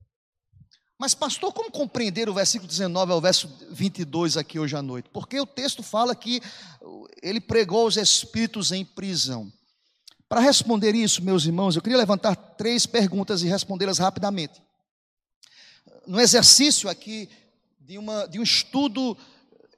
Mas, 0.99 1.15
pastor, 1.15 1.51
como 1.55 1.71
compreender 1.71 2.29
o 2.29 2.35
versículo 2.35 2.69
19 2.69 3.11
ao 3.11 3.23
verso 3.23 3.51
22 3.71 4.37
aqui 4.37 4.59
hoje 4.59 4.77
à 4.77 4.83
noite? 4.83 5.09
Porque 5.11 5.41
o 5.41 5.47
texto 5.47 5.83
fala 5.83 6.15
que 6.15 6.43
ele 7.23 7.41
pregou 7.41 7.87
os 7.87 7.97
espíritos 7.97 8.71
em 8.71 8.85
prisão. 8.85 9.51
Para 10.31 10.43
responder 10.43 10.95
isso, 10.95 11.25
meus 11.25 11.45
irmãos, 11.45 11.75
eu 11.75 11.83
queria 11.83 11.99
levantar 11.99 12.37
três 12.37 12.87
perguntas 12.87 13.43
e 13.43 13.49
respondê-las 13.49 13.99
rapidamente. 13.99 14.63
No 16.07 16.21
exercício 16.21 16.89
aqui 16.89 17.29
de, 17.81 17.99
uma, 17.99 18.29
de 18.29 18.39
um 18.39 18.43
estudo 18.45 19.19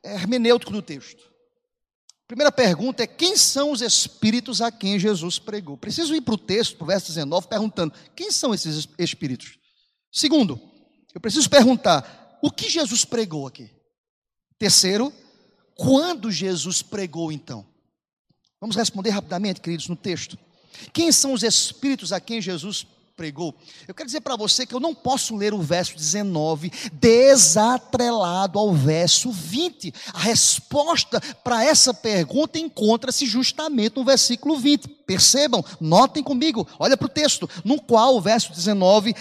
hermenêutico 0.04 0.70
do 0.70 0.82
texto. 0.82 1.24
Primeira 2.28 2.52
pergunta 2.52 3.02
é: 3.02 3.06
quem 3.06 3.34
são 3.34 3.70
os 3.70 3.80
espíritos 3.80 4.60
a 4.60 4.70
quem 4.70 4.98
Jesus 4.98 5.38
pregou? 5.38 5.78
Preciso 5.78 6.14
ir 6.14 6.20
para 6.20 6.34
o 6.34 6.38
texto, 6.38 6.76
para 6.76 6.84
o 6.84 6.88
verso 6.88 7.06
19, 7.06 7.48
perguntando: 7.48 7.94
quem 8.14 8.30
são 8.30 8.52
esses 8.52 8.86
espíritos? 8.98 9.58
Segundo, 10.12 10.60
eu 11.14 11.20
preciso 11.22 11.48
perguntar: 11.48 12.38
o 12.42 12.50
que 12.50 12.68
Jesus 12.68 13.06
pregou 13.06 13.46
aqui? 13.46 13.70
Terceiro, 14.58 15.10
quando 15.74 16.30
Jesus 16.30 16.82
pregou 16.82 17.32
então? 17.32 17.71
Vamos 18.62 18.76
responder 18.76 19.10
rapidamente, 19.10 19.60
queridos, 19.60 19.88
no 19.88 19.96
texto. 19.96 20.38
Quem 20.92 21.10
são 21.10 21.32
os 21.32 21.42
espíritos 21.42 22.12
a 22.12 22.20
quem 22.20 22.40
Jesus 22.40 22.86
pregou? 23.16 23.52
Eu 23.88 23.92
quero 23.92 24.06
dizer 24.06 24.20
para 24.20 24.36
você 24.36 24.64
que 24.64 24.72
eu 24.72 24.78
não 24.78 24.94
posso 24.94 25.34
ler 25.34 25.52
o 25.52 25.60
verso 25.60 25.96
19 25.96 26.70
desatrelado 26.92 28.60
ao 28.60 28.72
verso 28.72 29.32
20. 29.32 29.92
A 30.14 30.20
resposta 30.20 31.20
para 31.42 31.64
essa 31.64 31.92
pergunta 31.92 32.56
encontra-se 32.56 33.26
justamente 33.26 33.96
no 33.96 34.04
versículo 34.04 34.56
20. 34.56 34.86
Percebam, 35.08 35.64
notem 35.80 36.22
comigo, 36.22 36.64
olha 36.78 36.96
para 36.96 37.06
o 37.06 37.08
texto, 37.08 37.50
no 37.64 37.82
qual 37.82 38.14
o 38.14 38.20
verso 38.20 38.52
19 38.52 39.12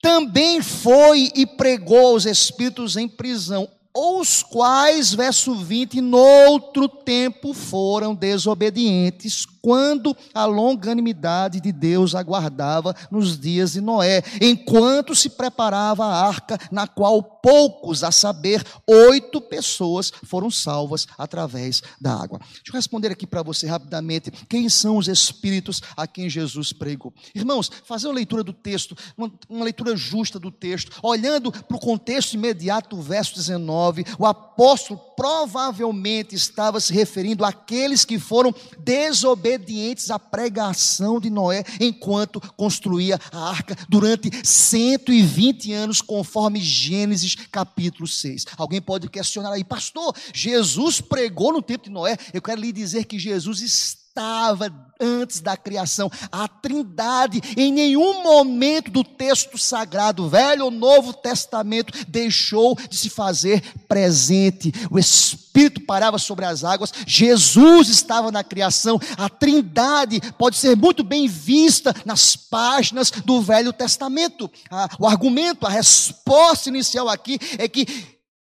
também 0.00 0.62
foi 0.62 1.32
e 1.34 1.44
pregou 1.44 2.12
aos 2.12 2.26
espíritos 2.26 2.96
em 2.96 3.08
prisão 3.08 3.68
os 3.98 4.42
quais, 4.42 5.14
verso 5.14 5.54
20, 5.54 6.02
noutro 6.02 6.86
tempo 6.86 7.54
foram 7.54 8.14
desobedientes, 8.14 9.46
quando 9.62 10.14
a 10.34 10.44
longanimidade 10.44 11.60
de 11.60 11.72
Deus 11.72 12.14
aguardava 12.14 12.94
nos 13.10 13.38
dias 13.38 13.72
de 13.72 13.80
Noé, 13.80 14.22
enquanto 14.40 15.14
se 15.14 15.30
preparava 15.30 16.04
a 16.04 16.28
arca, 16.28 16.58
na 16.70 16.86
qual 16.86 17.22
poucos, 17.22 18.04
a 18.04 18.12
saber, 18.12 18.62
oito 18.86 19.40
pessoas 19.40 20.12
foram 20.24 20.50
salvas 20.50 21.06
através 21.16 21.82
da 22.00 22.12
água. 22.12 22.38
Deixa 22.38 22.62
eu 22.68 22.74
responder 22.74 23.10
aqui 23.10 23.26
para 23.26 23.42
você 23.42 23.66
rapidamente: 23.66 24.30
quem 24.48 24.68
são 24.68 24.98
os 24.98 25.08
espíritos 25.08 25.80
a 25.96 26.06
quem 26.06 26.28
Jesus 26.28 26.72
pregou? 26.72 27.12
Irmãos, 27.34 27.70
fazer 27.84 28.08
uma 28.08 28.14
leitura 28.14 28.44
do 28.44 28.52
texto, 28.52 28.96
uma, 29.16 29.32
uma 29.48 29.64
leitura 29.64 29.96
justa 29.96 30.38
do 30.38 30.50
texto, 30.50 30.92
olhando 31.02 31.50
para 31.50 31.76
o 31.76 31.80
contexto 31.80 32.34
imediato 32.34 32.94
do 32.94 33.02
verso 33.02 33.34
19 33.34 33.85
19, 33.92 34.04
o 34.18 34.26
apóstolo 34.26 35.00
provavelmente 35.16 36.34
estava 36.34 36.80
se 36.80 36.92
referindo 36.92 37.44
àqueles 37.44 38.04
que 38.04 38.18
foram 38.18 38.54
desobedientes 38.78 40.10
à 40.10 40.18
pregação 40.18 41.20
de 41.20 41.30
Noé 41.30 41.64
enquanto 41.80 42.40
construía 42.56 43.18
a 43.32 43.50
arca 43.50 43.76
durante 43.88 44.30
120 44.44 45.72
anos, 45.72 46.00
conforme 46.00 46.60
Gênesis 46.60 47.34
capítulo 47.50 48.06
6. 48.06 48.46
Alguém 48.56 48.80
pode 48.80 49.08
questionar 49.08 49.52
aí, 49.52 49.64
pastor, 49.64 50.14
Jesus 50.34 51.00
pregou 51.00 51.52
no 51.52 51.62
tempo 51.62 51.84
de 51.84 51.90
Noé? 51.90 52.16
Eu 52.32 52.42
quero 52.42 52.60
lhe 52.60 52.72
dizer 52.72 53.04
que 53.04 53.18
Jesus 53.18 53.60
estava 53.60 54.05
estava 54.16 54.72
antes 54.98 55.40
da 55.40 55.58
criação. 55.58 56.10
A 56.32 56.48
Trindade, 56.48 57.42
em 57.54 57.70
nenhum 57.70 58.22
momento 58.22 58.90
do 58.90 59.04
texto 59.04 59.58
sagrado, 59.58 60.26
Velho 60.26 60.64
ou 60.64 60.70
Novo 60.70 61.12
Testamento, 61.12 61.92
deixou 62.08 62.74
de 62.88 62.96
se 62.96 63.10
fazer 63.10 63.62
presente. 63.86 64.72
O 64.90 64.98
Espírito 64.98 65.82
parava 65.82 66.18
sobre 66.18 66.46
as 66.46 66.64
águas, 66.64 66.94
Jesus 67.06 67.90
estava 67.90 68.32
na 68.32 68.42
criação. 68.42 68.98
A 69.18 69.28
Trindade 69.28 70.18
pode 70.38 70.56
ser 70.56 70.74
muito 70.74 71.04
bem 71.04 71.28
vista 71.28 71.94
nas 72.06 72.34
páginas 72.34 73.10
do 73.10 73.42
Velho 73.42 73.74
Testamento. 73.74 74.50
O 74.98 75.06
argumento, 75.06 75.66
a 75.66 75.70
resposta 75.70 76.70
inicial 76.70 77.10
aqui 77.10 77.38
é 77.58 77.68
que 77.68 77.86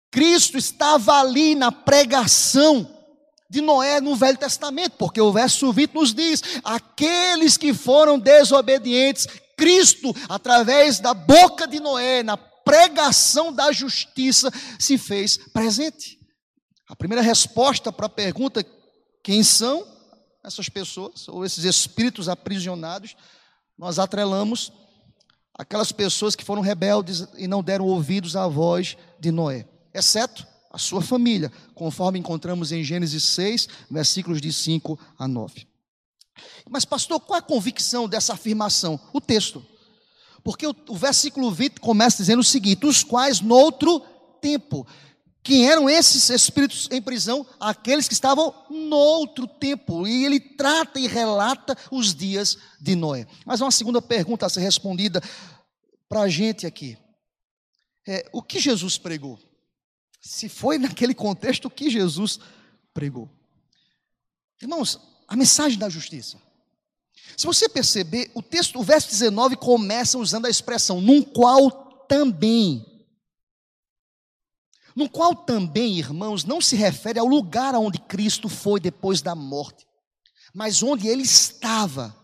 Cristo 0.10 0.58
estava 0.58 1.20
ali 1.20 1.56
na 1.56 1.74
pregação 1.74 2.97
de 3.50 3.62
Noé 3.62 4.02
no 4.02 4.16
Velho 4.16 4.38
Testamento, 4.38 4.94
porque 4.98 5.22
o 5.22 5.32
verso 5.32 5.72
20 5.72 5.94
nos 5.94 6.14
diz: 6.14 6.44
aqueles 6.64 7.58
que 7.58 7.74
foram 7.74 8.20
desobedientes, 8.20 9.28
Cristo, 9.56 10.14
através 10.28 11.00
da 11.00 11.14
boca 11.14 11.68
de 11.68 11.80
Noé, 11.80 12.24
na 12.24 12.38
pregação 12.38 13.54
da 13.54 13.72
justiça, 13.72 14.52
se 14.78 14.98
fez 14.98 15.38
presente. 15.38 16.20
A 16.90 16.96
primeira 16.96 17.22
resposta 17.22 17.92
para 17.92 18.08
a 18.08 18.10
pergunta: 18.10 18.66
quem 19.24 19.44
são 19.44 19.86
essas 20.44 20.70
pessoas, 20.70 21.28
ou 21.28 21.46
esses 21.46 21.64
espíritos 21.64 22.30
aprisionados, 22.30 23.16
nós 23.78 24.00
atrelamos 24.00 24.72
aquelas 25.54 25.92
pessoas 25.92 26.36
que 26.36 26.46
foram 26.46 26.62
rebeldes 26.62 27.28
e 27.38 27.48
não 27.48 27.64
deram 27.64 27.86
ouvidos 27.86 28.36
à 28.36 28.48
voz 28.48 28.96
de 29.20 29.32
Noé, 29.32 29.68
exceto 29.94 30.46
a 30.78 30.80
sua 30.80 31.02
família, 31.02 31.52
conforme 31.74 32.20
encontramos 32.20 32.72
em 32.72 32.84
Gênesis 32.84 33.24
6, 33.24 33.68
versículos 33.90 34.40
de 34.40 34.54
5 34.54 34.98
a 35.18 35.28
9. 35.28 35.68
Mas, 36.70 36.86
pastor, 36.86 37.20
qual 37.20 37.38
é 37.38 37.40
a 37.40 37.42
convicção 37.42 38.08
dessa 38.08 38.34
afirmação? 38.34 39.00
O 39.12 39.20
texto. 39.20 39.66
Porque 40.44 40.68
o, 40.68 40.76
o 40.90 40.96
versículo 40.96 41.52
20 41.52 41.80
começa 41.80 42.18
dizendo 42.18 42.42
o 42.42 42.44
seguinte: 42.44 42.86
os 42.86 43.04
quais 43.04 43.42
noutro 43.42 44.00
tempo. 44.40 44.86
Quem 45.42 45.68
eram 45.68 45.90
esses 45.90 46.30
espíritos 46.30 46.88
em 46.92 47.02
prisão? 47.02 47.44
Aqueles 47.60 48.08
que 48.08 48.14
estavam 48.14 48.54
noutro 48.70 49.48
tempo. 49.48 50.08
E 50.08 50.26
ele 50.26 50.40
trata 50.40 51.00
e 51.00 51.08
relata 51.08 51.76
os 51.90 52.14
dias 52.14 52.56
de 52.80 52.96
Noé. 52.96 53.26
Mas 53.48 53.62
uma 53.62 53.72
segunda 53.72 54.00
pergunta 54.00 54.46
a 54.46 54.50
ser 54.50 54.60
respondida 54.60 55.24
para 56.08 56.22
a 56.22 56.30
gente 56.30 56.68
aqui. 56.68 56.96
É, 58.08 58.30
o 58.32 58.44
que 58.44 58.60
Jesus 58.60 59.00
pregou? 59.00 59.40
Se 60.28 60.50
foi 60.50 60.78
naquele 60.78 61.14
contexto 61.14 61.70
que 61.70 61.90
Jesus 61.90 62.40
pregou. 62.94 63.30
Irmãos, 64.62 65.00
a 65.28 65.36
mensagem 65.36 65.80
da 65.80 65.88
justiça. 65.88 66.38
Se 67.36 67.46
você 67.46 67.70
perceber, 67.70 68.30
o 68.34 68.42
texto, 68.42 68.80
o 68.80 68.84
verso 68.84 69.10
19 69.10 69.56
começa 69.56 70.18
usando 70.18 70.46
a 70.46 70.50
expressão 70.50 71.00
num 71.00 71.22
qual 71.22 71.72
também. 72.08 72.86
No 74.96 75.10
qual 75.10 75.34
também, 75.34 76.00
irmãos, 76.00 76.44
não 76.44 76.60
se 76.60 76.76
refere 76.76 77.20
ao 77.20 77.28
lugar 77.28 77.74
aonde 77.74 78.00
Cristo 78.00 78.50
foi 78.50 78.80
depois 78.80 79.22
da 79.22 79.36
morte, 79.36 79.88
mas 80.54 80.84
onde 80.84 81.08
ele 81.08 81.24
estava. 81.24 82.16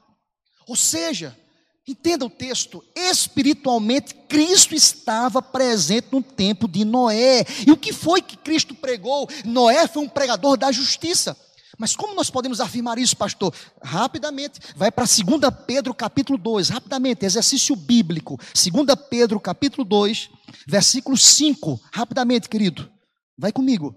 Ou 0.68 0.76
seja, 0.76 1.38
Entenda 1.86 2.26
o 2.26 2.30
texto, 2.30 2.82
espiritualmente 2.96 4.16
Cristo 4.30 4.74
estava 4.74 5.42
presente 5.42 6.08
no 6.12 6.24
tempo 6.24 6.66
de 6.66 6.86
Noé. 6.86 7.44
E 7.68 7.72
o 7.72 7.78
que 7.78 7.92
foi 7.92 8.22
que 8.22 8.38
Cristo 8.38 8.74
pregou? 8.74 9.30
Noé 9.44 9.86
foi 9.86 10.04
um 10.04 10.08
pregador 10.08 10.56
da 10.56 10.72
justiça. 10.72 11.38
Mas 11.78 11.96
como 11.96 12.14
nós 12.14 12.30
podemos 12.30 12.62
afirmar 12.62 12.98
isso, 12.98 13.18
pastor? 13.18 13.54
Rapidamente, 13.84 14.60
vai 14.76 14.92
para 14.92 15.06
2 15.06 15.42
Pedro 15.68 15.94
capítulo 15.94 16.38
2, 16.38 16.70
rapidamente, 16.70 17.26
exercício 17.26 17.76
bíblico. 17.76 18.40
2 18.54 18.88
Pedro 19.10 19.40
capítulo 19.40 19.84
2, 19.84 20.30
versículo 20.66 21.18
5, 21.18 21.82
rapidamente, 21.92 22.48
querido. 22.48 22.90
Vai 23.38 23.52
comigo. 23.52 23.94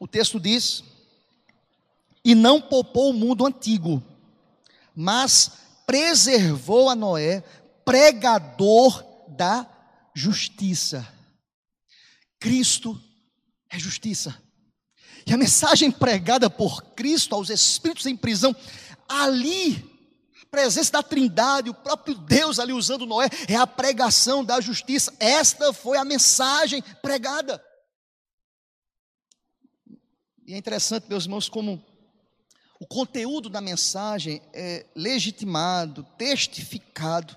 O 0.00 0.08
texto 0.08 0.40
diz: 0.40 0.82
e 2.24 2.34
não 2.34 2.60
poupou 2.60 3.10
o 3.10 3.14
mundo 3.14 3.46
antigo, 3.46 4.02
mas 4.96 5.52
preservou 5.86 6.88
a 6.88 6.94
Noé, 6.94 7.42
pregador 7.84 9.04
da 9.28 9.68
justiça. 10.14 11.06
Cristo 12.40 12.98
é 13.68 13.78
justiça. 13.78 14.40
E 15.26 15.32
a 15.32 15.36
mensagem 15.36 15.90
pregada 15.90 16.48
por 16.48 16.82
Cristo 16.94 17.34
aos 17.34 17.50
espíritos 17.50 18.06
em 18.06 18.16
prisão, 18.16 18.54
ali, 19.08 19.76
a 20.42 20.46
presença 20.50 20.92
da 20.92 21.02
Trindade, 21.02 21.70
o 21.70 21.74
próprio 21.74 22.14
Deus 22.14 22.58
ali 22.58 22.72
usando 22.72 23.06
Noé, 23.06 23.28
é 23.48 23.56
a 23.56 23.66
pregação 23.66 24.44
da 24.44 24.60
justiça. 24.60 25.12
Esta 25.18 25.72
foi 25.72 25.98
a 25.98 26.04
mensagem 26.04 26.82
pregada. 27.02 27.62
E 30.46 30.52
é 30.52 30.58
interessante, 30.58 31.08
meus 31.08 31.24
irmãos, 31.24 31.48
como 31.48 31.82
o 32.84 32.86
conteúdo 32.86 33.48
da 33.48 33.62
mensagem 33.62 34.42
é 34.52 34.84
legitimado, 34.94 36.06
testificado 36.18 37.34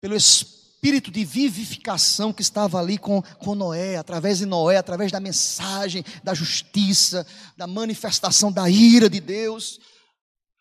pelo 0.00 0.14
espírito 0.14 1.10
de 1.10 1.24
vivificação 1.24 2.32
que 2.32 2.40
estava 2.40 2.78
ali 2.78 2.98
com, 2.98 3.20
com 3.20 3.56
Noé, 3.56 3.96
através 3.96 4.38
de 4.38 4.46
Noé, 4.46 4.76
através 4.76 5.10
da 5.10 5.18
mensagem 5.18 6.04
da 6.22 6.34
justiça, 6.34 7.26
da 7.56 7.66
manifestação 7.66 8.52
da 8.52 8.70
ira 8.70 9.10
de 9.10 9.18
Deus, 9.18 9.80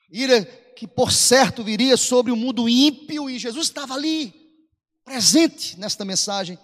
ira 0.09 0.43
que 0.75 0.87
por 0.87 1.11
certo 1.11 1.63
viria 1.63 1.97
sobre 1.97 2.31
o 2.31 2.35
mundo 2.35 2.67
ímpio, 2.67 3.29
e 3.29 3.37
Jesus 3.37 3.67
estava 3.67 3.93
ali, 3.93 4.33
presente 5.05 5.79
nesta 5.79 6.03
mensagem. 6.03 6.57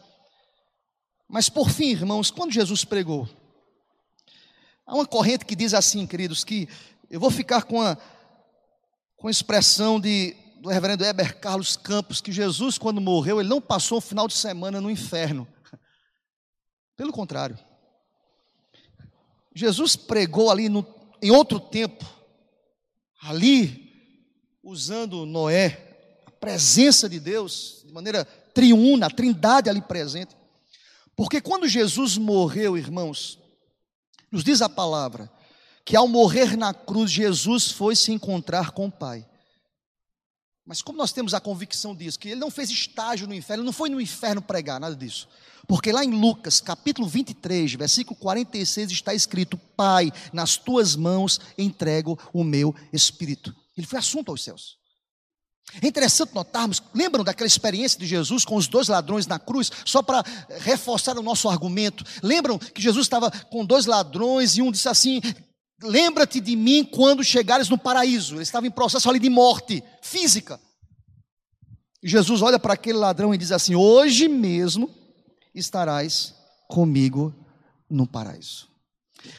Mas 1.30 1.48
por 1.48 1.70
fim, 1.70 1.90
irmãos, 1.90 2.32
quando 2.32 2.52
Jesus 2.52 2.84
pregou, 2.84 3.30
há 4.84 4.96
uma 4.96 5.06
corrente 5.06 5.46
que 5.46 5.56
diz 5.56 5.76
assim, 5.76 6.08
queridos, 6.08 6.44
que 6.44 6.68
eu 7.14 7.20
vou 7.20 7.30
ficar 7.30 7.62
com 7.62 7.80
a, 7.80 7.96
com 9.16 9.28
a 9.28 9.32
expressão 9.32 10.00
de, 10.00 10.36
do 10.60 10.70
reverendo 10.70 11.06
Heber 11.06 11.40
Carlos 11.40 11.78
Campos, 11.78 12.20
que 12.20 12.32
Jesus, 12.32 12.80
quando 12.80 13.00
morreu, 13.00 13.40
ele 13.40 13.48
não 13.48 13.62
passou 13.62 14.00
um 14.00 14.02
final 14.02 14.28
de 14.28 14.34
semana 14.34 14.82
no 14.82 14.90
inferno. 14.90 15.48
Pelo 16.98 17.12
contrário. 17.12 17.56
Jesus 19.54 19.96
pregou 19.96 20.50
ali 20.50 20.70
no, 20.70 20.84
em 21.22 21.30
outro 21.30 21.60
tempo, 21.60 22.04
ali, 23.22 23.94
usando 24.64 25.24
Noé, 25.24 26.24
a 26.26 26.32
presença 26.32 27.08
de 27.08 27.20
Deus, 27.20 27.84
de 27.86 27.94
maneira 27.94 28.26
triuna, 28.26 29.06
a 29.06 29.12
trindade 29.12 29.70
ali 29.70 29.84
presente. 29.84 30.36
Porque 31.16 31.40
quando 31.40 31.68
Jesus 31.68 32.18
morreu, 32.18 32.76
irmãos, 32.76 33.38
nos 34.32 34.44
diz 34.44 34.64
a 34.64 34.68
palavra, 34.68 35.32
que 35.86 35.96
ao 35.96 36.08
morrer 36.08 36.56
na 36.56 36.74
cruz, 36.74 37.12
Jesus 37.12 37.72
foi 37.72 37.96
se 37.96 38.12
encontrar 38.12 38.72
com 38.72 38.88
o 38.88 38.92
Pai. 38.92 39.26
Mas 40.66 40.82
como 40.82 40.98
nós 40.98 41.12
temos 41.12 41.34
a 41.34 41.42
convicção 41.42 41.94
disso, 41.94 42.18
que 42.18 42.30
ele 42.30 42.40
não 42.40 42.50
fez 42.50 42.70
estágio 42.70 43.28
no 43.28 43.34
inferno, 43.34 43.66
não 43.66 43.74
foi 43.74 43.90
no 43.90 44.00
inferno 44.00 44.42
pregar, 44.42 44.80
nada 44.80 44.96
disso. 44.96 45.28
Porque 45.68 45.92
lá 45.92 46.04
em 46.04 46.12
Lucas, 46.12 46.62
capítulo 46.62 47.08
23, 47.08 47.74
versículo 47.74 48.18
46, 48.18 48.92
está 48.92 49.14
escrito: 49.14 49.58
Pai, 49.76 50.12
nas 50.32 50.56
tuas 50.56 50.96
mãos 50.96 51.40
entrego 51.58 52.18
o 52.32 52.44
meu 52.44 52.74
espírito. 52.94 53.54
Ele 53.78 53.88
foi 53.88 54.00
assunto 54.00 54.32
aos 54.32 54.44
céus. 54.44 54.78
É 55.82 55.88
interessante 55.88 56.36
notarmos, 56.36 56.84
lembram 56.94 57.24
daquela 57.24 57.48
experiência 57.48 57.98
de 57.98 58.06
Jesus 58.06 58.46
com 58.46 58.56
os 58.56 58.68
dois 58.68 58.90
ladrões 58.90 59.26
na 59.26 59.40
cruz, 59.40 59.72
só 59.86 60.04
para 60.04 60.24
reforçar 60.60 61.18
o 61.18 61.24
nosso 61.24 61.50
argumento. 61.50 62.04
Lembram 62.22 62.60
que 62.60 62.82
Jesus 62.82 63.06
estava 63.06 63.32
com 63.32 63.66
dois 63.66 63.86
ladrões 63.86 64.56
e 64.56 64.62
um 64.62 64.72
disse 64.72 64.88
assim: 64.88 65.22
Lembra-te 65.84 66.40
de 66.40 66.56
mim 66.56 66.84
quando 66.84 67.24
chegares 67.24 67.68
no 67.68 67.78
paraíso. 67.78 68.36
Ele 68.36 68.44
estava 68.44 68.66
em 68.66 68.72
processo 68.72 69.10
ali 69.10 69.20
de 69.20 69.30
morte 69.30 69.84
física. 70.02 70.60
E 72.02 72.08
Jesus 72.08 72.42
olha 72.42 72.58
para 72.58 72.74
aquele 72.74 72.98
ladrão 72.98 73.34
e 73.34 73.38
diz 73.38 73.52
assim: 73.52 73.76
Hoje 73.76 74.28
mesmo 74.28 74.90
estarás 75.54 76.34
comigo 76.70 77.34
no 77.90 78.08
paraíso. 78.08 78.68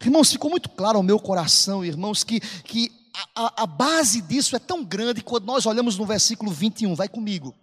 Irmãos, 0.03 0.30
ficou 0.30 0.51
muito 0.51 0.68
claro 0.70 0.99
ao 0.99 1.03
meu 1.03 1.18
coração, 1.18 1.84
irmãos, 1.84 2.22
que, 2.22 2.40
que 2.40 2.90
a, 3.34 3.62
a 3.62 3.66
base 3.66 4.20
disso 4.20 4.55
é 4.55 4.59
tão 4.59 4.84
grande 4.84 5.22
quando 5.22 5.45
nós 5.45 5.66
olhamos 5.66 5.97
no 5.97 6.07
versículo 6.07 6.51
21. 6.51 6.95
Vai 6.95 7.09
comigo. 7.09 7.55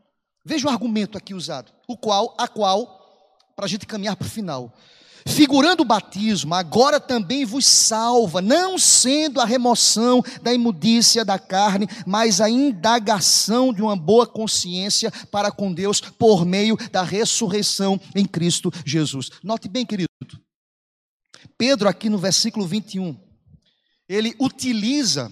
Veja 0.43 0.67
o 0.67 0.71
argumento 0.71 1.17
aqui 1.17 1.33
usado, 1.35 1.71
o 1.87 1.95
qual, 1.95 2.35
a 2.37 2.47
qual, 2.47 3.37
para 3.55 3.65
a 3.65 3.67
gente 3.67 3.85
caminhar 3.85 4.15
para 4.15 4.25
o 4.25 4.29
final 4.29 4.73
figurando 5.27 5.83
o 5.83 5.85
batismo, 5.85 6.53
agora 6.53 6.99
também 6.99 7.45
vos 7.45 7.65
salva, 7.65 8.41
não 8.41 8.77
sendo 8.77 9.39
a 9.39 9.45
remoção 9.45 10.23
da 10.41 10.53
imundícia 10.53 11.23
da 11.23 11.37
carne, 11.37 11.87
mas 12.05 12.41
a 12.41 12.49
indagação 12.49 13.73
de 13.73 13.81
uma 13.81 13.95
boa 13.95 14.27
consciência 14.27 15.11
para 15.31 15.51
com 15.51 15.73
Deus 15.73 16.01
por 16.01 16.45
meio 16.45 16.77
da 16.91 17.03
ressurreição 17.03 17.99
em 18.15 18.25
Cristo 18.25 18.71
Jesus. 18.85 19.29
Note 19.43 19.67
bem, 19.67 19.85
querido, 19.85 20.09
Pedro, 21.57 21.87
aqui 21.87 22.09
no 22.09 22.17
versículo 22.17 22.65
21, 22.65 23.15
ele 24.09 24.35
utiliza 24.39 25.31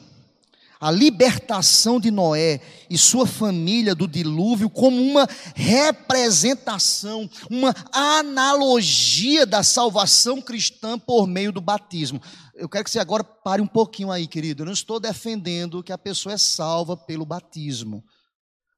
a 0.80 0.90
libertação 0.90 2.00
de 2.00 2.10
Noé 2.10 2.62
e 2.90 2.98
sua 2.98 3.28
família 3.28 3.94
do 3.94 4.08
dilúvio 4.08 4.70
como 4.70 5.02
uma 5.02 5.28
representação, 5.54 7.30
uma 7.50 7.76
analogia 7.92 9.46
da 9.46 9.62
salvação 9.62 10.42
cristã 10.42 10.98
por 10.98 11.28
meio 11.28 11.52
do 11.52 11.60
batismo. 11.60 12.22
Eu 12.56 12.70
quero 12.70 12.86
que 12.86 12.92
você 12.92 13.00
agora 13.00 13.24
pare 13.24 13.62
um 13.62 13.68
pouquinho 13.68 14.12
aí, 14.12 14.26
querido. 14.26 14.62
Eu 14.62 14.68
não 14.68 14.74
estou 14.74 15.00
defendendo 15.00 15.84
que 15.84 15.92
a 15.92 15.98
pessoa 15.98 16.34
é 16.34 16.38
salva 16.38 16.96
pelo 16.96 17.26
batismo, 17.26 18.04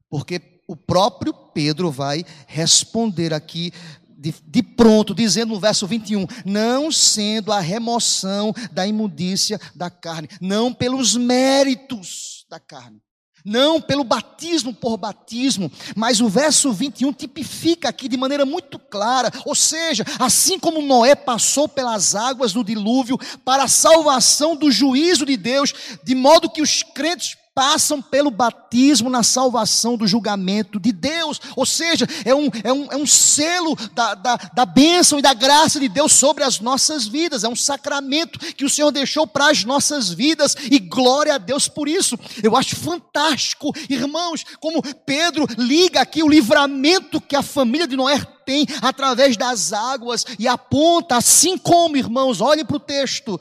porque 0.09 0.61
o 0.67 0.75
próprio 0.75 1.33
Pedro 1.33 1.91
vai 1.91 2.23
responder 2.47 3.33
aqui 3.33 3.73
de, 4.21 4.35
de, 4.45 4.61
pronto, 4.61 5.15
dizendo 5.15 5.55
no 5.55 5.59
verso 5.59 5.87
21, 5.87 6.27
não 6.45 6.91
sendo 6.91 7.51
a 7.51 7.59
remoção 7.59 8.53
da 8.71 8.85
imundícia 8.85 9.59
da 9.73 9.89
carne, 9.89 10.29
não 10.39 10.71
pelos 10.71 11.15
méritos 11.15 12.45
da 12.47 12.59
carne, 12.59 13.01
não 13.43 13.81
pelo 13.81 14.03
batismo 14.03 14.75
por 14.75 14.95
batismo, 14.95 15.71
mas 15.95 16.21
o 16.21 16.29
verso 16.29 16.71
21 16.71 17.11
tipifica 17.13 17.89
aqui 17.89 18.07
de 18.07 18.15
maneira 18.15 18.45
muito 18.45 18.77
clara, 18.77 19.31
ou 19.43 19.55
seja, 19.55 20.05
assim 20.19 20.59
como 20.59 20.83
Noé 20.83 21.15
passou 21.15 21.67
pelas 21.67 22.13
águas 22.13 22.53
do 22.53 22.63
dilúvio 22.63 23.17
para 23.43 23.63
a 23.63 23.67
salvação 23.67 24.55
do 24.55 24.71
juízo 24.71 25.25
de 25.25 25.35
Deus, 25.35 25.73
de 26.03 26.13
modo 26.13 26.47
que 26.47 26.61
os 26.61 26.83
crentes 26.83 27.40
passam 27.53 28.01
pelo 28.01 28.31
batismo 28.31 29.09
na 29.09 29.23
salvação 29.23 29.97
do 29.97 30.07
julgamento 30.07 30.79
de 30.79 30.91
Deus. 30.91 31.39
Ou 31.55 31.65
seja, 31.65 32.07
é 32.23 32.33
um, 32.33 32.49
é 32.63 32.71
um, 32.71 32.91
é 32.91 32.95
um 32.95 33.05
selo 33.05 33.75
da, 33.93 34.15
da, 34.15 34.35
da 34.35 34.65
bênção 34.65 35.19
e 35.19 35.21
da 35.21 35.33
graça 35.33 35.79
de 35.79 35.89
Deus 35.89 36.13
sobre 36.13 36.43
as 36.43 36.59
nossas 36.59 37.05
vidas. 37.05 37.43
É 37.43 37.49
um 37.49 37.55
sacramento 37.55 38.39
que 38.55 38.63
o 38.63 38.69
Senhor 38.69 38.91
deixou 38.91 39.27
para 39.27 39.49
as 39.49 39.63
nossas 39.65 40.09
vidas 40.09 40.55
e 40.69 40.79
glória 40.79 41.35
a 41.35 41.37
Deus 41.37 41.67
por 41.67 41.87
isso. 41.87 42.17
Eu 42.41 42.55
acho 42.55 42.75
fantástico, 42.75 43.73
irmãos, 43.89 44.45
como 44.59 44.81
Pedro 45.05 45.45
liga 45.57 46.01
aqui 46.01 46.23
o 46.23 46.29
livramento 46.29 47.19
que 47.19 47.35
a 47.35 47.43
família 47.43 47.87
de 47.87 47.97
Noé 47.97 48.19
tem 48.45 48.65
através 48.81 49.35
das 49.35 49.73
águas 49.73 50.25
e 50.39 50.47
aponta, 50.47 51.17
assim 51.17 51.57
como, 51.57 51.97
irmãos, 51.97 52.41
olhem 52.41 52.65
para 52.65 52.77
o 52.77 52.79
texto, 52.79 53.39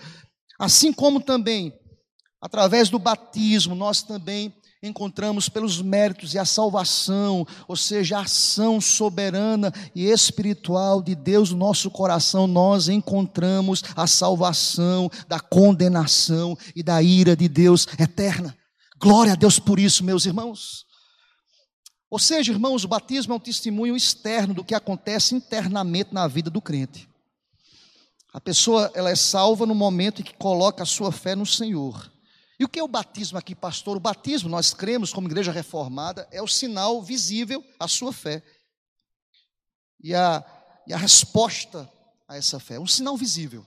assim 0.58 0.92
como 0.92 1.20
também 1.20 1.79
Através 2.40 2.88
do 2.88 2.98
batismo, 2.98 3.74
nós 3.74 4.02
também 4.02 4.54
encontramos 4.82 5.48
pelos 5.48 5.82
méritos 5.82 6.32
e 6.32 6.38
a 6.38 6.44
salvação, 6.44 7.46
ou 7.68 7.76
seja, 7.76 8.16
a 8.16 8.22
ação 8.22 8.80
soberana 8.80 9.72
e 9.94 10.06
espiritual 10.06 11.02
de 11.02 11.14
Deus 11.14 11.50
no 11.50 11.58
nosso 11.58 11.90
coração, 11.90 12.46
nós 12.46 12.88
encontramos 12.88 13.84
a 13.94 14.06
salvação 14.06 15.10
da 15.28 15.38
condenação 15.38 16.56
e 16.74 16.82
da 16.82 17.02
ira 17.02 17.36
de 17.36 17.46
Deus 17.46 17.86
eterna. 17.98 18.56
Glória 18.98 19.34
a 19.34 19.36
Deus 19.36 19.58
por 19.58 19.78
isso, 19.78 20.02
meus 20.02 20.24
irmãos. 20.24 20.86
Ou 22.10 22.18
seja, 22.18 22.50
irmãos, 22.50 22.82
o 22.82 22.88
batismo 22.88 23.34
é 23.34 23.36
um 23.36 23.40
testemunho 23.40 23.94
externo 23.94 24.54
do 24.54 24.64
que 24.64 24.74
acontece 24.74 25.34
internamente 25.34 26.12
na 26.12 26.26
vida 26.26 26.50
do 26.50 26.60
crente. 26.60 27.08
A 28.32 28.40
pessoa 28.40 28.90
ela 28.94 29.10
é 29.10 29.16
salva 29.16 29.66
no 29.66 29.74
momento 29.74 30.20
em 30.20 30.24
que 30.24 30.34
coloca 30.34 30.82
a 30.82 30.86
sua 30.86 31.12
fé 31.12 31.34
no 31.34 31.46
Senhor. 31.46 32.10
E 32.60 32.64
o 32.64 32.68
que 32.68 32.78
é 32.78 32.82
o 32.82 32.88
batismo 32.88 33.38
aqui, 33.38 33.54
pastor? 33.54 33.96
O 33.96 34.00
batismo, 34.00 34.46
nós 34.46 34.74
cremos 34.74 35.14
como 35.14 35.26
igreja 35.26 35.50
reformada, 35.50 36.28
é 36.30 36.42
o 36.42 36.46
sinal 36.46 37.00
visível 37.00 37.64
à 37.78 37.88
sua 37.88 38.12
fé. 38.12 38.42
E 39.98 40.14
a, 40.14 40.44
e 40.86 40.92
a 40.92 40.98
resposta 40.98 41.90
a 42.28 42.36
essa 42.36 42.60
fé, 42.60 42.78
um 42.78 42.86
sinal 42.86 43.16
visível. 43.16 43.66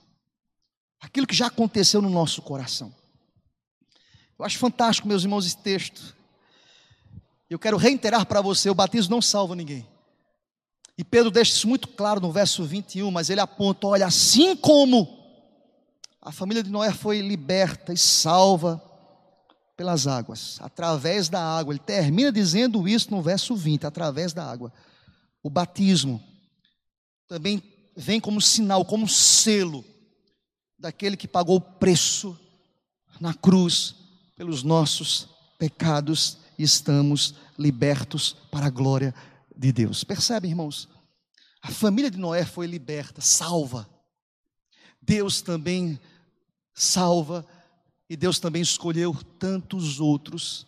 Aquilo 1.00 1.26
que 1.26 1.34
já 1.34 1.48
aconteceu 1.48 2.00
no 2.00 2.08
nosso 2.08 2.40
coração. 2.40 2.94
Eu 4.38 4.44
acho 4.44 4.60
fantástico, 4.60 5.08
meus 5.08 5.24
irmãos, 5.24 5.44
esse 5.44 5.56
texto. 5.56 6.16
Eu 7.50 7.58
quero 7.58 7.76
reiterar 7.76 8.24
para 8.26 8.40
você: 8.40 8.70
o 8.70 8.76
batismo 8.76 9.16
não 9.16 9.20
salva 9.20 9.56
ninguém. 9.56 9.84
E 10.96 11.02
Pedro 11.02 11.32
deixa 11.32 11.50
isso 11.50 11.66
muito 11.66 11.88
claro 11.88 12.20
no 12.20 12.30
verso 12.30 12.62
21, 12.62 13.10
mas 13.10 13.28
ele 13.28 13.40
aponta: 13.40 13.88
olha, 13.88 14.06
assim 14.06 14.54
como 14.54 15.23
a 16.24 16.32
família 16.32 16.62
de 16.62 16.70
Noé 16.70 16.90
foi 16.90 17.20
liberta 17.20 17.92
e 17.92 17.98
salva 17.98 18.82
pelas 19.76 20.06
águas, 20.06 20.58
através 20.62 21.28
da 21.28 21.40
água. 21.40 21.74
Ele 21.74 21.82
termina 21.84 22.32
dizendo 22.32 22.88
isso 22.88 23.10
no 23.10 23.20
verso 23.20 23.54
20, 23.54 23.86
através 23.86 24.32
da 24.32 24.50
água. 24.50 24.72
O 25.42 25.50
batismo 25.50 26.22
também 27.28 27.62
vem 27.94 28.18
como 28.18 28.40
sinal, 28.40 28.86
como 28.86 29.06
selo 29.06 29.84
daquele 30.78 31.16
que 31.16 31.28
pagou 31.28 31.56
o 31.56 31.60
preço 31.60 32.38
na 33.20 33.34
cruz 33.34 33.94
pelos 34.34 34.62
nossos 34.62 35.28
pecados 35.58 36.38
e 36.58 36.62
estamos 36.62 37.34
libertos 37.58 38.34
para 38.50 38.66
a 38.66 38.70
glória 38.70 39.14
de 39.54 39.72
Deus. 39.72 40.02
Percebe, 40.04 40.48
irmãos? 40.48 40.88
A 41.62 41.70
família 41.70 42.10
de 42.10 42.18
Noé 42.18 42.46
foi 42.46 42.66
liberta, 42.66 43.20
salva. 43.20 43.88
Deus 45.02 45.42
também 45.42 46.00
salva, 46.74 47.46
e 48.10 48.16
Deus 48.16 48.38
também 48.38 48.60
escolheu 48.60 49.14
tantos 49.38 50.00
outros. 50.00 50.66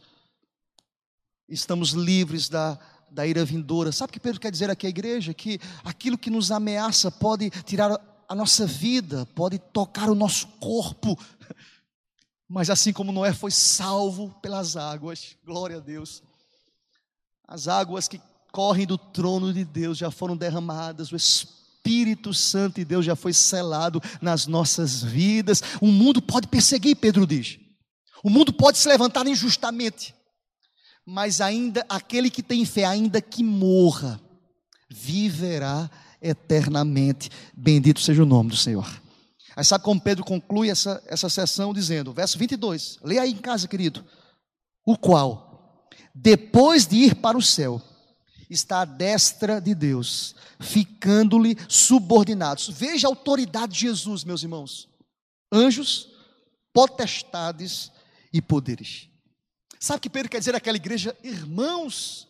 Estamos 1.48 1.90
livres 1.90 2.48
da, 2.48 2.78
da 3.10 3.26
ira 3.26 3.44
vindoura. 3.44 3.92
Sabe 3.92 4.10
o 4.10 4.12
que 4.12 4.20
Pedro 4.20 4.40
quer 4.40 4.50
dizer 4.50 4.70
aqui 4.70 4.86
à 4.86 4.90
igreja? 4.90 5.34
Que 5.34 5.60
aquilo 5.84 6.16
que 6.16 6.30
nos 6.30 6.50
ameaça 6.50 7.10
pode 7.10 7.50
tirar 7.64 8.00
a 8.28 8.34
nossa 8.34 8.66
vida, 8.66 9.26
pode 9.26 9.58
tocar 9.58 10.08
o 10.08 10.14
nosso 10.14 10.46
corpo. 10.58 11.18
Mas 12.48 12.70
assim 12.70 12.92
como 12.92 13.12
Noé 13.12 13.32
foi 13.32 13.50
salvo 13.50 14.30
pelas 14.40 14.76
águas, 14.76 15.36
glória 15.44 15.76
a 15.76 15.80
Deus. 15.80 16.22
As 17.46 17.68
águas 17.68 18.08
que 18.08 18.20
correm 18.50 18.86
do 18.86 18.96
trono 18.96 19.52
de 19.52 19.64
Deus 19.64 19.98
já 19.98 20.10
foram 20.10 20.36
derramadas, 20.36 21.12
o 21.12 21.16
Espírito 21.16 21.55
Espírito 21.86 22.34
Santo 22.34 22.76
de 22.76 22.84
Deus 22.84 23.06
já 23.06 23.14
foi 23.14 23.32
selado 23.32 24.02
nas 24.20 24.48
nossas 24.48 25.04
vidas. 25.04 25.62
O 25.80 25.86
mundo 25.86 26.20
pode 26.20 26.48
perseguir, 26.48 26.96
Pedro 26.96 27.24
diz. 27.24 27.60
O 28.24 28.28
mundo 28.28 28.52
pode 28.52 28.76
se 28.76 28.88
levantar 28.88 29.24
injustamente. 29.28 30.12
Mas 31.06 31.40
ainda 31.40 31.86
aquele 31.88 32.28
que 32.28 32.42
tem 32.42 32.64
fé, 32.64 32.84
ainda 32.84 33.20
que 33.20 33.44
morra, 33.44 34.20
viverá 34.90 35.88
eternamente. 36.20 37.30
Bendito 37.56 38.00
seja 38.00 38.24
o 38.24 38.26
nome 38.26 38.50
do 38.50 38.56
Senhor. 38.56 39.00
Aí 39.54 39.64
sabe 39.64 39.84
como 39.84 40.00
Pedro 40.00 40.24
conclui 40.24 40.68
essa, 40.68 41.00
essa 41.06 41.28
sessão 41.28 41.72
dizendo, 41.72 42.12
verso 42.12 42.36
22, 42.36 42.98
leia 43.04 43.22
aí 43.22 43.30
em 43.30 43.36
casa, 43.36 43.68
querido. 43.68 44.04
O 44.84 44.98
qual, 44.98 45.88
depois 46.12 46.84
de 46.84 46.96
ir 46.96 47.14
para 47.14 47.38
o 47.38 47.42
céu, 47.42 47.80
está 48.48 48.82
à 48.82 48.84
destra 48.84 49.60
de 49.60 49.74
Deus, 49.74 50.34
ficando-lhe 50.60 51.56
subordinados. 51.68 52.68
Veja 52.68 53.06
a 53.06 53.10
autoridade 53.10 53.72
de 53.72 53.80
Jesus, 53.80 54.24
meus 54.24 54.42
irmãos. 54.42 54.88
Anjos, 55.52 56.08
potestades 56.72 57.90
e 58.32 58.40
poderes. 58.40 59.08
Sabe 59.78 59.98
o 59.98 60.00
que 60.00 60.10
Pedro 60.10 60.30
quer 60.30 60.38
dizer 60.38 60.54
àquela 60.54 60.76
igreja? 60.76 61.16
Irmãos, 61.22 62.28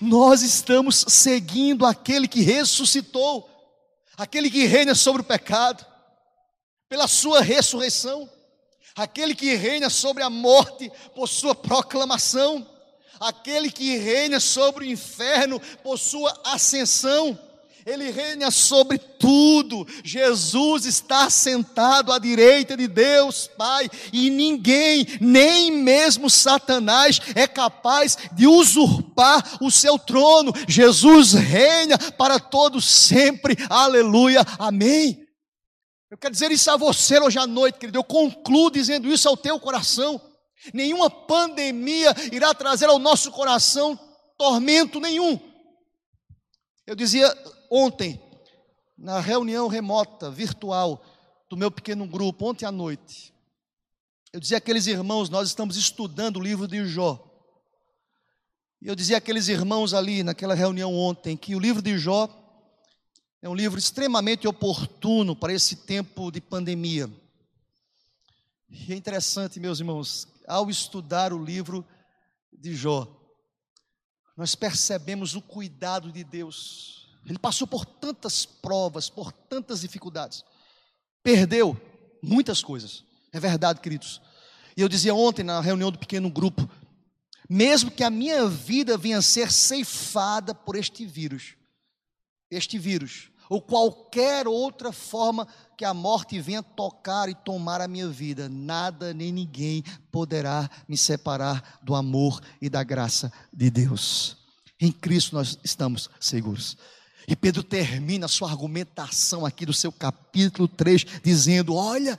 nós 0.00 0.42
estamos 0.42 1.04
seguindo 1.08 1.86
aquele 1.86 2.28
que 2.28 2.40
ressuscitou, 2.40 3.48
aquele 4.16 4.50
que 4.50 4.66
reina 4.66 4.94
sobre 4.94 5.22
o 5.22 5.24
pecado, 5.24 5.84
pela 6.88 7.08
sua 7.08 7.40
ressurreição, 7.40 8.28
aquele 8.94 9.34
que 9.34 9.54
reina 9.54 9.90
sobre 9.90 10.22
a 10.22 10.30
morte 10.30 10.90
por 11.14 11.28
sua 11.28 11.54
proclamação 11.54 12.66
aquele 13.20 13.70
que 13.70 13.96
reina 13.96 14.40
sobre 14.40 14.84
o 14.84 14.88
inferno 14.88 15.60
por 15.82 15.98
sua 15.98 16.38
ascensão. 16.44 17.38
Ele 17.86 18.10
reina 18.10 18.50
sobre 18.50 18.98
tudo. 18.98 19.86
Jesus 20.02 20.86
está 20.86 21.30
sentado 21.30 22.12
à 22.12 22.18
direita 22.18 22.76
de 22.76 22.88
Deus, 22.88 23.48
Pai, 23.56 23.88
e 24.12 24.28
ninguém, 24.28 25.06
nem 25.20 25.70
mesmo 25.70 26.28
Satanás, 26.28 27.20
é 27.36 27.46
capaz 27.46 28.18
de 28.32 28.44
usurpar 28.48 29.58
o 29.60 29.70
seu 29.70 30.00
trono. 30.00 30.52
Jesus 30.66 31.32
reina 31.32 31.96
para 31.96 32.40
todos 32.40 32.84
sempre. 32.84 33.56
Aleluia. 33.70 34.44
Amém. 34.58 35.24
Eu 36.10 36.18
quero 36.18 36.32
dizer 36.32 36.50
isso 36.50 36.68
a 36.68 36.76
você 36.76 37.20
hoje 37.20 37.38
à 37.38 37.46
noite, 37.46 37.78
querido. 37.78 37.98
Eu 37.98 38.04
concluo 38.04 38.68
dizendo 38.68 39.08
isso 39.08 39.28
ao 39.28 39.36
teu 39.36 39.60
coração. 39.60 40.20
Nenhuma 40.72 41.10
pandemia 41.10 42.14
irá 42.32 42.54
trazer 42.54 42.86
ao 42.86 42.98
nosso 42.98 43.30
coração 43.30 43.98
tormento 44.36 45.00
nenhum. 45.00 45.38
Eu 46.86 46.94
dizia 46.94 47.32
ontem, 47.70 48.20
na 48.96 49.20
reunião 49.20 49.68
remota, 49.68 50.30
virtual, 50.30 51.04
do 51.48 51.56
meu 51.56 51.70
pequeno 51.70 52.06
grupo, 52.06 52.48
ontem 52.48 52.66
à 52.66 52.72
noite, 52.72 53.32
eu 54.32 54.40
dizia 54.40 54.58
àqueles 54.58 54.86
irmãos, 54.86 55.30
nós 55.30 55.48
estamos 55.48 55.76
estudando 55.76 56.36
o 56.36 56.42
livro 56.42 56.68
de 56.68 56.84
Jó. 56.86 57.22
E 58.82 58.86
eu 58.86 58.94
dizia 58.94 59.16
àqueles 59.16 59.48
irmãos 59.48 59.94
ali, 59.94 60.22
naquela 60.22 60.54
reunião 60.54 60.94
ontem, 60.94 61.36
que 61.36 61.54
o 61.56 61.58
livro 61.58 61.80
de 61.80 61.96
Jó 61.96 62.28
É 63.40 63.48
um 63.48 63.54
livro 63.54 63.78
extremamente 63.78 64.48
oportuno 64.48 65.36
para 65.36 65.52
esse 65.52 65.76
tempo 65.76 66.30
de 66.30 66.40
pandemia. 66.40 67.08
E 68.68 68.92
é 68.92 68.96
interessante, 68.96 69.60
meus 69.60 69.78
irmãos, 69.78 70.28
ao 70.46 70.68
estudar 70.68 71.32
o 71.32 71.42
livro 71.42 71.86
de 72.52 72.74
Jó, 72.74 73.06
nós 74.36 74.54
percebemos 74.54 75.34
o 75.34 75.42
cuidado 75.42 76.12
de 76.12 76.22
Deus. 76.22 77.08
Ele 77.24 77.38
passou 77.38 77.66
por 77.66 77.84
tantas 77.84 78.44
provas, 78.44 79.08
por 79.08 79.32
tantas 79.32 79.80
dificuldades. 79.80 80.44
Perdeu 81.22 81.80
muitas 82.22 82.62
coisas. 82.62 83.04
É 83.32 83.40
verdade, 83.40 83.80
queridos. 83.80 84.20
E 84.76 84.80
eu 84.80 84.88
dizia 84.88 85.14
ontem 85.14 85.42
na 85.42 85.60
reunião 85.60 85.90
do 85.90 85.98
pequeno 85.98 86.30
grupo, 86.30 86.68
mesmo 87.48 87.90
que 87.90 88.04
a 88.04 88.10
minha 88.10 88.46
vida 88.46 88.98
venha 88.98 89.18
a 89.18 89.22
ser 89.22 89.50
ceifada 89.50 90.54
por 90.54 90.76
este 90.76 91.06
vírus, 91.06 91.56
este 92.50 92.78
vírus, 92.78 93.30
ou 93.48 93.60
qualquer 93.60 94.48
outra 94.48 94.92
forma 94.92 95.46
que 95.76 95.84
a 95.84 95.94
morte 95.94 96.40
venha 96.40 96.62
tocar 96.62 97.28
e 97.28 97.34
tomar 97.34 97.80
a 97.80 97.88
minha 97.88 98.08
vida, 98.08 98.48
nada 98.48 99.12
nem 99.12 99.30
ninguém 99.32 99.82
poderá 100.10 100.68
me 100.88 100.96
separar 100.96 101.78
do 101.82 101.94
amor 101.94 102.40
e 102.60 102.68
da 102.68 102.82
graça 102.82 103.32
de 103.52 103.70
Deus. 103.70 104.36
Em 104.80 104.90
Cristo 104.90 105.34
nós 105.34 105.58
estamos 105.62 106.10
seguros. 106.20 106.76
E 107.28 107.34
Pedro 107.34 107.62
termina 107.62 108.26
a 108.26 108.28
sua 108.28 108.50
argumentação 108.50 109.44
aqui 109.44 109.66
do 109.66 109.72
seu 109.72 109.90
capítulo 109.90 110.68
3, 110.68 111.04
dizendo: 111.24 111.74
Olha, 111.74 112.18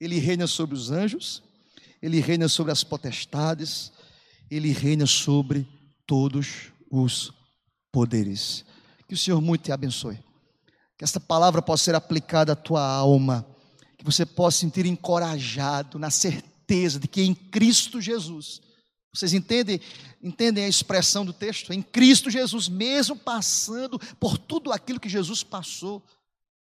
ele 0.00 0.18
reina 0.18 0.46
sobre 0.46 0.76
os 0.76 0.90
anjos, 0.90 1.42
ele 2.00 2.20
reina 2.20 2.48
sobre 2.48 2.72
as 2.72 2.84
potestades, 2.84 3.90
ele 4.50 4.70
reina 4.72 5.06
sobre 5.06 5.66
todos 6.06 6.70
os 6.90 7.32
poderes. 7.90 8.64
Que 9.06 9.14
o 9.14 9.18
Senhor 9.18 9.40
muito 9.40 9.62
te 9.62 9.72
abençoe. 9.72 10.18
Que 10.96 11.04
esta 11.04 11.20
palavra 11.20 11.62
possa 11.62 11.84
ser 11.84 11.94
aplicada 11.94 12.52
à 12.52 12.56
tua 12.56 12.84
alma. 12.84 13.46
Que 13.96 14.04
você 14.04 14.26
possa 14.26 14.58
sentir 14.58 14.86
encorajado 14.86 15.98
na 15.98 16.10
certeza 16.10 16.98
de 16.98 17.08
que 17.08 17.22
em 17.22 17.34
Cristo 17.34 18.00
Jesus. 18.00 18.60
Vocês 19.12 19.32
entendem, 19.32 19.80
entendem 20.22 20.64
a 20.64 20.68
expressão 20.68 21.24
do 21.24 21.32
texto? 21.32 21.72
Em 21.72 21.80
Cristo 21.80 22.30
Jesus, 22.30 22.68
mesmo 22.68 23.16
passando 23.16 23.98
por 24.20 24.36
tudo 24.36 24.72
aquilo 24.72 25.00
que 25.00 25.08
Jesus 25.08 25.42
passou, 25.42 26.04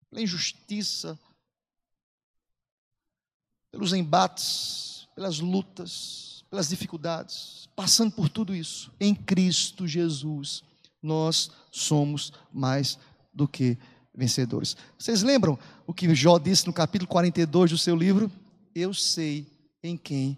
pela 0.09 0.23
injustiça, 0.23 1.19
pelos 3.71 3.93
embates, 3.93 5.09
pelas 5.15 5.41
lutas, 5.41 6.45
pelas 6.49 6.69
dificuldades, 6.69 7.69
passando 7.75 8.13
por 8.13 8.29
tudo 8.29 8.55
isso, 8.55 8.93
em 9.01 9.15
Cristo 9.15 9.87
Jesus, 9.87 10.63
nós 11.03 11.51
somos 11.71 12.33
mais 12.53 12.99
do 13.33 13.47
que 13.47 13.79
vencedores. 14.15 14.77
Vocês 14.99 15.23
lembram 15.23 15.59
o 15.87 15.95
que 15.95 16.13
Jó 16.15 16.39
disse 16.39 16.67
no 16.67 16.73
capítulo 16.73 17.09
42 17.09 17.71
do 17.71 17.79
seu 17.79 17.95
livro? 17.95 18.31
Eu 18.75 18.93
sei 18.93 19.47
em 19.83 19.97
quem 19.97 20.37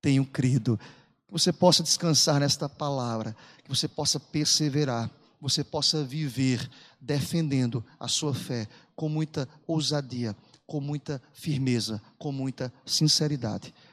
tenho 0.00 0.24
crido. 0.26 0.78
Que 1.26 1.32
você 1.32 1.52
possa 1.52 1.82
descansar 1.82 2.40
nesta 2.40 2.68
palavra, 2.68 3.36
que 3.62 3.70
você 3.70 3.86
possa 3.86 4.18
perseverar, 4.18 5.08
que 5.08 5.42
você 5.42 5.62
possa 5.62 6.02
viver 6.02 6.68
defendendo 7.00 7.84
a 7.98 8.08
sua 8.08 8.34
fé 8.34 8.66
com 8.96 9.08
muita 9.08 9.48
ousadia, 9.66 10.36
com 10.66 10.80
muita 10.80 11.22
firmeza, 11.32 12.02
com 12.18 12.32
muita 12.32 12.72
sinceridade. 12.84 13.72